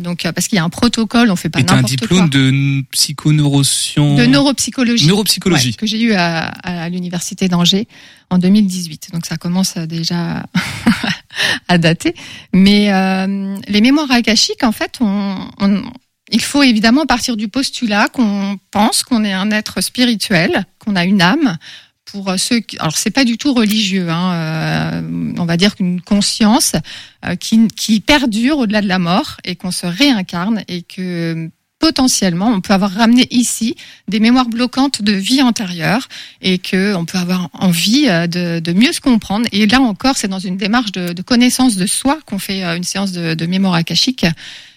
donc 0.00 0.26
parce 0.34 0.48
qu'il 0.48 0.56
y 0.56 0.58
a 0.58 0.64
un 0.64 0.68
protocole, 0.68 1.30
on 1.30 1.36
fait 1.36 1.48
pas 1.48 1.60
n'importe 1.60 1.80
quoi. 1.80 2.20
un 2.20 2.26
diplôme 2.26 2.28
de 2.28 2.82
psychoneuroscience. 2.90 4.18
De 4.18 4.26
neuropsychologie. 4.26 5.06
Neuropsychologie. 5.06 5.68
Ouais, 5.68 5.74
que 5.74 5.86
j'ai 5.86 6.00
eu 6.00 6.12
à, 6.12 6.46
à 6.62 6.88
l'université 6.88 7.48
d'Angers 7.48 7.86
en 8.30 8.38
2018. 8.38 9.10
Donc 9.12 9.26
ça 9.26 9.36
commence 9.36 9.76
déjà 9.76 10.44
à 11.68 11.78
dater. 11.78 12.14
Mais 12.52 12.92
euh, 12.92 13.56
les 13.68 13.80
mémoires 13.80 14.10
akashiques, 14.10 14.62
en 14.62 14.72
fait, 14.72 14.98
on, 15.00 15.36
on, 15.60 15.82
il 16.30 16.42
faut 16.42 16.62
évidemment 16.62 17.06
partir 17.06 17.36
du 17.36 17.48
postulat 17.48 18.08
qu'on 18.08 18.58
pense 18.70 19.02
qu'on 19.02 19.24
est 19.24 19.32
un 19.32 19.50
être 19.50 19.80
spirituel, 19.80 20.64
qu'on 20.78 20.96
a 20.96 21.04
une 21.04 21.22
âme. 21.22 21.56
Pour 22.04 22.32
ceux, 22.38 22.60
qui, 22.60 22.78
alors 22.78 22.96
c'est 22.96 23.10
pas 23.10 23.24
du 23.24 23.36
tout 23.36 23.52
religieux, 23.52 24.08
hein, 24.10 24.32
euh, 24.32 25.34
on 25.38 25.44
va 25.44 25.56
dire 25.56 25.74
qu'une 25.74 26.00
conscience 26.00 26.76
euh, 27.24 27.34
qui, 27.34 27.66
qui 27.66 27.98
perdure 27.98 28.58
au-delà 28.58 28.80
de 28.80 28.86
la 28.86 29.00
mort 29.00 29.38
et 29.42 29.56
qu'on 29.56 29.72
se 29.72 29.86
réincarne 29.86 30.62
et 30.68 30.82
que 30.82 31.50
potentiellement, 31.86 32.48
on 32.48 32.60
peut 32.60 32.72
avoir 32.72 32.90
ramené 32.90 33.28
ici 33.30 33.76
des 34.08 34.18
mémoires 34.18 34.48
bloquantes 34.48 35.02
de 35.02 35.12
vie 35.12 35.40
antérieure 35.40 36.08
et 36.42 36.58
que 36.58 36.96
on 36.96 37.04
peut 37.04 37.16
avoir 37.16 37.48
envie 37.52 38.08
euh, 38.08 38.26
de, 38.26 38.72
mieux 38.72 38.92
se 38.92 39.00
comprendre. 39.00 39.46
Et 39.52 39.68
là 39.68 39.80
encore, 39.80 40.16
c'est 40.16 40.26
dans 40.26 40.40
une 40.40 40.56
démarche 40.56 40.90
de, 40.90 41.22
connaissance 41.22 41.76
de 41.76 41.86
soi 41.86 42.18
qu'on 42.26 42.40
fait 42.40 42.64
euh, 42.64 42.76
une 42.76 42.82
séance 42.82 43.12
de, 43.12 43.34
de 43.34 43.46
mémoire 43.46 43.74
akashique. 43.74 44.26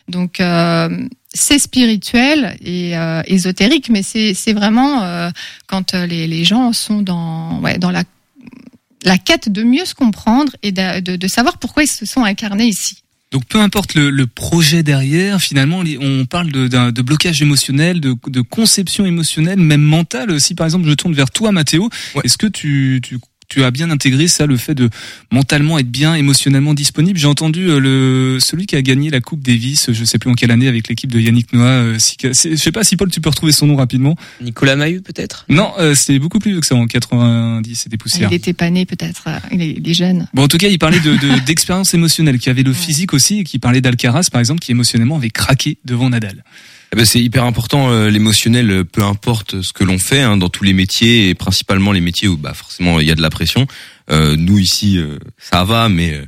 Donc 0.07 0.39
euh, 0.39 1.03
c'est 1.34 1.57
spirituel 1.57 2.55
et 2.64 2.95
euh, 2.95 3.24
ésotérique, 3.26 3.89
mais 3.89 4.03
c'est 4.03 4.53
vraiment 4.53 5.32
quand 5.66 5.93
les, 5.93 6.43
gens 6.43 6.74
sont 6.74 7.01
dans, 7.01 7.60
dans 7.80 7.91
la, 7.91 9.18
quête 9.18 9.49
de 9.49 9.64
mieux 9.64 9.86
se 9.86 9.95
comprendre 9.95 10.55
et 10.62 10.72
de 10.72 11.28
savoir 11.28 11.57
pourquoi 11.57 11.82
ils 11.82 11.88
se 11.88 12.05
sont 12.05 12.24
incarnés 12.24 12.68
ici. 12.68 13.01
Donc 13.32 13.46
peu 13.46 13.60
importe 13.60 13.94
le, 13.94 14.10
le, 14.10 14.26
projet 14.26 14.82
derrière, 14.82 15.40
finalement, 15.40 15.84
on 16.02 16.26
parle 16.26 16.52
de, 16.52 16.68
de 16.68 17.02
blocage 17.04 17.42
émotionnel, 17.44 18.02
de, 18.02 18.16
de, 18.28 18.42
conception 18.42 19.06
émotionnelle, 19.06 19.60
même 19.60 19.84
mentale. 19.84 20.42
Si 20.42 20.56
par 20.56 20.66
exemple 20.66 20.88
je 20.90 20.94
tourne 20.94 21.14
vers 21.14 21.30
toi, 21.30 21.52
Mathéo, 21.52 21.90
ouais. 22.16 22.22
est-ce 22.24 22.40
que 22.40 22.48
tu, 22.48 23.00
tu 23.04 23.20
tu 23.50 23.64
as 23.64 23.72
bien 23.72 23.89
intégré 23.89 24.28
ça, 24.28 24.45
le 24.45 24.58
fait 24.58 24.76
de 24.76 24.89
mentalement 25.32 25.80
être 25.80 25.89
bien 25.89 26.16
émotionnellement 26.16 26.74
disponible. 26.74 27.20
J'ai 27.20 27.28
entendu 27.28 27.70
euh, 27.70 27.80
le 27.80 28.38
celui 28.39 28.66
qui 28.66 28.76
a 28.76 28.82
gagné 28.82 29.10
la 29.10 29.22
Coupe 29.22 29.41
Davis, 29.41 29.91
je 29.91 30.06
sais 30.06 30.20
plus 30.20 30.30
en 30.30 30.34
quelle 30.34 30.52
année, 30.52 30.68
avec 30.68 30.88
l'équipe 30.88 31.12
de 31.12 31.20
Yannick 31.20 31.52
Noah. 31.54 31.68
Euh, 31.68 31.97
je 32.24 32.56
sais 32.56 32.72
pas 32.72 32.84
si 32.84 32.95
Paul, 32.95 33.10
tu 33.10 33.22
peux 33.22 33.30
retrouver 33.30 33.52
son 33.52 33.68
nom 33.68 33.76
rapidement. 33.76 34.16
Nicolas 34.41 34.76
Mahut 34.76 35.02
peut-être? 35.02 35.45
Non, 35.50 35.74
euh, 35.80 35.95
c'était 35.95 36.20
beaucoup 36.20 36.39
plus 36.39 36.52
vieux 36.52 36.60
que 36.60 36.68
ça 36.68 36.76
en 36.76 36.86
90, 36.86 37.76
c'était 37.76 37.97
poussière. 37.97 38.30
Il 38.32 38.36
était 38.36 38.54
pas 38.54 38.70
né 38.70 38.86
peut-être, 38.86 39.24
euh, 39.28 39.39
il, 39.52 39.62
est, 39.62 39.72
il 39.72 39.89
est, 39.89 39.93
jeune. 39.93 40.28
Bon, 40.34 40.43
en 40.43 40.47
tout 40.47 40.58
cas, 40.58 40.68
il 40.68 40.80
parlait 40.80 41.00
de 41.00 41.18
d'expérience 41.45 41.93
émotionnelle, 41.93 42.38
qui 42.38 42.50
avait 42.50 42.64
le 42.64 42.74
physique 42.74 43.14
aussi, 43.14 43.39
et 43.39 43.43
qui 43.43 43.60
parlait 43.60 43.82
d'Alcaraz 43.82 44.30
par 44.32 44.39
exemple, 44.39 44.60
qui 44.60 44.72
émotionnellement 44.72 45.18
avait 45.18 45.30
craqué 45.30 45.78
devant 45.86 46.10
Nadal. 46.10 46.43
Eh 46.92 46.96
ben 46.96 47.06
c'est 47.06 47.22
hyper 47.22 47.44
important 47.44 47.92
euh, 47.92 48.10
l'émotionnel, 48.10 48.84
peu 48.84 49.04
importe 49.04 49.62
ce 49.62 49.74
que 49.74 49.84
l'on 49.84 50.00
fait 50.00 50.22
hein, 50.22 50.38
dans 50.38 50.50
tous 50.50 50.64
les 50.64 50.74
métiers 50.74 51.30
et 51.30 51.36
principalement 51.36 51.92
les 51.92 52.02
métiers 52.02 52.28
où 52.28 52.36
bah 52.36 52.56
forcément 52.56 53.00
il 53.00 53.08
y 53.08 53.12
a 53.12 53.16
de 53.16 53.22
la 53.22 53.30
pression. 53.30 53.68
Euh, 54.10 54.36
nous 54.36 54.58
ici 54.58 54.98
euh, 54.98 55.20
ça 55.38 55.64
va, 55.64 55.88
mais 55.88 56.20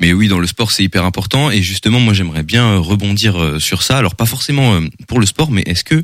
mais 0.00 0.14
oui 0.14 0.28
dans 0.28 0.38
le 0.38 0.46
sport 0.46 0.72
c'est 0.72 0.82
hyper 0.82 1.04
important 1.04 1.50
et 1.50 1.60
justement 1.60 2.00
moi 2.00 2.14
j'aimerais 2.14 2.42
bien 2.42 2.78
rebondir 2.78 3.56
sur 3.58 3.82
ça. 3.82 3.98
Alors 3.98 4.14
pas 4.14 4.24
forcément 4.24 4.80
pour 5.08 5.20
le 5.20 5.26
sport, 5.26 5.50
mais 5.50 5.62
est-ce 5.66 5.84
que 5.84 6.02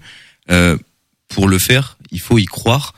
pour 1.28 1.48
le 1.48 1.58
faire 1.58 1.96
il 2.10 2.20
faut 2.20 2.38
y 2.38 2.44
croire? 2.44 2.92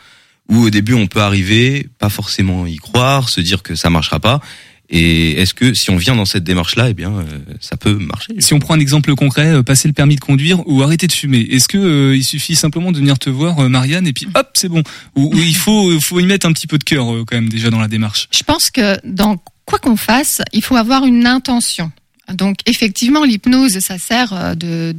Ou 0.49 0.65
au 0.65 0.71
début 0.71 0.95
on 0.95 1.07
peut 1.07 1.21
arriver 1.21 1.89
pas 1.99 2.09
forcément 2.09 2.67
y 2.67 2.77
croire, 2.77 3.29
se 3.29 3.41
dire 3.41 3.63
que 3.63 3.77
ça 3.77 3.91
marchera 3.91 4.19
pas 4.19 4.41
et 4.89 5.41
est-ce 5.41 5.53
que 5.53 5.75
si 5.75 5.91
on 5.91 5.97
vient 5.97 6.15
dans 6.15 6.25
cette 6.25 6.45
démarche-là, 6.45 6.91
eh 6.91 6.95
bien, 6.95 7.13
euh, 7.13 7.25
ça 7.61 7.77
peut 7.77 7.95
marcher 7.95 8.35
Si 8.39 8.55
on 8.55 8.61
prend 8.61 8.75
un 8.75 8.81
exemple 8.81 9.15
concret, 9.17 9.49
euh, 9.49 9.63
passer 9.63 9.89
le 9.89 9.95
permis 9.95 10.15
de 10.15 10.21
conduire 10.21 10.67
ou 10.69 10.83
arrêter 10.83 11.09
de 11.09 11.13
fumer, 11.13 11.41
est-ce 11.41 11.67
que 11.67 11.79
euh, 11.79 12.17
il 12.17 12.23
suffit 12.23 12.55
simplement 12.55 12.93
de 12.93 12.99
venir 12.99 13.19
te 13.19 13.29
voir, 13.29 13.59
euh, 13.59 13.69
Marianne, 13.69 14.07
et 14.07 14.13
puis 14.13 14.29
hop, 14.35 14.51
c'est 14.55 14.69
bon 14.69 14.83
ou, 15.17 15.35
ou, 15.35 15.39
il 15.39 15.57
faut, 15.57 15.99
faut 16.01 16.21
y 16.21 16.27
mettre 16.27 16.47
un 16.47 16.53
petit 16.53 16.69
peu 16.69 16.79
de 16.79 16.85
cœur 16.85 17.13
euh, 17.13 17.25
quand 17.27 17.37
même 17.37 17.49
déjà 17.49 17.71
dans 17.71 17.81
la 17.81 17.89
démarche 17.89 18.29
Je 18.31 18.45
pense 18.45 18.71
que 18.71 18.97
dans 19.05 19.43
quoi 19.65 19.81
qu'on 19.81 19.97
fasse, 19.97 20.41
il 20.53 20.63
faut 20.63 20.77
avoir 20.77 21.05
une 21.05 21.27
intention. 21.27 21.91
Donc 22.33 22.59
effectivement, 22.67 23.25
l'hypnose, 23.25 23.79
ça 23.79 23.99
sert 23.99 24.57
de 24.57 24.93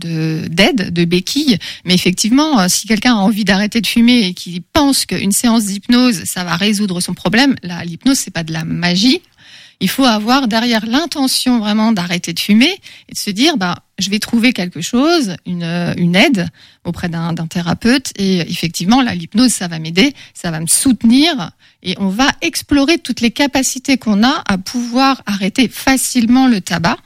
d'aide, 0.49 0.93
de, 0.93 1.05
béquille. 1.05 1.57
Mais 1.83 1.93
effectivement, 1.93 2.69
si 2.69 2.87
quelqu'un 2.87 3.15
a 3.15 3.17
envie 3.17 3.43
d'arrêter 3.43 3.81
de 3.81 3.87
fumer 3.87 4.27
et 4.27 4.33
qui 4.33 4.61
pense 4.71 5.05
qu'une 5.05 5.33
séance 5.33 5.65
d'hypnose, 5.65 6.23
ça 6.23 6.45
va 6.45 6.55
résoudre 6.55 7.01
son 7.01 7.13
problème, 7.13 7.55
là, 7.63 7.83
l'hypnose, 7.83 8.17
c'est 8.17 8.31
pas 8.31 8.43
de 8.43 8.53
la 8.53 8.63
magie. 8.63 9.21
Il 9.79 9.89
faut 9.89 10.05
avoir 10.05 10.47
derrière 10.47 10.85
l'intention 10.85 11.59
vraiment 11.59 11.91
d'arrêter 11.91 12.33
de 12.33 12.39
fumer 12.39 12.73
et 13.09 13.13
de 13.13 13.17
se 13.17 13.29
dire, 13.29 13.57
bah, 13.57 13.77
je 13.99 14.09
vais 14.09 14.19
trouver 14.19 14.51
quelque 14.51 14.81
chose, 14.81 15.35
une, 15.45 15.93
une 15.97 16.15
aide 16.15 16.47
auprès 16.83 17.09
d'un 17.09 17.35
thérapeute. 17.47 18.11
Et 18.17 18.39
effectivement, 18.39 19.01
là, 19.01 19.13
l'hypnose, 19.13 19.51
ça 19.51 19.67
va 19.67 19.77
m'aider, 19.77 20.15
ça 20.33 20.49
va 20.49 20.59
me 20.59 20.67
soutenir 20.67 21.51
et 21.83 21.95
on 21.99 22.09
va 22.09 22.27
explorer 22.41 22.97
toutes 22.97 23.21
les 23.21 23.31
capacités 23.31 23.97
qu'on 23.97 24.23
a 24.23 24.43
à 24.47 24.57
pouvoir 24.57 25.21
arrêter 25.25 25.67
facilement 25.67 26.47
le 26.47 26.61
tabac. 26.61 26.97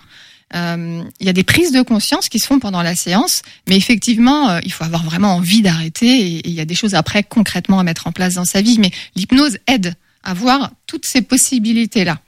Euh, 0.53 1.03
il 1.19 1.25
y 1.25 1.29
a 1.29 1.33
des 1.33 1.43
prises 1.43 1.71
de 1.71 1.81
conscience 1.81 2.27
qui 2.27 2.39
se 2.39 2.45
font 2.45 2.59
pendant 2.59 2.81
la 2.81 2.95
séance, 2.95 3.41
mais 3.67 3.77
effectivement, 3.77 4.49
euh, 4.49 4.59
il 4.63 4.71
faut 4.71 4.83
avoir 4.83 5.03
vraiment 5.03 5.35
envie 5.35 5.61
d'arrêter 5.61 6.07
et 6.07 6.47
il 6.47 6.53
y 6.53 6.59
a 6.59 6.65
des 6.65 6.75
choses 6.75 6.93
après 6.93 7.23
concrètement 7.23 7.79
à 7.79 7.83
mettre 7.83 8.07
en 8.07 8.11
place 8.11 8.35
dans 8.35 8.45
sa 8.45 8.61
vie. 8.61 8.77
Mais 8.79 8.91
l'hypnose 9.15 9.57
aide 9.67 9.93
à 10.23 10.33
voir 10.33 10.71
toutes 10.87 11.05
ces 11.05 11.21
possibilités-là. 11.21 12.19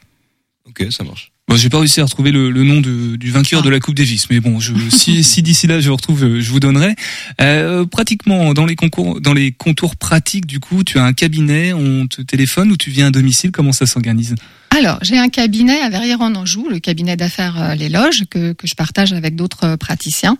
Ok, 0.67 0.85
ça 0.91 1.03
marche. 1.03 1.31
Bon, 1.49 1.57
j'ai 1.57 1.69
pas 1.69 1.79
réussi 1.79 1.99
à 1.99 2.05
retrouver 2.05 2.31
le, 2.31 2.51
nom 2.51 2.79
de, 2.79 3.17
du 3.17 3.29
vainqueur 3.29 3.63
de 3.63 3.69
la 3.69 3.81
Coupe 3.81 3.95
Davis, 3.95 4.29
mais 4.29 4.39
bon, 4.39 4.59
je, 4.59 4.73
si, 4.89 5.23
si 5.23 5.41
d'ici 5.41 5.67
là 5.67 5.81
je 5.81 5.89
retrouve, 5.89 6.39
je 6.39 6.49
vous 6.49 6.59
donnerai. 6.59 6.95
Euh, 7.41 7.85
pratiquement 7.85 8.53
dans 8.53 8.65
les 8.65 8.75
concours, 8.75 9.19
dans 9.19 9.33
les 9.33 9.51
contours 9.51 9.97
pratiques, 9.97 10.45
du 10.45 10.59
coup, 10.59 10.83
tu 10.83 10.99
as 10.99 11.03
un 11.03 11.13
cabinet, 11.13 11.73
on 11.73 12.07
te 12.07 12.21
téléphone 12.21 12.71
ou 12.71 12.77
tu 12.77 12.91
viens 12.91 13.07
à 13.07 13.11
domicile, 13.11 13.51
comment 13.51 13.73
ça 13.73 13.85
s'organise? 13.85 14.35
Alors, 14.75 14.97
j'ai 15.03 15.19
un 15.19 15.29
cabinet 15.29 15.79
à 15.81 15.89
Verrières-en-Anjou, 15.89 16.67
le 16.67 16.79
cabinet 16.79 17.15
d'affaires 17.15 17.61
euh, 17.61 17.75
Les 17.75 17.89
Loges, 17.89 18.23
que, 18.27 18.53
que 18.53 18.65
je 18.65 18.73
partage 18.73 19.13
avec 19.13 19.35
d'autres 19.35 19.65
euh, 19.65 19.77
praticiens. 19.77 20.35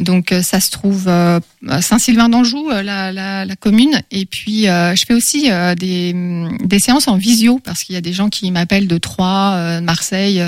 Donc, 0.00 0.32
euh, 0.32 0.42
ça 0.42 0.58
se 0.58 0.72
trouve 0.72 1.08
à 1.08 1.40
Saint-Sylvain 1.80 2.28
d'Anjou, 2.28 2.68
la, 2.68 3.12
la, 3.12 3.44
la, 3.44 3.56
commune. 3.56 4.02
Et 4.10 4.26
puis, 4.26 4.64
je 4.64 5.04
fais 5.06 5.14
aussi 5.14 5.48
des, 5.78 6.12
mm, 6.12 6.66
des 6.66 6.80
séances 6.80 7.06
en 7.06 7.16
visio, 7.16 7.60
parce 7.60 7.84
qu'il 7.84 7.94
y 7.94 7.98
a 7.98 8.00
des 8.00 8.12
gens 8.12 8.28
qui 8.28 8.50
m'appellent 8.50 8.88
de 8.88 8.98
Troyes, 8.98 9.80
Marseille. 9.80 10.42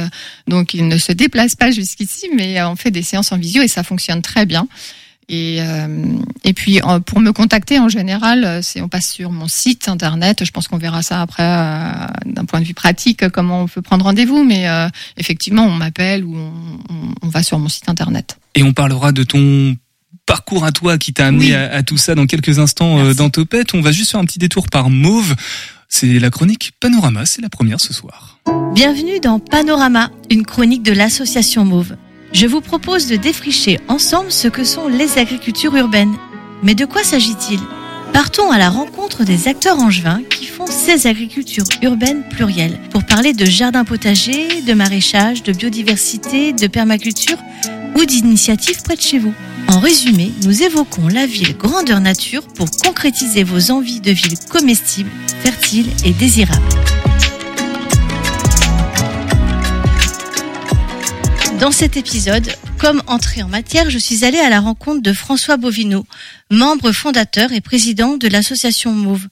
donc, 0.49 0.74
ils 0.74 0.89
ne 0.89 0.99
se 0.99 1.12
déplacent 1.12 1.55
pas 1.55 1.70
jusqu'ici, 1.70 2.28
mais 2.34 2.61
on 2.62 2.74
fait 2.74 2.91
des 2.91 3.03
séances 3.03 3.30
en 3.30 3.39
visio 3.39 3.62
et 3.62 3.68
ça 3.68 3.84
fonctionne 3.84 4.20
très 4.20 4.47
bien. 4.47 4.66
Et, 5.29 5.59
euh, 5.61 6.18
et 6.45 6.55
puis 6.55 6.81
pour 7.05 7.20
me 7.20 7.33
contacter 7.33 7.79
en 7.79 7.89
général, 7.89 8.61
c'est 8.62 8.81
on 8.81 8.89
passe 8.89 9.11
sur 9.11 9.31
mon 9.31 9.47
site 9.47 9.89
internet. 9.89 10.45
Je 10.45 10.51
pense 10.51 10.68
qu'on 10.68 10.79
verra 10.79 11.03
ça 11.03 11.20
après 11.20 11.45
euh, 11.45 12.07
d'un 12.24 12.45
point 12.47 12.61
de 12.61 12.64
vue 12.64 12.74
pratique 12.74 13.29
comment 13.29 13.62
on 13.62 13.66
peut 13.66 13.83
prendre 13.83 14.05
rendez-vous. 14.05 14.45
Mais 14.45 14.68
euh, 14.68 14.89
effectivement, 15.18 15.64
on 15.64 15.74
m'appelle 15.74 16.24
ou 16.24 16.35
on, 16.35 16.53
on, 17.22 17.29
va 17.29 17.43
sur 17.43 17.59
mon 17.59 17.68
site 17.68 17.89
internet. 17.89 18.39
Et 18.55 18.62
on 18.62 18.72
parlera 18.72 19.12
de 19.12 19.22
ton 19.22 19.76
parcours 20.24 20.64
à 20.64 20.72
toi 20.72 20.97
qui 20.97 21.12
t'a 21.12 21.26
amené 21.26 21.55
à, 21.55 21.83
tout 21.83 21.99
ça 21.99 22.14
dans 22.14 22.26
quelques 22.26 22.59
instants 22.59 23.12
dans 23.14 23.31
Topette. 23.31 23.74
On 23.74 23.81
va 23.81 23.93
juste 23.93 24.11
faire 24.11 24.20
un 24.20 24.24
petit 24.24 24.39
détour 24.39 24.68
par 24.68 24.89
Mauve. 24.89 25.35
C'est 25.89 26.18
la 26.18 26.31
chronique 26.31 26.72
Panorama, 26.81 27.24
c'est 27.24 27.41
la 27.41 27.49
première 27.49 27.81
ce 27.81 27.95
soir. 27.95 28.39
Bienvenue 28.74 29.20
dans 29.20 29.39
Panorama, 29.39 30.11
une 30.31 30.45
chronique 30.45 30.83
de 30.83 30.93
l'association 30.93 31.64
Mauve 31.64 31.97
je 32.33 32.47
vous 32.47 32.61
propose 32.61 33.07
de 33.07 33.16
défricher 33.16 33.81
ensemble 33.89 34.31
ce 34.31 34.49
que 34.49 34.64
sont 34.64 34.89
les 34.89 35.18
agricultures 35.18 35.74
urbaines. 35.74 36.16
Mais 36.62 36.74
de 36.74 36.85
quoi 36.85 37.03
s'agit-il? 37.03 37.61
Partons 38.12 38.51
à 38.51 38.59
la 38.59 38.70
rencontre 38.70 39.24
des 39.24 39.49
acteurs 39.49 39.79
angevins 39.79 40.22
qui 40.29 40.47
font 40.47 40.66
ces 40.66 41.07
agricultures 41.07 41.68
urbaines 41.83 42.24
plurielles 42.29 42.79
pour 42.91 43.05
parler 43.05 43.33
de 43.33 43.45
jardins 43.45 43.85
potagers, 43.85 44.62
de 44.62 44.74
maraîchage, 44.74 45.43
de 45.43 45.53
biodiversité, 45.53 46.53
de 46.53 46.66
permaculture 46.66 47.39
ou 47.97 48.05
d'initiatives 48.05 48.83
près 48.83 48.97
de 48.97 49.03
chez 49.03 49.18
vous. 49.18 49.35
En 49.68 49.81
résumé, 49.81 50.33
nous 50.45 50.62
évoquons 50.62 51.09
la 51.09 51.26
ville 51.26 51.57
grandeur 51.57 52.01
nature 52.01 52.47
pour 52.49 52.70
concrétiser 52.70 53.45
vos 53.45 53.70
envies 53.70 54.01
de 54.01 54.12
ville 54.12 54.39
comestible, 54.51 55.11
fertile 55.43 55.89
et 56.05 56.12
désirable. 56.12 56.62
Dans 61.61 61.72
cet 61.72 61.96
épisode, 61.96 62.54
comme 62.78 63.02
entrée 63.09 63.42
en 63.42 63.48
matière, 63.48 63.90
je 63.90 63.98
suis 63.98 64.24
allée 64.24 64.38
à 64.38 64.48
la 64.48 64.61
rencontre 64.61 65.02
de 65.02 65.12
François 65.12 65.56
Bovino, 65.56 66.06
membre 66.52 66.92
fondateur 66.92 67.52
et 67.52 67.61
président 67.61 68.16
de 68.16 68.28
l'association 68.28 68.92
Mauve. 68.92 69.26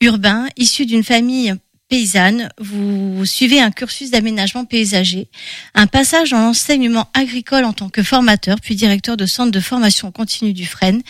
Urbain, 0.00 0.46
issu 0.56 0.86
d'une 0.86 1.02
famille 1.02 1.54
paysanne, 1.88 2.48
vous 2.60 3.26
suivez 3.26 3.60
un 3.60 3.72
cursus 3.72 4.12
d'aménagement 4.12 4.64
paysager, 4.64 5.28
un 5.74 5.88
passage 5.88 6.30
dans 6.30 6.38
l'enseignement 6.38 7.08
agricole 7.14 7.64
en 7.64 7.72
tant 7.72 7.88
que 7.88 8.04
formateur, 8.04 8.60
puis 8.60 8.76
directeur 8.76 9.16
de 9.16 9.26
centre 9.26 9.50
de 9.50 9.60
formation 9.60 10.12
continue 10.12 10.52
du 10.52 10.66
Fresne. 10.66 11.02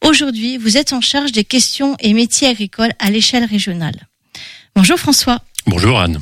Aujourd'hui, 0.00 0.58
vous 0.58 0.76
êtes 0.76 0.92
en 0.92 1.00
charge 1.00 1.32
des 1.32 1.44
questions 1.44 1.96
et 1.98 2.14
métiers 2.14 2.48
agricoles 2.48 2.92
à 3.00 3.10
l'échelle 3.10 3.44
régionale. 3.44 4.06
Bonjour 4.76 4.96
François. 4.96 5.42
Bonjour 5.66 5.98
Anne. 6.00 6.20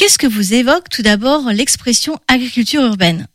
Qu'est-ce 0.00 0.16
que 0.16 0.26
vous 0.26 0.54
évoque 0.54 0.88
tout 0.88 1.02
d'abord 1.02 1.50
l'expression 1.52 2.18
agriculture 2.26 2.80
urbaine 2.80 3.26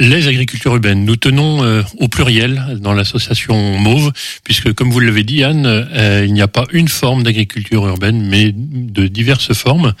les 0.00 0.26
agricultures 0.26 0.72
urbaines. 0.72 1.04
Nous 1.04 1.14
tenons 1.14 1.62
euh, 1.62 1.82
au 1.98 2.08
pluriel 2.08 2.78
dans 2.80 2.92
l'association 2.92 3.78
Mauve, 3.78 4.12
puisque 4.42 4.72
comme 4.72 4.90
vous 4.90 4.98
l'avez 4.98 5.22
dit 5.22 5.44
Anne, 5.44 5.66
euh, 5.66 6.24
il 6.26 6.32
n'y 6.32 6.40
a 6.40 6.48
pas 6.48 6.64
une 6.72 6.88
forme 6.88 7.22
d'agriculture 7.22 7.86
urbaine, 7.86 8.20
mais 8.26 8.50
de 8.52 9.06
diverses 9.06 9.52
formes, 9.52 9.92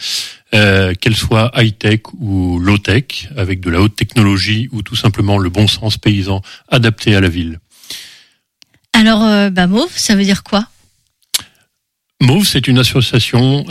euh, 0.54 0.94
qu'elles 0.94 1.14
soient 1.14 1.52
high-tech 1.54 2.00
ou 2.18 2.58
low-tech, 2.58 3.28
avec 3.36 3.60
de 3.60 3.70
la 3.70 3.82
haute 3.82 3.94
technologie 3.94 4.68
ou 4.72 4.82
tout 4.82 4.96
simplement 4.96 5.38
le 5.38 5.50
bon 5.50 5.68
sens 5.68 5.98
paysan 5.98 6.42
adapté 6.68 7.14
à 7.14 7.20
la 7.20 7.28
ville. 7.28 7.60
Alors, 8.94 9.50
bah, 9.52 9.68
Mauve, 9.68 9.92
ça 9.94 10.16
veut 10.16 10.24
dire 10.24 10.42
quoi? 10.42 10.66
Mauve, 12.22 12.44
c'est 12.44 12.66
une 12.66 12.78
association 12.78 13.66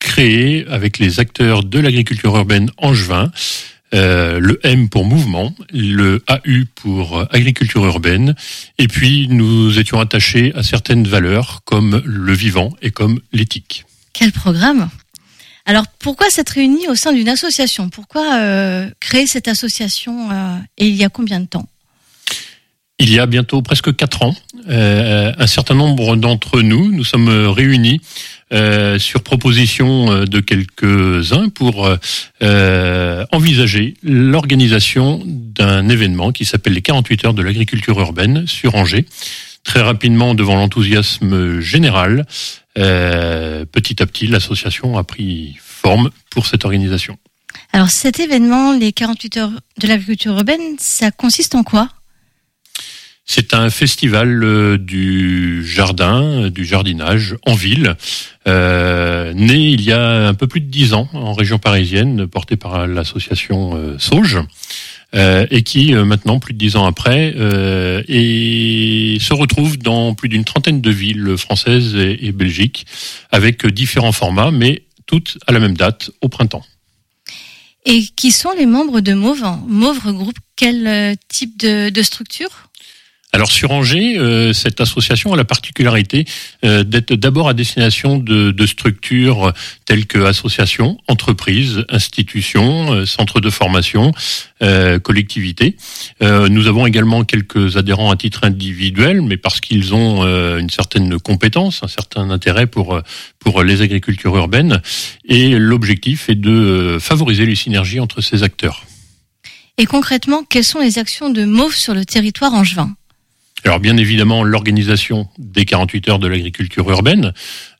créé 0.00 0.66
avec 0.68 0.98
les 0.98 1.20
acteurs 1.20 1.62
de 1.62 1.78
l'agriculture 1.78 2.36
urbaine 2.36 2.70
angevin. 2.78 3.30
Euh, 3.92 4.38
le 4.38 4.60
M 4.64 4.88
pour 4.88 5.04
mouvement, 5.04 5.54
le 5.72 6.22
AU 6.28 6.64
pour 6.76 7.26
agriculture 7.32 7.84
urbaine, 7.84 8.36
et 8.78 8.86
puis 8.86 9.26
nous 9.28 9.80
étions 9.80 9.98
attachés 9.98 10.52
à 10.54 10.62
certaines 10.62 11.08
valeurs 11.08 11.62
comme 11.64 12.00
le 12.04 12.32
vivant 12.32 12.72
et 12.82 12.92
comme 12.92 13.20
l'éthique. 13.32 13.84
Quel 14.12 14.30
programme! 14.30 14.88
Alors 15.66 15.86
pourquoi 15.98 16.30
s'être 16.30 16.50
réunis 16.50 16.88
au 16.88 16.94
sein 16.94 17.12
d'une 17.12 17.28
association? 17.28 17.90
Pourquoi 17.90 18.40
euh, 18.40 18.88
créer 19.00 19.26
cette 19.26 19.48
association 19.48 20.30
euh, 20.30 20.56
et 20.78 20.88
il 20.88 20.96
y 20.96 21.04
a 21.04 21.08
combien 21.08 21.40
de 21.40 21.46
temps? 21.46 21.68
Il 22.98 23.12
y 23.12 23.18
a 23.18 23.26
bientôt 23.26 23.62
presque 23.62 23.94
quatre 23.96 24.22
ans, 24.22 24.36
euh, 24.68 25.32
un 25.36 25.46
certain 25.46 25.74
nombre 25.74 26.16
d'entre 26.16 26.60
nous, 26.60 26.90
nous 26.92 27.04
sommes 27.04 27.28
réunis 27.28 28.00
euh, 28.52 28.98
sur 28.98 29.22
proposition 29.22 30.10
euh, 30.10 30.24
de 30.24 30.40
quelques-uns 30.40 31.48
pour 31.48 31.88
envisager 33.32 33.94
l'organisation 34.02 35.22
d'un 35.24 35.88
événement 35.88 36.32
qui 36.32 36.44
s'appelle 36.44 36.74
les 36.74 36.82
48 36.82 37.24
heures 37.26 37.34
de 37.34 37.42
l'agriculture 37.42 37.98
urbaine 38.00 38.46
sur 38.46 38.74
Angers. 38.74 39.06
Très 39.62 39.82
rapidement, 39.82 40.34
devant 40.34 40.56
l'enthousiasme 40.56 41.60
général, 41.60 42.24
petit 42.74 44.02
à 44.02 44.06
petit, 44.06 44.26
l'association 44.26 44.96
a 44.96 45.04
pris 45.04 45.56
forme 45.60 46.10
pour 46.30 46.46
cette 46.46 46.64
organisation. 46.64 47.18
Alors 47.72 47.90
cet 47.90 48.20
événement, 48.20 48.72
les 48.72 48.92
48 48.92 49.36
heures 49.36 49.52
de 49.78 49.86
l'agriculture 49.86 50.32
urbaine, 50.32 50.76
ça 50.78 51.10
consiste 51.10 51.54
en 51.54 51.62
quoi? 51.62 51.88
C'est 53.32 53.54
un 53.54 53.70
festival 53.70 54.42
euh, 54.42 54.76
du 54.76 55.64
jardin, 55.64 56.20
euh, 56.20 56.50
du 56.50 56.64
jardinage 56.64 57.36
en 57.46 57.54
ville, 57.54 57.94
euh, 58.48 59.32
né 59.34 59.68
il 59.68 59.82
y 59.82 59.92
a 59.92 60.26
un 60.26 60.34
peu 60.34 60.48
plus 60.48 60.60
de 60.60 60.66
dix 60.66 60.94
ans 60.94 61.08
en 61.12 61.32
région 61.32 61.60
parisienne, 61.60 62.26
porté 62.26 62.56
par 62.56 62.88
l'association 62.88 63.76
euh, 63.76 63.96
Sauge. 64.00 64.40
et 65.14 65.62
qui 65.62 65.92
maintenant, 65.92 66.40
plus 66.40 66.54
de 66.54 66.58
dix 66.58 66.74
ans 66.74 66.86
après, 66.86 67.32
se 67.36 69.32
retrouve 69.32 69.78
dans 69.78 70.14
plus 70.14 70.28
d'une 70.28 70.44
trentaine 70.44 70.80
de 70.80 70.90
villes 70.90 71.36
françaises 71.36 71.94
et, 71.94 72.26
et 72.26 72.32
Belgiques, 72.32 72.84
avec 73.30 73.64
différents 73.66 74.12
formats, 74.12 74.50
mais 74.50 74.82
toutes 75.06 75.38
à 75.46 75.52
la 75.52 75.60
même 75.60 75.76
date, 75.76 76.10
au 76.20 76.28
printemps. 76.28 76.64
Et 77.86 78.02
qui 78.16 78.32
sont 78.32 78.52
les 78.58 78.66
membres 78.66 79.00
de 79.00 79.14
Mauve 79.14 79.44
Mauve 79.66 80.00
regroupe 80.04 80.38
quel 80.56 81.16
type 81.28 81.58
de, 81.58 81.90
de 81.90 82.02
structure? 82.02 82.69
Alors 83.32 83.52
sur 83.52 83.70
Angers, 83.70 84.18
euh, 84.18 84.52
cette 84.52 84.80
association 84.80 85.32
a 85.32 85.36
la 85.36 85.44
particularité 85.44 86.24
euh, 86.64 86.82
d'être 86.82 87.14
d'abord 87.14 87.48
à 87.48 87.54
destination 87.54 88.18
de, 88.18 88.50
de, 88.50 88.66
structures 88.66 89.52
telles 89.84 90.06
que 90.06 90.18
associations, 90.18 90.98
entreprises, 91.06 91.84
institutions, 91.90 92.92
euh, 92.92 93.06
centres 93.06 93.40
de 93.40 93.50
formation, 93.50 94.12
collectivités. 95.02 95.76
nous 96.20 96.66
avons 96.66 96.84
également 96.84 97.24
quelques 97.24 97.78
adhérents 97.78 98.10
à 98.10 98.16
titre 98.16 98.44
individuel, 98.44 99.22
mais 99.22 99.38
parce 99.38 99.58
qu'ils 99.58 99.94
ont 99.94 100.22
une 100.58 100.68
certaine 100.68 101.18
compétence, 101.18 101.80
un 101.82 101.88
certain 101.88 102.28
intérêt 102.28 102.66
pour 102.66 103.00
pour 103.38 103.62
les 103.62 103.80
agricultures 103.80 104.36
urbaines. 104.36 104.82
Et 105.24 105.58
l'objectif 105.58 106.28
est 106.28 106.34
de 106.34 106.98
favoriser 107.00 107.46
les 107.46 107.54
synergies 107.54 108.00
entre 108.00 108.20
ces 108.20 108.42
acteurs. 108.42 108.84
Et 109.78 109.86
concrètement, 109.86 110.44
quelles 110.44 110.64
sont 110.64 110.80
les 110.80 110.98
actions 110.98 111.30
de 111.30 111.46
MAUVE 111.46 111.74
sur 111.74 111.94
le 111.94 112.04
territoire 112.04 112.52
angevin? 112.52 112.94
Alors 113.64 113.80
bien 113.80 113.96
évidemment 113.96 114.42
l'organisation 114.42 115.28
des 115.38 115.64
48 115.64 116.08
heures 116.08 116.18
de 116.18 116.28
l'agriculture 116.28 116.88
urbaine, 116.90 117.32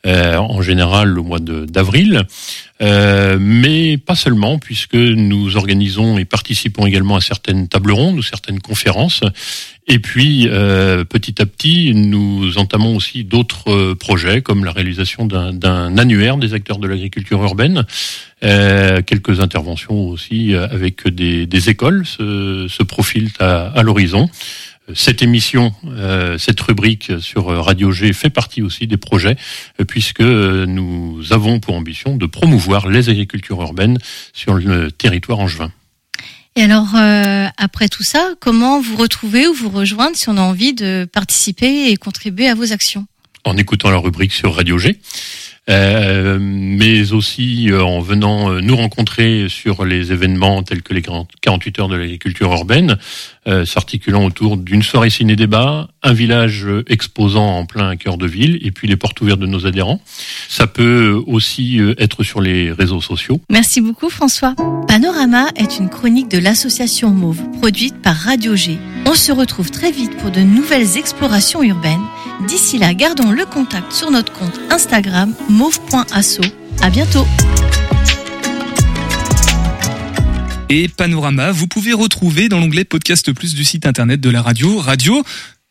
euh, 0.06 0.36
en 0.36 0.62
général 0.62 1.18
au 1.18 1.22
mois 1.22 1.40
d'avril, 1.40 2.22
euh, 2.80 3.36
mais 3.38 3.98
pas 3.98 4.14
seulement, 4.14 4.58
puisque 4.58 4.94
nous 4.94 5.58
organisons 5.58 6.16
et 6.16 6.24
participons 6.24 6.86
également 6.86 7.16
à 7.16 7.20
certaines 7.20 7.68
tables 7.68 7.92
rondes 7.92 8.16
ou 8.16 8.22
certaines 8.22 8.60
conférences. 8.60 9.20
Et 9.88 9.98
puis 9.98 10.48
euh, 10.48 11.04
petit 11.04 11.42
à 11.42 11.44
petit, 11.44 11.92
nous 11.94 12.56
entamons 12.56 12.96
aussi 12.96 13.24
d'autres 13.24 13.92
projets, 13.92 14.40
comme 14.40 14.64
la 14.64 14.72
réalisation 14.72 15.26
d'un 15.26 15.98
annuaire 15.98 16.38
des 16.38 16.54
acteurs 16.54 16.78
de 16.78 16.88
l'agriculture 16.88 17.42
urbaine, 17.42 17.84
quelques 18.40 19.40
interventions 19.40 20.08
aussi 20.08 20.54
avec 20.54 21.06
des, 21.08 21.44
des 21.44 21.68
écoles 21.68 22.06
se, 22.06 22.68
se 22.70 22.82
profilent 22.82 23.32
à, 23.38 23.66
à 23.66 23.82
l'horizon 23.82 24.30
cette 24.94 25.22
émission, 25.22 25.72
euh, 25.86 26.38
cette 26.38 26.60
rubrique 26.60 27.12
sur 27.20 27.46
Radio 27.46 27.92
G 27.92 28.12
fait 28.12 28.30
partie 28.30 28.62
aussi 28.62 28.86
des 28.86 28.96
projets, 28.96 29.36
euh, 29.80 29.84
puisque 29.84 30.20
nous 30.20 31.22
avons 31.30 31.60
pour 31.60 31.74
ambition 31.74 32.16
de 32.16 32.26
promouvoir 32.26 32.88
les 32.88 33.08
agricultures 33.08 33.60
urbaines 33.60 33.98
sur 34.32 34.54
le 34.54 34.90
territoire 34.90 35.38
angevin. 35.38 35.70
Et 36.56 36.62
alors, 36.62 36.94
euh, 36.96 37.46
après 37.58 37.88
tout 37.88 38.02
ça, 38.02 38.34
comment 38.40 38.80
vous 38.80 38.96
retrouver 38.96 39.46
ou 39.46 39.54
vous 39.54 39.68
rejoindre 39.68 40.16
si 40.16 40.28
on 40.28 40.36
a 40.36 40.42
envie 40.42 40.74
de 40.74 41.08
participer 41.10 41.90
et 41.90 41.96
contribuer 41.96 42.48
à 42.48 42.54
vos 42.54 42.72
actions? 42.72 43.06
En 43.44 43.56
écoutant 43.56 43.90
la 43.90 43.98
rubrique 43.98 44.32
sur 44.32 44.54
Radio 44.54 44.76
G. 44.76 44.98
Euh, 45.70 46.38
mais 46.40 47.12
aussi 47.12 47.70
euh, 47.70 47.82
en 47.82 48.00
venant 48.00 48.50
euh, 48.50 48.60
nous 48.60 48.74
rencontrer 48.74 49.46
sur 49.48 49.84
les 49.84 50.10
événements 50.10 50.64
tels 50.64 50.82
que 50.82 50.92
les 50.92 51.02
48 51.02 51.78
heures 51.78 51.88
de 51.88 51.96
l'agriculture 51.96 52.52
urbaine, 52.52 52.98
s'articulant 53.64 54.24
autour 54.26 54.56
d'une 54.56 54.82
soirée 54.82 55.10
ciné-débat, 55.10 55.88
un 56.04 56.12
village 56.12 56.66
exposant 56.86 57.56
en 57.56 57.66
plein 57.66 57.96
cœur 57.96 58.16
de 58.16 58.26
ville, 58.26 58.58
et 58.62 58.70
puis 58.70 58.86
les 58.86 58.96
portes 58.96 59.20
ouvertes 59.22 59.40
de 59.40 59.46
nos 59.46 59.66
adhérents. 59.66 60.00
Ça 60.48 60.68
peut 60.68 61.20
aussi 61.26 61.80
être 61.98 62.22
sur 62.22 62.40
les 62.40 62.70
réseaux 62.70 63.00
sociaux. 63.00 63.40
Merci 63.50 63.80
beaucoup 63.80 64.08
François. 64.08 64.54
Panorama 64.86 65.48
est 65.56 65.78
une 65.78 65.88
chronique 65.88 66.30
de 66.30 66.38
l'association 66.38 67.10
Mauve, 67.10 67.42
produite 67.58 68.00
par 68.00 68.14
Radio 68.14 68.54
G. 68.54 68.78
On 69.06 69.14
se 69.14 69.32
retrouve 69.32 69.70
très 69.70 69.90
vite 69.90 70.16
pour 70.18 70.30
de 70.30 70.40
nouvelles 70.40 70.96
explorations 70.96 71.62
urbaines. 71.62 71.98
D'ici 72.46 72.78
là, 72.78 72.94
gardons 72.94 73.30
le 73.30 73.44
contact 73.44 73.92
sur 73.92 74.10
notre 74.10 74.32
compte 74.32 74.58
Instagram 74.70 75.34
mauve.asso. 75.48 76.40
À 76.82 76.90
bientôt. 76.90 77.26
Et 80.68 80.88
Panorama, 80.88 81.50
vous 81.50 81.66
pouvez 81.66 81.92
retrouver 81.92 82.48
dans 82.48 82.60
l'onglet 82.60 82.84
Podcast 82.84 83.32
Plus 83.32 83.54
du 83.54 83.64
site 83.64 83.86
internet 83.86 84.20
de 84.20 84.30
la 84.30 84.40
radio, 84.40 84.78
radio 84.78 85.22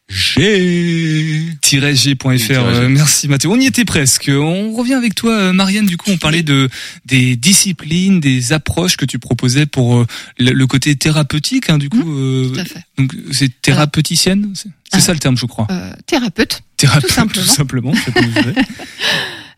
G-G.fr. 0.10 2.26
Euh, 2.52 2.90
merci 2.90 3.28
Mathéo. 3.28 3.54
On 3.54 3.60
y 3.60 3.68
était 3.68 3.86
presque. 3.86 4.32
On 4.34 4.74
revient 4.74 4.96
avec 4.96 5.14
toi, 5.14 5.34
euh, 5.34 5.54
Marianne. 5.54 5.86
Du 5.86 5.98
coup, 5.98 6.10
on 6.10 6.18
parlait 6.18 6.42
de 6.42 6.68
des 7.06 7.36
disciplines, 7.36 8.20
des 8.20 8.52
approches 8.52 8.98
que 8.98 9.06
tu 9.06 9.20
proposais 9.20 9.68
pour 9.68 9.98
euh, 9.98 10.08
le, 10.40 10.66
côté 10.66 10.96
thérapeutique. 10.96 11.70
Hein, 11.70 11.78
du 11.78 11.90
coup, 11.90 12.04
mmh, 12.04 12.54
tout 12.54 12.60
à 12.60 12.66
fait. 12.66 12.82
donc 12.98 13.16
c'est 13.32 13.62
thérapeuticienne. 13.62 14.52
C'est 14.92 15.00
ça 15.00 15.14
le 15.14 15.20
terme, 15.20 15.38
je 15.38 15.46
crois. 15.46 15.68
thérapeute. 16.08 16.64
Thérapeute, 16.78 17.34
tout 17.34 17.42
simplement. 17.42 17.92
Tout 18.06 18.12
simplement 18.12 18.42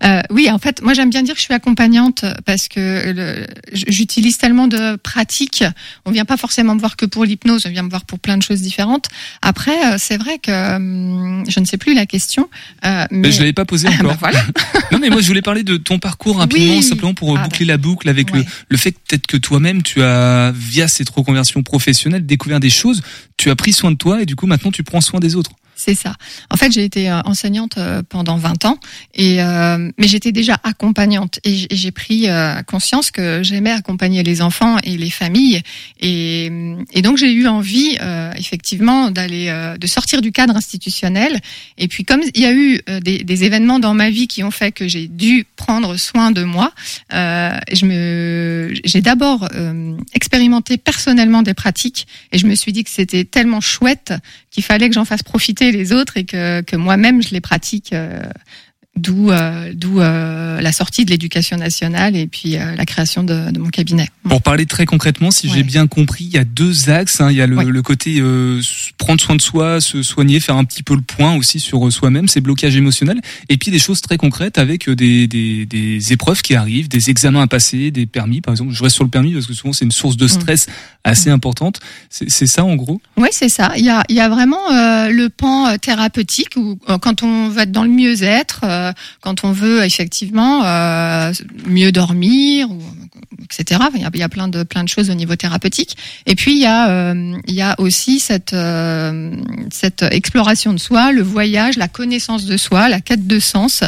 Euh, 0.04 0.22
oui, 0.30 0.50
en 0.50 0.58
fait, 0.58 0.82
moi 0.82 0.94
j'aime 0.94 1.10
bien 1.10 1.24
dire 1.24 1.36
que 1.36 1.40
je 1.40 1.46
suis 1.46 1.54
accompagnante 1.54 2.26
parce 2.46 2.68
que 2.68 3.46
j'utilise 3.72 4.38
tellement 4.38 4.68
de 4.68 4.96
pratiques. 4.96 5.64
On 6.06 6.12
vient 6.12 6.26
pas 6.26 6.38
forcément 6.38 6.76
me 6.76 6.80
voir 6.80 6.96
que 6.96 7.06
pour 7.06 7.26
l'hypnose, 7.26 7.66
on 7.66 7.70
vient 7.70 7.84
me 7.84 7.90
voir 7.90 8.06
pour 8.06 8.20
plein 8.20 8.38
de 8.38 8.44
choses 8.44 8.62
différentes. 8.62 9.08
Après, 9.42 9.94
euh, 9.94 9.96
c'est 10.00 10.18
vrai 10.18 10.40
que 10.40 10.76
hum, 10.76 11.44
je 11.48 11.60
ne 11.60 11.66
sais 11.66 11.78
plus 11.78 11.94
la 11.94 12.06
question. 12.06 12.50
Euh, 12.86 13.06
mais... 13.12 13.32
je 13.32 13.40
l'avais 13.40 13.54
pas 13.54 13.66
posée 13.66 13.88
encore. 14.00 14.12
Bah, 14.12 14.18
voilà. 14.20 14.44
non, 14.92 15.00
mais 15.00 15.10
moi 15.10 15.22
je 15.22 15.28
voulais 15.28 15.42
parler 15.42 15.64
de 15.64 15.78
ton 15.78 16.00
parcours 16.00 16.38
rapidement, 16.38 16.82
simplement 16.82 17.14
pour 17.14 17.38
ah, 17.38 17.44
boucler 17.44 17.66
la 17.66 17.78
boucle 17.78 18.10
avec 18.10 18.32
le, 18.32 18.44
le 18.70 18.78
fait 18.78 18.92
peut-être 18.92 19.28
que 19.28 19.38
toi-même 19.38 19.84
tu 19.84 20.02
as, 20.02 20.52
via 20.56 20.88
cette 20.88 21.10
reconversion 21.10 21.64
professionnelle, 21.64 22.26
découvert 22.26 22.60
des 22.60 22.70
choses. 22.70 23.02
Tu 23.38 23.50
as 23.50 23.56
pris 23.56 23.74
soin 23.74 23.92
de 23.92 23.98
toi 23.98 24.22
et 24.22 24.26
du 24.26 24.36
coup 24.36 24.48
maintenant 24.48 24.72
tu 24.72 24.84
prends 24.84 25.02
soin 25.02 25.20
des 25.20 25.36
autres. 25.36 25.52
C'est 25.84 25.96
ça. 25.96 26.14
En 26.52 26.58
fait, 26.58 26.72
j'ai 26.72 26.84
été 26.84 27.10
euh, 27.10 27.22
enseignante 27.26 27.80
euh, 27.80 28.04
pendant 28.08 28.38
20 28.38 28.66
ans, 28.66 28.78
et 29.16 29.42
euh, 29.42 29.90
mais 29.98 30.08
j'étais 30.08 30.32
déjà 30.32 30.60
accompagnante 30.64 31.40
et 31.44 31.66
j'ai 31.72 31.90
pris 31.92 32.28
conscience 32.68 33.10
que 33.10 33.42
j'aimais 33.42 33.72
accompagner 33.72 34.22
les 34.22 34.44
enfants 34.44 34.78
et 34.84 34.96
les 34.96 35.10
familles, 35.10 35.64
et, 36.00 36.52
et 36.94 37.02
donc 37.02 37.18
j'ai 37.18 37.34
eu 37.34 37.48
envie 37.48 37.98
effectivement 38.36 39.10
d'aller 39.10 39.52
de 39.80 39.88
sortir 39.88 40.22
du 40.22 40.32
cadre 40.32 40.56
institutionnel. 40.56 41.40
Et 41.78 41.88
puis 41.88 42.04
comme 42.04 42.22
il 42.36 42.42
y 42.42 42.46
a 42.46 42.54
eu 42.54 42.80
des, 43.02 43.24
des 43.24 43.44
événements 43.44 43.80
dans 43.80 43.94
ma 43.94 44.10
vie 44.10 44.28
qui 44.28 44.44
ont 44.44 44.52
fait 44.52 44.72
que 44.72 44.88
j'ai 44.88 45.08
dû 45.08 45.46
prendre 45.56 45.98
soin 45.98 46.32
de 46.32 46.44
moi, 46.44 46.72
je 47.12 47.86
me 47.86 48.74
j'ai 48.86 49.02
d'abord 49.02 49.48
expérimenté 50.14 50.78
personnellement 50.78 51.42
des 51.42 51.54
pratiques 51.54 52.08
et 52.32 52.38
je 52.38 52.46
me 52.46 52.56
suis 52.56 52.72
dit 52.72 52.84
que 52.84 52.92
c'était 52.92 53.26
tellement 53.26 53.62
chouette 53.62 54.14
qu'il 54.52 54.64
fallait 54.64 54.90
que 54.90 54.94
j'en 54.96 55.06
fasse 55.06 55.24
profiter 55.24 55.72
les 55.72 55.94
autres 55.94 56.18
et 56.18 56.26
que, 56.26 56.62
que 56.62 56.76
moi-même 56.76 57.24
je 57.24 57.30
les 57.30 57.42
pratique 57.42 57.94
euh, 57.94 58.22
D'où 58.98 59.32
euh, 59.32 59.72
d'où 59.74 60.02
euh, 60.02 60.60
la 60.60 60.74
sortie 60.74 61.06
de 61.06 61.12
l'éducation 61.12 61.56
nationale 61.56 62.14
et 62.18 62.28
puis 62.28 62.58
euh, 62.58 62.76
la 62.76 62.86
création 62.86 63.24
de, 63.24 63.50
de, 63.50 63.58
mon 63.58 63.70
cabinet. 63.70 64.10
Pour 64.28 64.42
parler 64.42 64.66
très 64.66 64.86
concrètement, 64.86 65.32
si 65.32 65.48
j'ai 65.48 65.64
bien 65.64 65.88
compris, 65.88 66.26
il 66.26 66.34
y 66.34 66.38
a 66.38 66.44
deux 66.44 66.90
axes. 66.90 67.22
Hein. 67.22 67.32
Il 67.32 67.38
y 67.38 67.42
a 67.42 67.48
le, 67.48 67.64
le 67.64 67.82
côté 67.82 68.22
prendre 68.98 69.22
soin 69.22 69.38
de 69.38 69.42
soi, 69.42 69.80
se 69.80 70.04
soigner, 70.04 70.42
faire 70.42 70.58
un 70.58 70.66
petit 70.66 70.84
peu 70.84 70.94
le 70.94 71.02
point 71.02 71.38
aussi 71.38 71.62
sur 71.62 71.90
soi-même, 71.90 72.28
ces 72.28 72.42
blocages 72.42 72.76
émotionnels, 72.76 73.22
et 73.48 73.56
puis 73.56 73.72
des 73.72 73.80
choses 73.80 74.02
très 74.02 74.18
concrètes 74.18 74.58
avec 74.58 74.90
des, 74.90 75.26
des, 75.26 75.66
des, 75.66 76.12
épreuves 76.12 76.42
qui 76.42 76.56
arrivent, 76.56 76.90
des 76.90 77.10
examens 77.10 77.44
à 77.44 77.48
passer, 77.48 77.92
des 77.92 78.06
permis 78.06 78.42
par 78.42 78.54
exemple. 78.54 78.74
Je 78.74 78.84
reste 78.84 78.96
sur 78.96 79.06
le 79.06 79.10
permis 79.10 79.34
parce 79.34 79.48
que 79.48 79.54
souvent 79.54 79.72
c'est 79.72 79.86
une 79.86 79.92
source 79.94 80.18
de 80.18 80.26
mm. 80.26 80.30
stress 80.30 80.68
assez 81.06 81.30
mm. 81.30 81.34
importante. 81.34 81.80
C'est 82.10 82.48
ça 82.48 82.66
en 82.66 82.76
gros? 82.76 83.02
Oui, 83.16 83.30
c'est 83.32 83.50
ça. 83.50 83.72
Il 83.78 83.86
y 83.86 83.90
a 83.90 84.04
il 84.10 84.18
y 84.18 84.22
a 84.22 84.28
vraiment 84.28 84.70
le 84.70 85.28
pan 85.30 85.78
thérapeutique 85.78 86.58
où 86.58 86.78
quand 87.02 87.24
on 87.24 87.48
va 87.48 87.64
être 87.64 87.72
dans 87.72 87.84
le 87.84 87.90
mieux-être 87.90 88.66
euh, 88.82 88.92
quand 89.22 89.44
on 89.44 89.52
veut 89.52 89.84
effectivement 89.84 90.64
euh, 90.66 91.32
mieux 91.66 91.92
dormir, 91.92 92.68
etc. 93.44 93.82
Il 93.96 94.02
y, 94.02 94.24
a, 94.24 94.30
plein 94.30 94.48
de 94.48 94.88
choses 94.88 95.10
au 95.10 95.14
niveau 95.14 95.36
thérapeutique. 95.36 95.98
Et 96.26 96.36
puis 96.36 96.54
il 96.54 96.62
y 96.62 96.66
a 96.66 96.90
euh, 96.90 97.74
aussi 97.78 98.20
cette 98.20 98.54
exploration 100.12 100.74
de 100.74 100.80
soi, 100.80 101.12
le 101.12 101.22
voyage, 101.22 101.78
la 101.78 101.88
connaissance 101.88 102.46
de 102.46 102.58
soi, 102.58 102.90
la 102.90 103.02
quête 103.02 103.28
de 103.28 103.40
sens. 103.40 103.84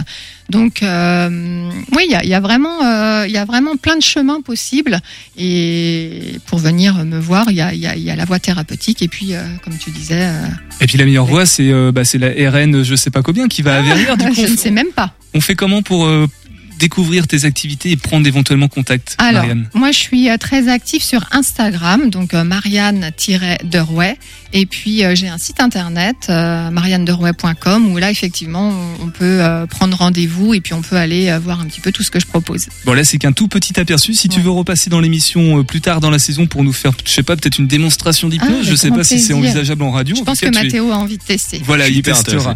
Donc 0.53 0.79
oui, 0.81 2.03
il 2.05 2.11
y 2.11 2.15
a, 2.15 2.23
il 2.23 2.29
y 2.29 2.33
a 2.33 2.39
vraiment 2.39 2.79
il 3.25 3.31
y 3.31 3.37
a 3.37 3.45
vraiment 3.45 3.75
plein 3.75 3.97
de 3.97 4.01
chemins 4.01 4.41
possibles. 4.41 4.99
Et 5.37 6.37
pour 6.47 6.59
venir 6.59 7.03
me 7.03 7.19
voir, 7.19 7.47
il 7.49 7.57
y 7.57 7.61
a, 7.61 7.73
il 7.73 7.79
y 7.79 7.87
a, 7.87 7.95
il 7.95 8.03
y 8.03 8.11
a 8.11 8.15
la 8.15 8.25
voie 8.25 8.39
thérapeutique 8.39 9.01
et 9.01 9.07
puis 9.07 9.33
comme 9.63 9.77
tu 9.77 9.89
disais. 9.91 10.29
et 10.79 10.87
puis 10.87 10.97
la 10.97 11.05
meilleure 11.05 11.25
voie, 11.25 11.45
c'est 11.45 11.71
bah, 11.91 12.03
la 12.13 12.51
RN, 12.51 12.83
je 12.83 12.95
sais 12.95 13.09
pas 13.09 13.21
combien, 13.21 13.47
qui 13.47 13.61
va 13.61 13.79
ah, 13.79 14.15
Du 14.15 14.25
coup, 14.27 14.33
je 14.35 14.51
ne 14.51 14.57
sais 14.57 14.71
même 14.71 14.91
pas. 14.95 15.15
On 15.33 15.41
fait 15.41 15.55
comment 15.55 15.81
pour 15.81 16.05
euh, 16.05 16.27
découvrir 16.79 17.27
tes 17.27 17.45
activités 17.45 17.91
et 17.91 17.97
prendre 17.97 18.27
éventuellement 18.27 18.67
contact 18.67 19.15
Alors, 19.19 19.43
Marianne 19.43 19.67
moi 19.73 19.91
je 19.91 19.99
suis 19.99 20.29
euh, 20.29 20.37
très 20.37 20.69
active 20.69 21.03
sur 21.03 21.25
Instagram, 21.31 22.09
donc 22.09 22.33
euh, 22.33 22.43
Marianne-Derway. 22.43 24.17
Et 24.55 24.65
puis 24.67 25.01
j'ai 25.15 25.27
un 25.27 25.39
site 25.39 25.59
internet, 25.59 26.29
marianne-derway.com, 26.29 27.91
où 27.91 27.97
là 27.97 28.11
effectivement 28.11 28.71
on 29.01 29.09
peut 29.09 29.41
prendre 29.67 29.97
rendez-vous 29.97 30.53
et 30.53 30.61
puis 30.61 30.73
on 30.75 30.83
peut 30.83 30.95
aller 30.95 31.35
voir 31.39 31.59
un 31.59 31.65
petit 31.65 31.81
peu 31.81 31.91
tout 31.91 32.03
ce 32.03 32.11
que 32.11 32.19
je 32.19 32.27
propose. 32.27 32.67
Bon 32.85 32.93
là 32.93 33.03
c'est 33.03 33.17
qu'un 33.17 33.31
tout 33.31 33.47
petit 33.47 33.79
aperçu. 33.79 34.13
Si 34.13 34.29
tu 34.29 34.41
veux 34.41 34.51
repasser 34.51 34.91
dans 34.91 34.99
l'émission 34.99 35.63
plus 35.63 35.81
tard 35.81 36.01
dans 36.01 36.11
la 36.11 36.19
saison 36.19 36.45
pour 36.45 36.63
nous 36.63 36.71
faire, 36.71 36.91
je 37.03 37.11
sais 37.11 37.23
pas, 37.23 37.35
peut-être 37.35 37.57
une 37.57 37.65
démonstration 37.65 38.29
d'hypnose, 38.29 38.59
ah, 38.61 38.69
je 38.69 38.75
sais 38.75 38.91
pas 38.91 39.03
si 39.03 39.19
c'est 39.19 39.33
envisageable 39.33 39.81
en 39.81 39.89
radio. 39.89 40.15
Je 40.15 40.21
pense 40.21 40.39
que 40.39 40.53
Mathéo 40.53 40.91
a 40.91 40.97
envie 40.97 41.17
de 41.17 41.23
tester. 41.23 41.59
Voilà, 41.65 41.87
il 41.87 42.03
testera. 42.03 42.55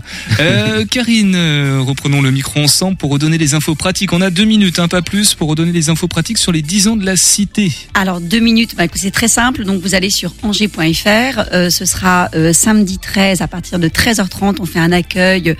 Karine, 0.91 1.35
reprenons 1.79 2.21
le 2.21 2.29
micro 2.29 2.59
ensemble 2.59 2.97
pour 2.97 3.09
redonner 3.09 3.39
les 3.39 3.55
infos 3.55 3.73
pratiques 3.73 4.06
on 4.11 4.21
a 4.21 4.29
deux 4.29 4.45
minutes, 4.45 4.79
hein, 4.79 4.87
pas 4.87 5.01
plus, 5.01 5.33
pour 5.33 5.49
redonner 5.49 5.71
les 5.71 5.89
infos 5.89 6.07
pratiques 6.07 6.37
sur 6.37 6.51
les 6.51 6.61
10 6.61 6.87
ans 6.89 6.95
de 6.95 7.05
la 7.05 7.15
cité. 7.15 7.71
Alors 7.93 8.21
deux 8.21 8.39
minutes, 8.39 8.75
bah, 8.75 8.85
c'est 8.93 9.11
très 9.11 9.27
simple. 9.27 9.63
Donc 9.63 9.81
vous 9.81 9.95
allez 9.95 10.09
sur 10.09 10.33
angers.fr. 10.43 11.41
Euh, 11.53 11.69
ce 11.69 11.85
sera 11.85 12.29
euh, 12.35 12.53
samedi 12.53 12.97
13 12.99 13.41
à 13.41 13.47
partir 13.47 13.79
de 13.79 13.87
13h30. 13.87 14.57
On 14.59 14.65
fait 14.65 14.79
un 14.79 14.91
accueil, 14.91 15.55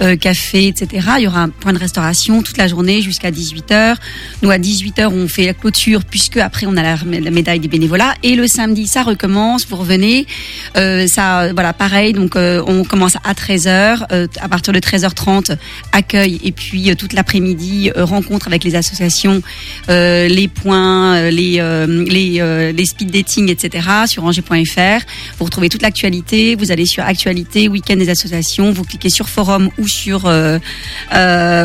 euh, 0.00 0.16
café, 0.16 0.68
etc. 0.68 1.06
Il 1.18 1.24
y 1.24 1.26
aura 1.26 1.42
un 1.42 1.48
point 1.48 1.72
de 1.72 1.78
restauration 1.78 2.42
toute 2.42 2.56
la 2.56 2.68
journée 2.68 3.02
jusqu'à 3.02 3.30
18h. 3.30 3.96
Nous 4.42 4.50
à 4.50 4.58
18h 4.58 5.06
on 5.08 5.28
fait 5.28 5.46
la 5.46 5.54
clôture 5.54 6.04
puisque 6.04 6.38
après 6.38 6.66
on 6.66 6.76
a 6.76 6.82
la, 6.82 6.96
médaille 7.30 7.60
des 7.60 7.68
bénévolats 7.68 8.14
et 8.22 8.34
le 8.36 8.46
samedi 8.46 8.86
ça 8.86 9.02
recommence. 9.02 9.66
Vous 9.68 9.76
revenez, 9.76 10.26
ça 10.74 11.52
voilà 11.52 11.72
pareil. 11.72 12.12
Donc 12.12 12.36
on 12.36 12.84
commence 12.84 13.16
à 13.24 13.32
13h. 13.32 14.06
euh, 14.12 14.26
à 14.40 14.48
partir 14.48 14.72
de 14.72 14.78
13h30 14.78 15.56
accueil 15.92 16.40
et 16.42 16.52
puis 16.52 16.94
toute 16.96 17.12
l'après-midi 17.12 17.90
euh, 17.96 18.04
rencontre 18.04 18.46
avec 18.48 18.64
les 18.64 18.74
associations, 18.74 19.42
euh, 19.88 20.28
les 20.28 20.48
points, 20.48 21.14
euh, 21.16 21.30
les 21.30 21.56
euh, 21.60 22.04
les 22.04 22.40
euh, 22.40 22.72
les 22.72 22.86
speed 22.86 23.10
dating, 23.10 23.50
etc. 23.50 23.86
sur 24.06 24.24
angers.fr. 24.24 25.04
Vous 25.38 25.44
retrouvez 25.44 25.68
toute 25.68 25.82
l'actualité. 25.82 26.54
Vous 26.54 26.70
allez 26.70 26.86
sur 26.86 27.04
actualité, 27.04 27.68
week-end 27.68 27.96
des 27.96 28.08
associations. 28.08 28.72
Vous 28.72 28.84
cliquez 28.84 29.10
sur 29.10 29.28
forum 29.28 29.70
ou 29.78 29.88
sur 29.88 30.24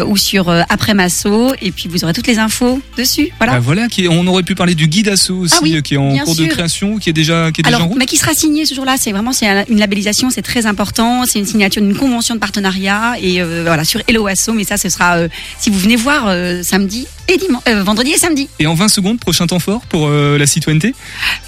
ou 0.07 0.17
sur 0.17 0.49
après 0.69 0.93
Masso 0.93 1.53
et 1.61 1.71
puis 1.71 1.89
vous 1.89 2.03
aurez 2.03 2.13
toutes 2.13 2.28
les 2.28 2.39
infos 2.39 2.82
dessus. 2.97 3.30
Voilà. 3.38 3.53
Ah, 3.55 3.59
voilà, 3.59 3.88
qui 3.88 4.07
on 4.09 4.25
aurait 4.28 4.43
pu 4.43 4.55
parler 4.55 4.75
du 4.75 4.88
guide 4.88 5.07
asso 5.09 5.32
aussi, 5.32 5.53
Ah 5.57 5.59
oui, 5.63 5.75
euh, 5.75 5.82
qui 5.82 5.95
est 5.95 5.97
en 5.97 6.17
cours 6.19 6.36
de 6.36 6.45
création, 6.45 6.97
qui 6.97 7.09
est 7.09 7.13
déjà, 7.13 7.51
qui 7.51 7.61
est 7.61 7.63
déjà 7.63 7.82
en 7.82 7.88
route. 7.88 7.97
mais 7.97 8.05
qui 8.05 8.17
sera 8.17 8.34
signé 8.34 8.65
ce 8.65 8.73
jour-là 8.75 8.95
C'est 8.99 9.11
vraiment 9.11 9.32
c'est 9.34 9.47
un- 9.47 9.65
une 9.69 9.80
labellisation, 9.80 10.30
c'est 10.30 10.41
très 10.41 10.65
important. 10.65 11.25
C'est 11.25 11.39
une 11.39 11.45
signature 11.45 11.82
d'une 11.82 11.95
convention 11.95 12.36
de 12.36 12.39
partenariat 12.39 13.15
et 13.21 13.41
voilà 13.43 13.84
sur 13.84 14.01
Hello 14.07 14.28
Asso. 14.28 14.49
Mais 14.53 14.63
ça, 14.63 14.78
ce 14.78 14.89
sera 14.89 15.17
si 15.59 15.69
vous 15.69 15.80
venez 15.80 15.95
voir 15.95 16.16
euh, 16.26 16.63
samedi 16.63 17.07
et 17.28 17.38
dimanche, 17.38 17.61
euh, 17.68 17.84
vendredi 17.84 18.11
et 18.11 18.18
samedi. 18.18 18.49
Et 18.59 18.65
en 18.65 18.74
20 18.74 18.88
secondes, 18.88 19.20
prochain 19.20 19.45
temps 19.45 19.59
fort 19.59 19.82
pour 19.82 20.07
euh, 20.07 20.38
la 20.38 20.47
citoyenneté? 20.47 20.95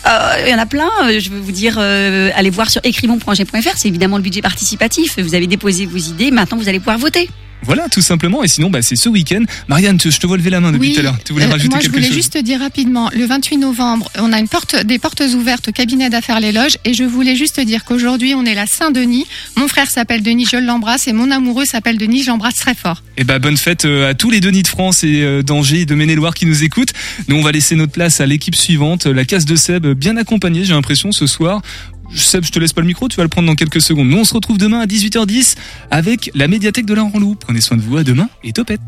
Il 0.05 0.49
y 0.49 0.53
en 0.53 0.59
a 0.59 0.65
plein. 0.65 0.89
Je 1.19 1.29
veux 1.29 1.39
vous 1.39 1.51
dire, 1.51 1.79
allez 1.79 2.49
voir 2.49 2.69
sur 2.69 2.81
écrivons.g.fr. 2.83 3.77
C'est 3.77 3.87
évidemment 3.87 4.17
le 4.17 4.23
budget 4.23 4.41
participatif. 4.41 5.19
Vous 5.19 5.35
avez 5.35 5.47
déposé 5.47 5.85
vos 5.85 5.97
idées. 5.97 6.31
Maintenant, 6.31 6.57
vous 6.57 6.69
allez 6.69 6.79
pouvoir 6.79 6.97
voter. 6.97 7.29
Voilà, 7.63 7.87
tout 7.89 8.01
simplement. 8.01 8.43
Et 8.43 8.47
sinon, 8.47 8.69
bah, 8.69 8.81
c'est 8.81 8.95
ce 8.95 9.09
week-end. 9.09 9.43
Marianne, 9.67 9.97
tu- 9.97 10.11
je 10.11 10.19
te 10.19 10.25
vois 10.25 10.37
lever 10.37 10.49
la 10.49 10.59
main 10.59 10.71
depuis 10.71 10.89
Oui, 10.89 10.93
tout 10.93 10.99
à 11.01 11.03
l'heure. 11.03 11.17
Tu 11.23 11.33
voulais 11.33 11.45
euh, 11.45 11.49
rajouter 11.49 11.69
moi, 11.69 11.79
je 11.79 11.83
quelque 11.83 11.93
voulais 11.95 12.07
chose 12.07 12.15
juste 12.15 12.37
dire 12.37 12.59
rapidement, 12.59 13.09
le 13.13 13.25
28 13.25 13.57
novembre, 13.57 14.09
on 14.17 14.31
a 14.33 14.39
une 14.39 14.47
porte, 14.47 14.75
des 14.85 14.97
portes 14.97 15.21
ouvertes 15.35 15.67
au 15.67 15.71
cabinet 15.71 16.09
d'affaires 16.09 16.39
Les 16.39 16.51
Loges, 16.51 16.77
et 16.85 16.93
je 16.93 17.03
voulais 17.03 17.35
juste 17.35 17.59
dire 17.59 17.83
qu'aujourd'hui, 17.85 18.33
on 18.33 18.45
est 18.45 18.55
la 18.55 18.65
Saint-Denis. 18.65 19.25
Mon 19.57 19.67
frère 19.67 19.89
s'appelle 19.89 20.23
Denis, 20.23 20.47
je 20.51 20.57
l'embrasse, 20.57 21.07
et 21.07 21.13
mon 21.13 21.29
amoureux 21.31 21.65
s'appelle 21.65 21.97
Denis, 21.97 22.23
je 22.23 22.27
l'embrasse 22.29 22.55
très 22.55 22.75
fort. 22.75 23.03
Et 23.17 23.23
bah 23.23 23.39
bonne 23.39 23.57
fête 23.57 23.85
euh, 23.85 24.09
à 24.09 24.13
tous 24.13 24.29
les 24.29 24.39
Denis 24.39 24.63
de 24.63 24.67
France 24.67 25.03
et 25.03 25.21
euh, 25.21 25.43
d'Angers 25.43 25.81
et 25.81 25.85
de 25.85 25.95
Maine-et-Loire 25.95 26.33
qui 26.33 26.45
nous 26.45 26.63
écoutent. 26.63 26.93
Nous 27.27 27.35
on 27.35 27.41
va 27.41 27.51
laisser 27.51 27.75
notre 27.75 27.91
place 27.91 28.21
à 28.21 28.25
l'équipe 28.25 28.55
suivante, 28.55 29.05
la 29.05 29.25
case 29.25 29.45
de 29.45 29.55
Seb, 29.57 29.85
bien 29.87 30.15
accompagnée 30.17 30.63
j'ai 30.63 30.73
l'impression 30.73 31.11
ce 31.11 31.27
soir. 31.27 31.61
Seb, 32.15 32.43
je 32.43 32.51
te 32.51 32.59
laisse 32.59 32.73
pas 32.73 32.81
le 32.81 32.87
micro, 32.87 33.07
tu 33.07 33.17
vas 33.17 33.23
le 33.23 33.29
prendre 33.29 33.47
dans 33.47 33.55
quelques 33.55 33.81
secondes. 33.81 34.07
Nous 34.07 34.17
on 34.17 34.23
se 34.23 34.33
retrouve 34.33 34.57
demain 34.57 34.79
à 34.79 34.85
18h10 34.85 35.55
avec 35.91 36.31
la 36.35 36.47
médiathèque 36.47 36.85
de 36.85 36.93
la 36.93 37.03
Loup. 37.19 37.35
Prenez 37.39 37.61
soin 37.61 37.77
de 37.77 37.81
vous, 37.81 37.97
à 37.97 38.03
demain 38.03 38.29
et 38.43 38.53
topette. 38.53 38.79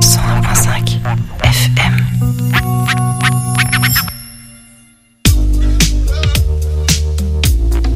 101.5 0.00 0.98
FM. 1.42 3.05